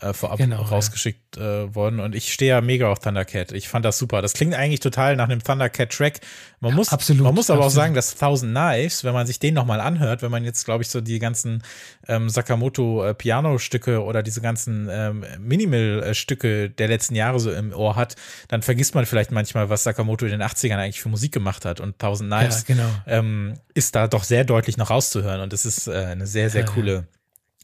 äh 0.00 0.14
vorab 0.14 0.38
genau, 0.38 0.62
rausgeschickt 0.62 1.36
ja. 1.36 1.64
äh, 1.64 1.74
worden. 1.74 2.00
Und 2.00 2.14
ich 2.14 2.32
stehe 2.32 2.52
ja 2.52 2.60
mega 2.62 2.90
auf 2.90 2.98
Thundercat. 3.00 3.52
Ich 3.52 3.68
fand 3.68 3.84
das 3.84 3.98
super. 3.98 4.22
Das 4.22 4.32
klingt 4.32 4.54
eigentlich 4.54 4.80
total 4.80 5.16
nach 5.16 5.28
einem 5.28 5.42
Thundercat-Track. 5.42 6.20
Man 6.60 6.72
muss, 6.72 6.88
absolut, 6.88 7.24
man 7.24 7.34
muss 7.34 7.50
aber 7.50 7.58
absolut. 7.58 7.72
auch 7.72 7.76
sagen, 7.76 7.94
dass 7.94 8.14
Thousand 8.14 8.52
Knives, 8.52 9.04
wenn 9.04 9.12
man 9.12 9.26
sich 9.26 9.38
den 9.38 9.52
nochmal 9.52 9.80
anhört, 9.80 10.22
wenn 10.22 10.30
man 10.30 10.42
jetzt, 10.42 10.64
glaube 10.64 10.82
ich, 10.82 10.88
so 10.88 11.02
die 11.02 11.18
ganzen 11.18 11.62
ähm, 12.08 12.30
Sakamoto-Piano-Stücke 12.30 14.02
oder 14.02 14.22
diese 14.22 14.40
ganzen 14.40 14.88
ähm, 14.90 15.26
Minimal-Stücke 15.38 16.70
der 16.70 16.88
letzten 16.88 17.14
Jahre 17.14 17.38
so 17.38 17.52
im 17.52 17.74
Ohr 17.74 17.96
hat, 17.96 18.16
dann 18.48 18.62
vergisst 18.62 18.94
man 18.94 19.04
vielleicht 19.04 19.30
manchmal, 19.30 19.68
was 19.68 19.84
Sakamoto 19.84 20.24
in 20.24 20.32
den 20.32 20.42
80ern 20.42 20.78
eigentlich 20.78 21.02
für 21.02 21.10
Musik 21.10 21.32
gemacht 21.32 21.66
hat. 21.66 21.80
Und 21.80 21.98
Thousand 21.98 22.30
Knives 22.30 22.64
ja, 22.66 22.74
genau. 22.74 22.88
ähm, 23.06 23.25
ist 23.74 23.94
da 23.94 24.08
doch 24.08 24.24
sehr 24.24 24.44
deutlich 24.44 24.76
noch 24.76 24.90
rauszuhören. 24.90 25.40
Und 25.40 25.52
das 25.52 25.64
ist 25.64 25.86
äh, 25.88 25.92
eine 25.92 26.26
sehr, 26.26 26.50
sehr 26.50 26.62
ja, 26.62 26.66
coole 26.66 27.08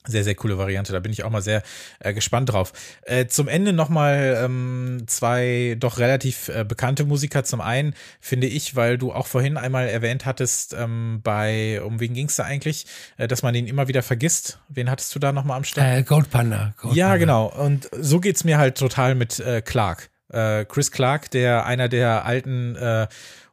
sehr, 0.07 0.25
sehr 0.25 0.35
coole 0.35 0.59
Variante. 0.59 0.93
Da 0.93 0.99
bin 0.99 1.13
ich 1.13 1.23
auch 1.25 1.31
mal 1.31 1.43
sehr 1.43 1.63
äh, 2.01 2.13
gespannt 2.13 2.53
drauf. 2.53 2.73
Äh, 3.03 3.27
zum 3.27 3.49
Ende 3.49 3.73
nochmal 3.73 4.37
ähm, 4.43 5.05
zwei 5.07 5.77
doch 5.79 5.99
relativ 5.99 6.49
äh, 6.49 6.65
bekannte 6.65 7.05
Musiker. 7.05 7.45
Zum 7.45 7.61
einen 7.61 7.95
finde 8.21 8.49
ich, 8.49 8.75
weil 8.75 8.99
du 8.99 9.13
auch 9.13 9.27
vorhin 9.27 9.57
einmal 9.57 9.89
erwähnt 9.89 10.27
hattest, 10.27 10.75
ähm, 10.75 11.21
bei, 11.23 11.81
um 11.83 12.01
wen 12.01 12.15
ging 12.15 12.27
es 12.27 12.37
da 12.37 12.45
eigentlich, 12.45 12.87
äh, 13.17 13.29
dass 13.29 13.43
man 13.43 13.55
den 13.55 13.67
immer 13.67 13.87
wieder 13.87 14.03
vergisst. 14.03 14.59
Wen 14.69 14.91
hattest 14.91 15.15
du 15.15 15.19
da 15.19 15.31
nochmal 15.31 15.57
am 15.57 15.65
Start? 15.65 15.87
Äh, 15.87 16.03
Gold 16.03 16.31
Panda. 16.31 16.75
Gold 16.79 16.97
ja, 16.97 17.17
genau. 17.17 17.47
Und 17.47 17.89
so 17.93 18.19
geht's 18.19 18.43
mir 18.43 18.59
halt 18.59 18.77
total 18.77 19.15
mit 19.15 19.39
äh, 19.39 19.63
Clark. 19.63 20.11
Äh, 20.31 20.65
Chris 20.65 20.91
Clark, 20.91 21.31
der 21.31 21.67
einer 21.67 21.89
der 21.89 22.25
alten 22.25 22.75
äh, 22.75 23.07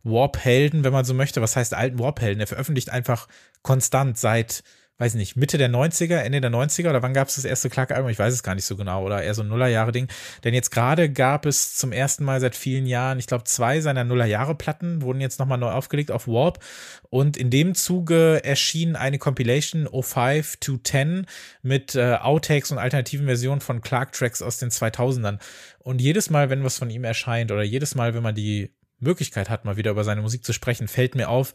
Warp-Helden, 0.09 0.83
wenn 0.83 0.93
man 0.93 1.05
so 1.05 1.13
möchte. 1.13 1.41
Was 1.41 1.55
heißt 1.55 1.73
alten 1.73 1.99
Warp-Helden? 1.99 2.39
Er 2.39 2.47
veröffentlicht 2.47 2.89
einfach 2.89 3.27
konstant 3.61 4.17
seit 4.17 4.63
weiß 4.99 5.13
nicht, 5.13 5.37
Mitte 5.37 5.57
der 5.57 5.69
90er, 5.69 6.17
Ende 6.17 6.41
der 6.41 6.51
90er 6.51 6.89
oder 6.89 7.01
wann 7.01 7.13
gab 7.13 7.29
es 7.29 7.35
das 7.35 7.45
erste 7.45 7.69
Clark-Album? 7.69 8.09
Ich 8.09 8.19
weiß 8.19 8.33
es 8.33 8.43
gar 8.43 8.53
nicht 8.53 8.65
so 8.65 8.75
genau. 8.75 9.05
Oder 9.05 9.23
eher 9.23 9.33
so 9.33 9.41
ein 9.41 9.47
Nullerjahre-Ding. 9.47 10.07
Denn 10.43 10.53
jetzt 10.53 10.71
gerade 10.71 11.09
gab 11.09 11.45
es 11.45 11.75
zum 11.75 11.93
ersten 11.93 12.25
Mal 12.25 12.41
seit 12.41 12.55
vielen 12.55 12.85
Jahren, 12.85 13.17
ich 13.17 13.25
glaube, 13.25 13.45
zwei 13.45 13.79
seiner 13.79 14.03
Nullerjahre-Platten 14.03 15.01
wurden 15.01 15.21
jetzt 15.21 15.39
nochmal 15.39 15.57
neu 15.57 15.71
aufgelegt 15.71 16.11
auf 16.11 16.27
Warp. 16.27 16.59
Und 17.09 17.37
in 17.37 17.49
dem 17.49 17.75
Zuge 17.75 18.43
erschien 18.43 18.97
eine 18.97 19.17
Compilation 19.17 19.87
05 19.87 20.57
to 20.57 20.77
10 20.77 21.25
mit 21.61 21.95
äh, 21.95 22.15
Outtakes 22.15 22.71
und 22.71 22.77
alternativen 22.77 23.25
Versionen 23.25 23.61
von 23.61 23.81
Clark-Tracks 23.81 24.41
aus 24.41 24.57
den 24.57 24.69
2000ern. 24.69 25.39
Und 25.79 26.01
jedes 26.01 26.29
Mal, 26.29 26.49
wenn 26.49 26.65
was 26.65 26.77
von 26.77 26.89
ihm 26.89 27.05
erscheint 27.05 27.53
oder 27.53 27.63
jedes 27.63 27.95
Mal, 27.95 28.13
wenn 28.13 28.23
man 28.23 28.35
die 28.35 28.73
Möglichkeit 28.99 29.49
hat, 29.49 29.65
mal 29.65 29.77
wieder 29.77 29.91
über 29.91 30.03
seine 30.03 30.21
Musik 30.21 30.43
zu 30.43 30.53
sprechen, 30.53 30.87
fällt 30.87 31.15
mir 31.15 31.29
auf, 31.29 31.53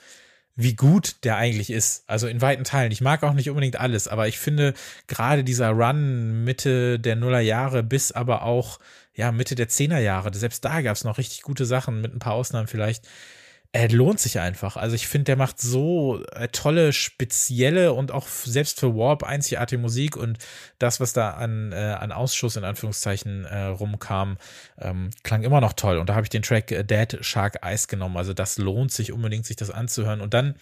wie 0.56 0.74
gut 0.74 1.16
der 1.24 1.36
eigentlich 1.36 1.70
ist. 1.70 2.04
Also 2.08 2.28
in 2.28 2.40
weiten 2.40 2.64
Teilen. 2.64 2.92
Ich 2.92 3.00
mag 3.00 3.22
auch 3.24 3.32
nicht 3.32 3.50
unbedingt 3.50 3.80
alles, 3.80 4.06
aber 4.08 4.28
ich 4.28 4.38
finde 4.38 4.74
gerade 5.08 5.44
dieser 5.44 5.70
Run 5.70 6.44
Mitte 6.44 6.98
der 7.00 7.16
Nullerjahre 7.16 7.82
bis 7.82 8.12
aber 8.12 8.42
auch 8.42 8.78
ja 9.14 9.32
Mitte 9.32 9.54
der 9.54 9.68
Zehnerjahre, 9.68 10.34
selbst 10.34 10.64
da 10.64 10.80
gab 10.80 10.96
es 10.96 11.04
noch 11.04 11.18
richtig 11.18 11.42
gute 11.42 11.66
Sachen 11.66 12.00
mit 12.00 12.14
ein 12.14 12.18
paar 12.18 12.34
Ausnahmen 12.34 12.66
vielleicht 12.66 13.08
er 13.74 13.88
lohnt 13.88 14.20
sich 14.20 14.38
einfach. 14.38 14.76
Also 14.76 14.94
ich 14.94 15.08
finde, 15.08 15.24
der 15.24 15.36
macht 15.36 15.60
so 15.60 16.22
äh, 16.26 16.46
tolle, 16.46 16.92
spezielle 16.92 17.92
und 17.92 18.12
auch 18.12 18.28
selbst 18.28 18.78
für 18.78 18.94
Warp 18.94 19.24
einzigartige 19.24 19.82
Musik 19.82 20.16
und 20.16 20.38
das, 20.78 21.00
was 21.00 21.12
da 21.12 21.30
an, 21.30 21.72
äh, 21.72 21.96
an 21.98 22.12
Ausschuss 22.12 22.54
in 22.54 22.62
Anführungszeichen 22.62 23.44
äh, 23.44 23.64
rumkam, 23.64 24.38
ähm, 24.78 25.10
klang 25.24 25.42
immer 25.42 25.60
noch 25.60 25.72
toll. 25.72 25.98
Und 25.98 26.08
da 26.08 26.14
habe 26.14 26.22
ich 26.22 26.30
den 26.30 26.42
Track 26.42 26.70
äh, 26.70 26.84
Dead 26.84 27.18
Shark 27.22 27.58
Ice 27.66 27.88
genommen. 27.88 28.16
Also 28.16 28.32
das 28.32 28.58
lohnt 28.58 28.92
sich 28.92 29.10
unbedingt, 29.10 29.44
sich 29.44 29.56
das 29.56 29.70
anzuhören. 29.70 30.20
Und 30.20 30.34
dann 30.34 30.54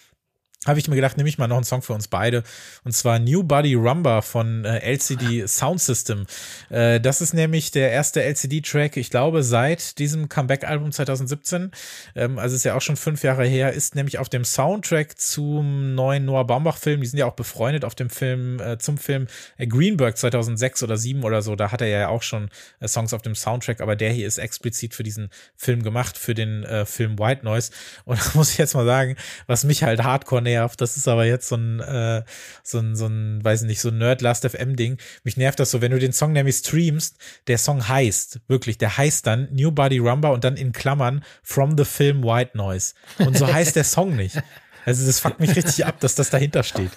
habe 0.66 0.78
ich 0.78 0.88
mir 0.88 0.94
gedacht, 0.94 1.16
nehme 1.16 1.28
ich 1.28 1.38
mal 1.38 1.48
noch 1.48 1.56
einen 1.56 1.64
Song 1.64 1.82
für 1.82 1.92
uns 1.92 2.08
beide. 2.08 2.44
Und 2.84 2.92
zwar 2.92 3.18
New 3.18 3.42
Body 3.42 3.74
Rumba 3.74 4.22
von 4.22 4.64
äh, 4.64 4.78
LCD 4.78 5.46
Sound 5.48 5.80
System. 5.80 6.26
Äh, 6.70 7.00
das 7.00 7.20
ist 7.20 7.34
nämlich 7.34 7.72
der 7.72 7.90
erste 7.90 8.22
LCD-Track, 8.22 8.96
ich 8.96 9.10
glaube, 9.10 9.42
seit 9.42 9.98
diesem 9.98 10.28
Comeback-Album 10.28 10.92
2017. 10.92 11.72
Ähm, 12.14 12.38
also 12.38 12.54
ist 12.54 12.64
ja 12.64 12.76
auch 12.76 12.80
schon 12.80 12.96
fünf 12.96 13.24
Jahre 13.24 13.44
her, 13.44 13.72
ist 13.72 13.96
nämlich 13.96 14.18
auf 14.18 14.28
dem 14.28 14.44
Soundtrack 14.44 15.18
zum 15.18 15.94
neuen 15.94 16.24
Noah 16.24 16.46
Baumbach-Film. 16.46 17.00
Die 17.00 17.06
sind 17.08 17.18
ja 17.18 17.26
auch 17.26 17.34
befreundet 17.34 17.84
auf 17.84 17.96
dem 17.96 18.08
Film, 18.08 18.60
äh, 18.60 18.78
zum 18.78 18.98
Film 18.98 19.26
äh, 19.58 19.66
Greenberg 19.66 20.16
2006 20.16 20.82
oder 20.84 20.96
2007 20.96 21.24
oder 21.24 21.42
so. 21.42 21.56
Da 21.56 21.72
hat 21.72 21.80
er 21.80 21.88
ja 21.88 22.08
auch 22.08 22.22
schon 22.22 22.50
äh, 22.80 22.88
Songs 22.88 23.12
auf 23.12 23.22
dem 23.22 23.34
Soundtrack, 23.34 23.80
aber 23.80 23.96
der 23.96 24.12
hier 24.12 24.26
ist 24.26 24.38
explizit 24.38 24.94
für 24.94 25.02
diesen 25.02 25.30
Film 25.56 25.82
gemacht, 25.82 26.16
für 26.18 26.34
den 26.34 26.64
äh, 26.64 26.86
Film 26.86 27.18
White 27.18 27.44
Noise. 27.44 27.72
Und 28.04 28.20
da 28.24 28.30
muss 28.34 28.52
ich 28.52 28.58
jetzt 28.58 28.74
mal 28.74 28.86
sagen, 28.86 29.16
was 29.46 29.64
mich 29.64 29.82
halt 29.82 30.02
hardcore 30.02 30.42
nervt. 30.52 30.80
Das 30.80 30.96
ist 30.96 31.08
aber 31.08 31.24
jetzt 31.24 31.48
so 31.48 31.56
ein, 31.56 31.80
äh, 31.80 32.22
so 32.62 32.78
ein, 32.78 32.94
so 32.94 33.06
ein, 33.06 33.42
weiß 33.42 33.62
nicht, 33.62 33.80
so 33.80 33.88
ein 33.88 33.98
Nerd-Last-FM-Ding. 33.98 34.98
Mich 35.24 35.36
nervt 35.36 35.58
das 35.60 35.70
so, 35.70 35.80
wenn 35.80 35.92
du 35.92 35.98
den 35.98 36.12
Song 36.12 36.32
nämlich 36.32 36.56
streamst, 36.56 37.16
der 37.46 37.58
Song 37.58 37.88
heißt, 37.88 38.40
wirklich, 38.48 38.78
der 38.78 38.96
heißt 38.96 39.26
dann 39.26 39.48
New 39.52 39.72
Body 39.72 39.98
Rumba 39.98 40.28
und 40.28 40.44
dann 40.44 40.56
in 40.56 40.72
Klammern 40.72 41.24
From 41.42 41.76
the 41.76 41.84
Film 41.84 42.22
White 42.22 42.56
Noise. 42.56 42.94
Und 43.18 43.36
so 43.36 43.52
heißt 43.52 43.76
der 43.76 43.84
Song 43.84 44.16
nicht. 44.16 44.36
Also 44.84 45.06
das 45.06 45.20
fuckt 45.20 45.40
mich 45.40 45.54
richtig 45.54 45.86
ab, 45.86 46.00
dass 46.00 46.14
das 46.14 46.30
dahinter 46.30 46.62
steht. 46.62 46.90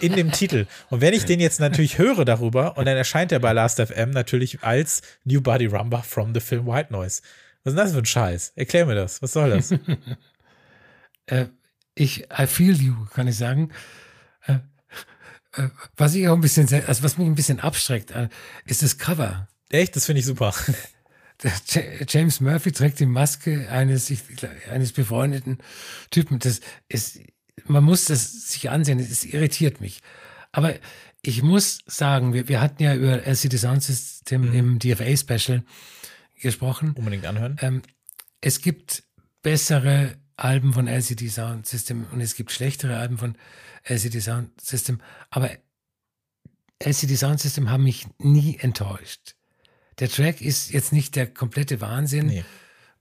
In 0.00 0.12
dem 0.14 0.30
Titel. 0.30 0.66
Und 0.90 1.00
wenn 1.00 1.14
ich 1.14 1.24
den 1.24 1.40
jetzt 1.40 1.58
natürlich 1.58 1.98
höre 1.98 2.24
darüber 2.24 2.76
und 2.76 2.84
dann 2.84 2.96
erscheint 2.96 3.32
er 3.32 3.38
bei 3.38 3.52
Last.fm 3.52 4.10
natürlich 4.10 4.62
als 4.62 5.00
New 5.24 5.40
Body 5.40 5.66
Rumba 5.66 6.02
from 6.02 6.34
the 6.34 6.40
Film 6.40 6.66
White 6.66 6.92
Noise. 6.92 7.22
Was 7.64 7.72
ist 7.72 7.76
denn 7.76 7.84
das 7.84 7.92
für 7.92 7.98
ein 7.98 8.06
Scheiß? 8.06 8.52
Erklär 8.56 8.86
mir 8.86 8.94
das. 8.94 9.22
Was 9.22 9.32
soll 9.32 9.50
das? 9.50 9.72
äh, 11.26 11.46
ich, 12.00 12.24
I 12.36 12.46
feel 12.46 12.80
you, 12.80 12.94
kann 13.12 13.28
ich 13.28 13.36
sagen. 13.36 13.70
Äh, 14.46 14.60
äh, 15.52 15.68
was 15.96 16.14
ich 16.14 16.26
auch 16.28 16.34
ein 16.34 16.40
bisschen, 16.40 16.66
also 16.86 17.02
was 17.02 17.18
mich 17.18 17.26
ein 17.26 17.34
bisschen 17.34 17.60
abschreckt, 17.60 18.10
äh, 18.12 18.28
ist 18.64 18.82
das 18.82 18.96
Cover. 18.96 19.48
Echt? 19.68 19.96
Das 19.96 20.06
finde 20.06 20.20
ich 20.20 20.26
super. 20.26 20.54
James 22.08 22.40
Murphy 22.40 22.72
trägt 22.72 23.00
die 23.00 23.06
Maske 23.06 23.70
eines, 23.70 24.12
eines 24.70 24.92
befreundeten 24.92 25.58
Typen. 26.10 26.38
Das 26.38 26.60
ist, 26.88 27.20
man 27.66 27.84
muss 27.84 28.06
das 28.06 28.48
sich 28.50 28.70
ansehen, 28.70 28.98
es 28.98 29.24
irritiert 29.24 29.80
mich. 29.80 30.00
Aber 30.52 30.74
ich 31.22 31.42
muss 31.42 31.80
sagen, 31.86 32.32
wir, 32.32 32.48
wir 32.48 32.60
hatten 32.60 32.82
ja 32.82 32.94
über 32.94 33.22
LCD 33.26 33.58
Sound 33.58 33.82
System 33.82 34.48
mhm. 34.48 34.54
im 34.54 34.78
DFA 34.78 35.16
Special 35.16 35.62
gesprochen. 36.40 36.92
Unbedingt 36.94 37.26
anhören. 37.26 37.56
Ähm, 37.60 37.82
es 38.40 38.60
gibt 38.60 39.04
bessere 39.42 40.16
Alben 40.40 40.72
von 40.72 40.88
LCD 40.88 41.28
Sound 41.28 41.66
System 41.66 42.06
und 42.12 42.20
es 42.20 42.34
gibt 42.34 42.50
schlechtere 42.50 42.96
Alben 42.96 43.18
von 43.18 43.36
LCD 43.84 44.20
Sound 44.20 44.58
System. 44.60 45.00
Aber 45.28 45.50
LCD 46.78 47.16
Sound 47.16 47.40
System 47.40 47.70
haben 47.70 47.84
mich 47.84 48.06
nie 48.18 48.56
enttäuscht. 48.58 49.36
Der 49.98 50.08
Track 50.08 50.40
ist 50.40 50.70
jetzt 50.70 50.92
nicht 50.92 51.14
der 51.14 51.26
komplette 51.26 51.82
Wahnsinn 51.82 52.26
nee. 52.26 52.44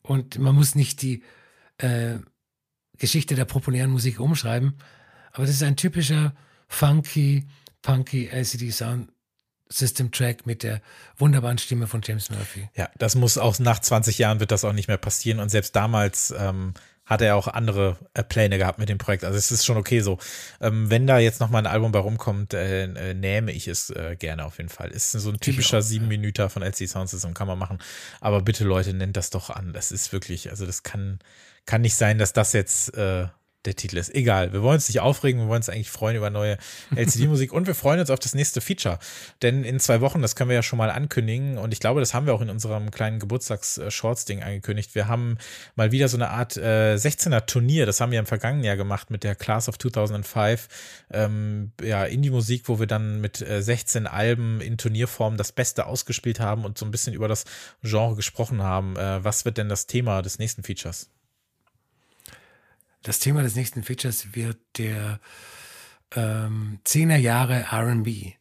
und 0.02 0.38
man 0.38 0.54
muss 0.54 0.76
nicht 0.76 1.02
die 1.02 1.24
äh, 1.78 2.20
Geschichte 2.98 3.36
der 3.36 3.46
populären 3.46 3.90
Musik 3.90 4.20
umschreiben, 4.20 4.76
aber 5.32 5.46
das 5.46 5.56
ist 5.56 5.64
ein 5.64 5.78
typischer 5.78 6.36
funky, 6.68 7.48
punky 7.82 8.28
LCD 8.28 8.72
Sound 8.72 9.10
System 9.72 10.12
Track 10.12 10.46
mit 10.46 10.64
der 10.64 10.82
wunderbaren 11.16 11.60
Stimme 11.60 11.88
von 11.88 12.02
James 12.04 12.32
Murphy. 12.32 12.68
Ja, 12.76 12.90
das 12.98 13.16
muss 13.16 13.38
auch 13.38 13.60
nach 13.60 13.80
20 13.80 14.18
Jahren 14.18 14.40
wird 14.40 14.52
das 14.52 14.66
auch 14.66 14.74
nicht 14.74 14.88
mehr 14.88 14.98
passieren 14.98 15.40
und 15.40 15.50
selbst 15.50 15.76
damals 15.76 16.34
ähm, 16.38 16.74
hat 17.10 17.22
er 17.22 17.36
auch 17.36 17.48
andere 17.48 17.98
äh, 18.14 18.24
Pläne 18.24 18.60
gehabt 18.60 18.78
mit 18.78 18.88
dem 18.88 19.00
Projekt. 19.00 19.24
Also 19.24 19.36
es 19.36 19.52
ist 19.52 19.66
schon 19.66 19.78
okay 19.78 20.02
so. 20.02 20.20
Ähm, 20.62 20.92
wenn 20.92 21.08
da 21.08 21.18
jetzt 21.18 21.40
noch 21.42 21.50
mal 21.50 21.58
ein 21.58 21.66
Album 21.66 21.92
bei 21.92 22.00
rumkommt, 22.00 22.54
äh, 22.54 22.84
äh, 22.84 23.14
nähme 23.16 23.52
ich 23.52 23.68
es 23.68 23.90
äh, 23.90 24.16
gerne 24.16 24.46
auf 24.46 24.58
jeden 24.60 24.70
Fall. 24.70 24.92
Ist 24.92 25.14
so 25.14 25.32
ein 25.32 25.40
typischer 25.40 25.82
sieben 25.82 26.06
ja. 26.06 26.10
Minuten 26.10 26.50
von 26.50 26.62
LC 26.62 26.88
Sound 26.88 27.10
System, 27.10 27.34
kann 27.34 27.48
man 27.48 27.58
machen. 27.58 27.80
Aber 28.22 28.42
bitte 28.42 28.64
Leute, 28.64 28.94
nennt 28.94 29.18
das 29.18 29.32
doch 29.32 29.50
an. 29.50 29.74
Das 29.74 29.92
ist 29.92 30.14
wirklich, 30.14 30.52
also 30.52 30.68
das 30.68 30.84
kann, 30.84 31.20
kann 31.66 31.82
nicht 31.82 31.96
sein, 31.96 32.20
dass 32.20 32.32
das 32.32 32.54
jetzt 32.54 32.96
äh, 32.96 33.28
der 33.66 33.76
Titel 33.76 33.98
ist. 33.98 34.16
Egal, 34.16 34.54
wir 34.54 34.62
wollen 34.62 34.76
uns 34.76 34.88
nicht 34.88 35.02
aufregen, 35.02 35.42
wir 35.42 35.48
wollen 35.48 35.58
uns 35.58 35.68
eigentlich 35.68 35.90
freuen 35.90 36.16
über 36.16 36.30
neue 36.30 36.58
LCD-Musik 36.96 37.52
und 37.52 37.68
wir 37.68 37.76
freuen 37.76 38.00
uns 38.00 38.10
auf 38.10 38.20
das 38.20 38.34
nächste 38.34 38.62
Feature. 38.62 39.00
Denn 39.42 39.66
in 39.66 39.82
zwei 39.82 40.00
Wochen, 40.00 40.22
das 40.22 40.38
können 40.38 40.50
wir 40.50 40.56
ja 40.56 40.64
schon 40.64 40.78
mal 40.78 40.90
ankündigen 40.90 41.58
und 41.58 41.74
ich 41.74 41.82
glaube, 41.82 42.00
das 42.00 42.14
haben 42.14 42.26
wir 42.26 42.34
auch 42.34 42.42
in 42.42 42.50
unserem 42.50 42.90
kleinen 42.90 43.20
Geburtstags-Shorts-Ding 43.20 44.44
angekündigt. 44.44 44.96
Wir 44.96 45.10
haben 45.10 45.38
mal 45.76 45.92
wieder 45.92 46.08
so 46.08 46.16
eine 46.16 46.30
Art 46.30 46.56
äh, 46.56 46.96
16er-Turnier, 46.96 47.86
das 47.86 48.00
haben 48.00 48.14
wir 48.14 48.20
im 48.20 48.26
vergangenen 48.26 48.64
Jahr 48.64 48.78
gemacht 48.78 49.12
mit 49.12 49.26
der 49.26 49.36
Class 49.36 49.68
of 49.68 49.78
2005. 49.78 50.68
Ähm, 51.12 51.74
ja, 51.82 52.06
Indie-Musik, 52.06 52.70
wo 52.70 52.80
wir 52.80 52.88
dann 52.88 53.20
mit 53.20 53.42
äh, 53.42 53.62
16 53.62 54.08
Alben 54.08 54.62
in 54.62 54.78
Turnierform 54.78 55.36
das 55.36 55.52
Beste 55.52 55.86
ausgespielt 55.86 56.40
haben 56.40 56.64
und 56.64 56.78
so 56.78 56.86
ein 56.86 56.92
bisschen 56.92 57.14
über 57.14 57.28
das 57.28 57.44
Genre 57.84 58.16
gesprochen 58.16 58.64
haben. 58.64 58.96
Äh, 58.96 59.22
was 59.24 59.44
wird 59.44 59.58
denn 59.58 59.68
das 59.68 59.86
Thema 59.86 60.22
des 60.22 60.40
nächsten 60.40 60.64
Features? 60.64 61.10
Das 63.10 63.18
Thema 63.18 63.42
des 63.42 63.56
nächsten 63.56 63.82
Features 63.82 64.36
wird 64.36 64.60
der 64.78 65.20
ähm, 66.14 66.78
10er 66.86 67.16
Jahre 67.16 67.66
RB. 67.72 68.36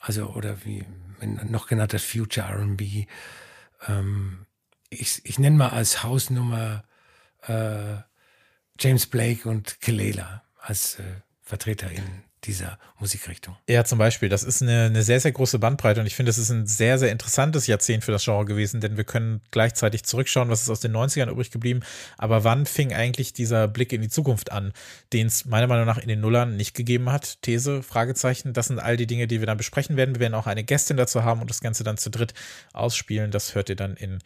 Also, 0.00 0.30
oder 0.30 0.64
wie 0.64 0.84
noch 1.20 1.68
genannt 1.68 1.92
das 1.92 2.02
Future 2.02 2.48
RB. 2.48 3.06
Ähm, 3.86 4.44
ich, 4.90 5.20
ich 5.22 5.38
nenne 5.38 5.56
mal 5.56 5.68
als 5.68 6.02
Hausnummer 6.02 6.82
äh, 7.46 7.98
James 8.80 9.06
Blake 9.06 9.48
und 9.48 9.80
Kelela 9.80 10.42
als 10.58 10.98
äh, 10.98 11.20
Vertreter 11.40 11.88
in 11.88 12.24
dieser 12.48 12.78
Musikrichtung. 12.98 13.56
Ja, 13.68 13.84
zum 13.84 13.98
Beispiel. 13.98 14.28
Das 14.28 14.42
ist 14.42 14.62
eine, 14.62 14.86
eine 14.86 15.02
sehr, 15.02 15.20
sehr 15.20 15.32
große 15.32 15.58
Bandbreite 15.58 16.00
und 16.00 16.06
ich 16.06 16.16
finde, 16.16 16.30
es 16.30 16.38
ist 16.38 16.50
ein 16.50 16.66
sehr, 16.66 16.98
sehr 16.98 17.12
interessantes 17.12 17.66
Jahrzehnt 17.66 18.02
für 18.02 18.10
das 18.10 18.24
Genre 18.24 18.44
gewesen, 18.44 18.80
denn 18.80 18.96
wir 18.96 19.04
können 19.04 19.40
gleichzeitig 19.50 20.04
zurückschauen, 20.04 20.48
was 20.48 20.62
ist 20.62 20.70
aus 20.70 20.80
den 20.80 20.96
90ern 20.96 21.30
übrig 21.30 21.50
geblieben. 21.50 21.80
Aber 22.16 22.42
wann 22.42 22.66
fing 22.66 22.92
eigentlich 22.92 23.32
dieser 23.32 23.68
Blick 23.68 23.92
in 23.92 24.00
die 24.00 24.08
Zukunft 24.08 24.50
an, 24.50 24.72
den 25.12 25.28
es 25.28 25.44
meiner 25.44 25.66
Meinung 25.66 25.86
nach 25.86 25.98
in 25.98 26.08
den 26.08 26.20
Nullern 26.20 26.56
nicht 26.56 26.74
gegeben 26.74 27.12
hat? 27.12 27.42
These, 27.42 27.82
Fragezeichen. 27.82 28.54
Das 28.54 28.66
sind 28.66 28.80
all 28.80 28.96
die 28.96 29.06
Dinge, 29.06 29.28
die 29.28 29.40
wir 29.40 29.46
dann 29.46 29.58
besprechen 29.58 29.96
werden. 29.96 30.14
Wir 30.14 30.20
werden 30.20 30.34
auch 30.34 30.46
eine 30.46 30.64
Gästin 30.64 30.96
dazu 30.96 31.22
haben 31.22 31.40
und 31.40 31.50
das 31.50 31.60
Ganze 31.60 31.84
dann 31.84 31.98
zu 31.98 32.10
dritt 32.10 32.34
ausspielen. 32.72 33.30
Das 33.30 33.54
hört 33.54 33.68
ihr 33.68 33.76
dann 33.76 33.94
in 33.94 34.18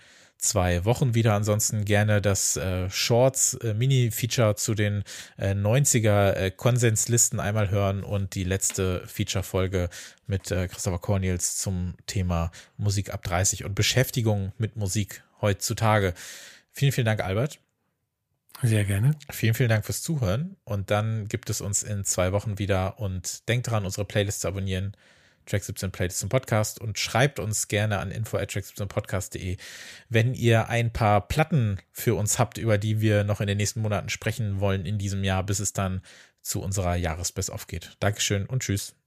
zwei 0.43 0.85
Wochen 0.85 1.15
wieder. 1.15 1.35
Ansonsten 1.35 1.85
gerne 1.85 2.21
das 2.21 2.57
äh, 2.57 2.91
Shorts 2.91 3.55
äh, 3.55 3.75
Mini-Feature 3.75 4.57
zu 4.57 4.75
den 4.75 5.05
äh, 5.39 5.53
90er 5.53 6.33
äh, 6.33 6.51
Konsenslisten 6.51 7.41
einmal 7.41 7.71
hören 7.71 8.03
und 8.03 8.35
die 8.35 8.45
letzte 8.45 9.07
Feature-Folge 9.07 9.89
mit 10.27 10.51
äh, 10.51 10.69
Christopher 10.69 10.99
Cornels 10.99 11.57
zum 11.57 11.95
Thema 12.07 12.51
Musik 12.77 13.15
ab 13.15 13.23
30 13.23 13.65
und 13.65 13.75
Beschäftigung 13.75 14.53
mit 14.59 14.77
Musik 14.77 15.23
heutzutage. 15.41 16.13
Vielen, 16.73 16.93
vielen 16.93 17.07
Dank, 17.07 17.21
Albert. 17.21 17.61
Sehr 18.63 18.85
gerne. 18.85 19.13
Vielen, 19.31 19.55
vielen 19.55 19.69
Dank 19.69 19.85
fürs 19.85 20.03
Zuhören. 20.03 20.57
Und 20.65 20.91
dann 20.91 21.27
gibt 21.29 21.51
es 21.51 21.61
uns 21.61 21.83
in 21.83 22.05
zwei 22.05 22.33
Wochen 22.33 22.59
wieder. 22.59 22.99
Und 23.01 23.49
denkt 23.49 23.71
dran, 23.71 23.85
unsere 23.85 24.05
Playlist 24.05 24.43
zu 24.43 24.49
abonnieren. 24.49 24.97
Track 25.47 25.65
17 25.65 25.91
Playlist 25.91 26.19
zum 26.19 26.29
Podcast 26.29 26.81
und 26.81 26.99
schreibt 26.99 27.39
uns 27.39 27.69
gerne 27.69 27.99
an 27.99 28.11
info@track17podcast.de, 28.11 29.57
wenn 30.09 30.35
ihr 30.35 30.69
ein 30.69 30.93
paar 30.93 31.27
Platten 31.27 31.79
für 31.91 32.15
uns 32.15 32.39
habt, 32.39 32.59
über 32.59 32.79
die 32.79 33.01
wir 33.01 33.25
noch 33.25 33.41
in 33.41 33.47
den 33.47 33.59
nächsten 33.59 33.81
Monaten 33.81 34.09
sprechen 34.09 34.61
wollen 34.61 34.87
in 34.87 34.99
diesem 34.99 35.25
Jahr, 35.25 35.43
bis 35.45 35.61
es 35.61 35.73
dann 35.73 36.03
zu 36.41 36.61
unserer 36.61 36.97
Jahresbest-of 36.97 37.67
geht. 37.67 37.97
Dankeschön 38.01 38.47
und 38.47 38.63
tschüss. 38.63 39.02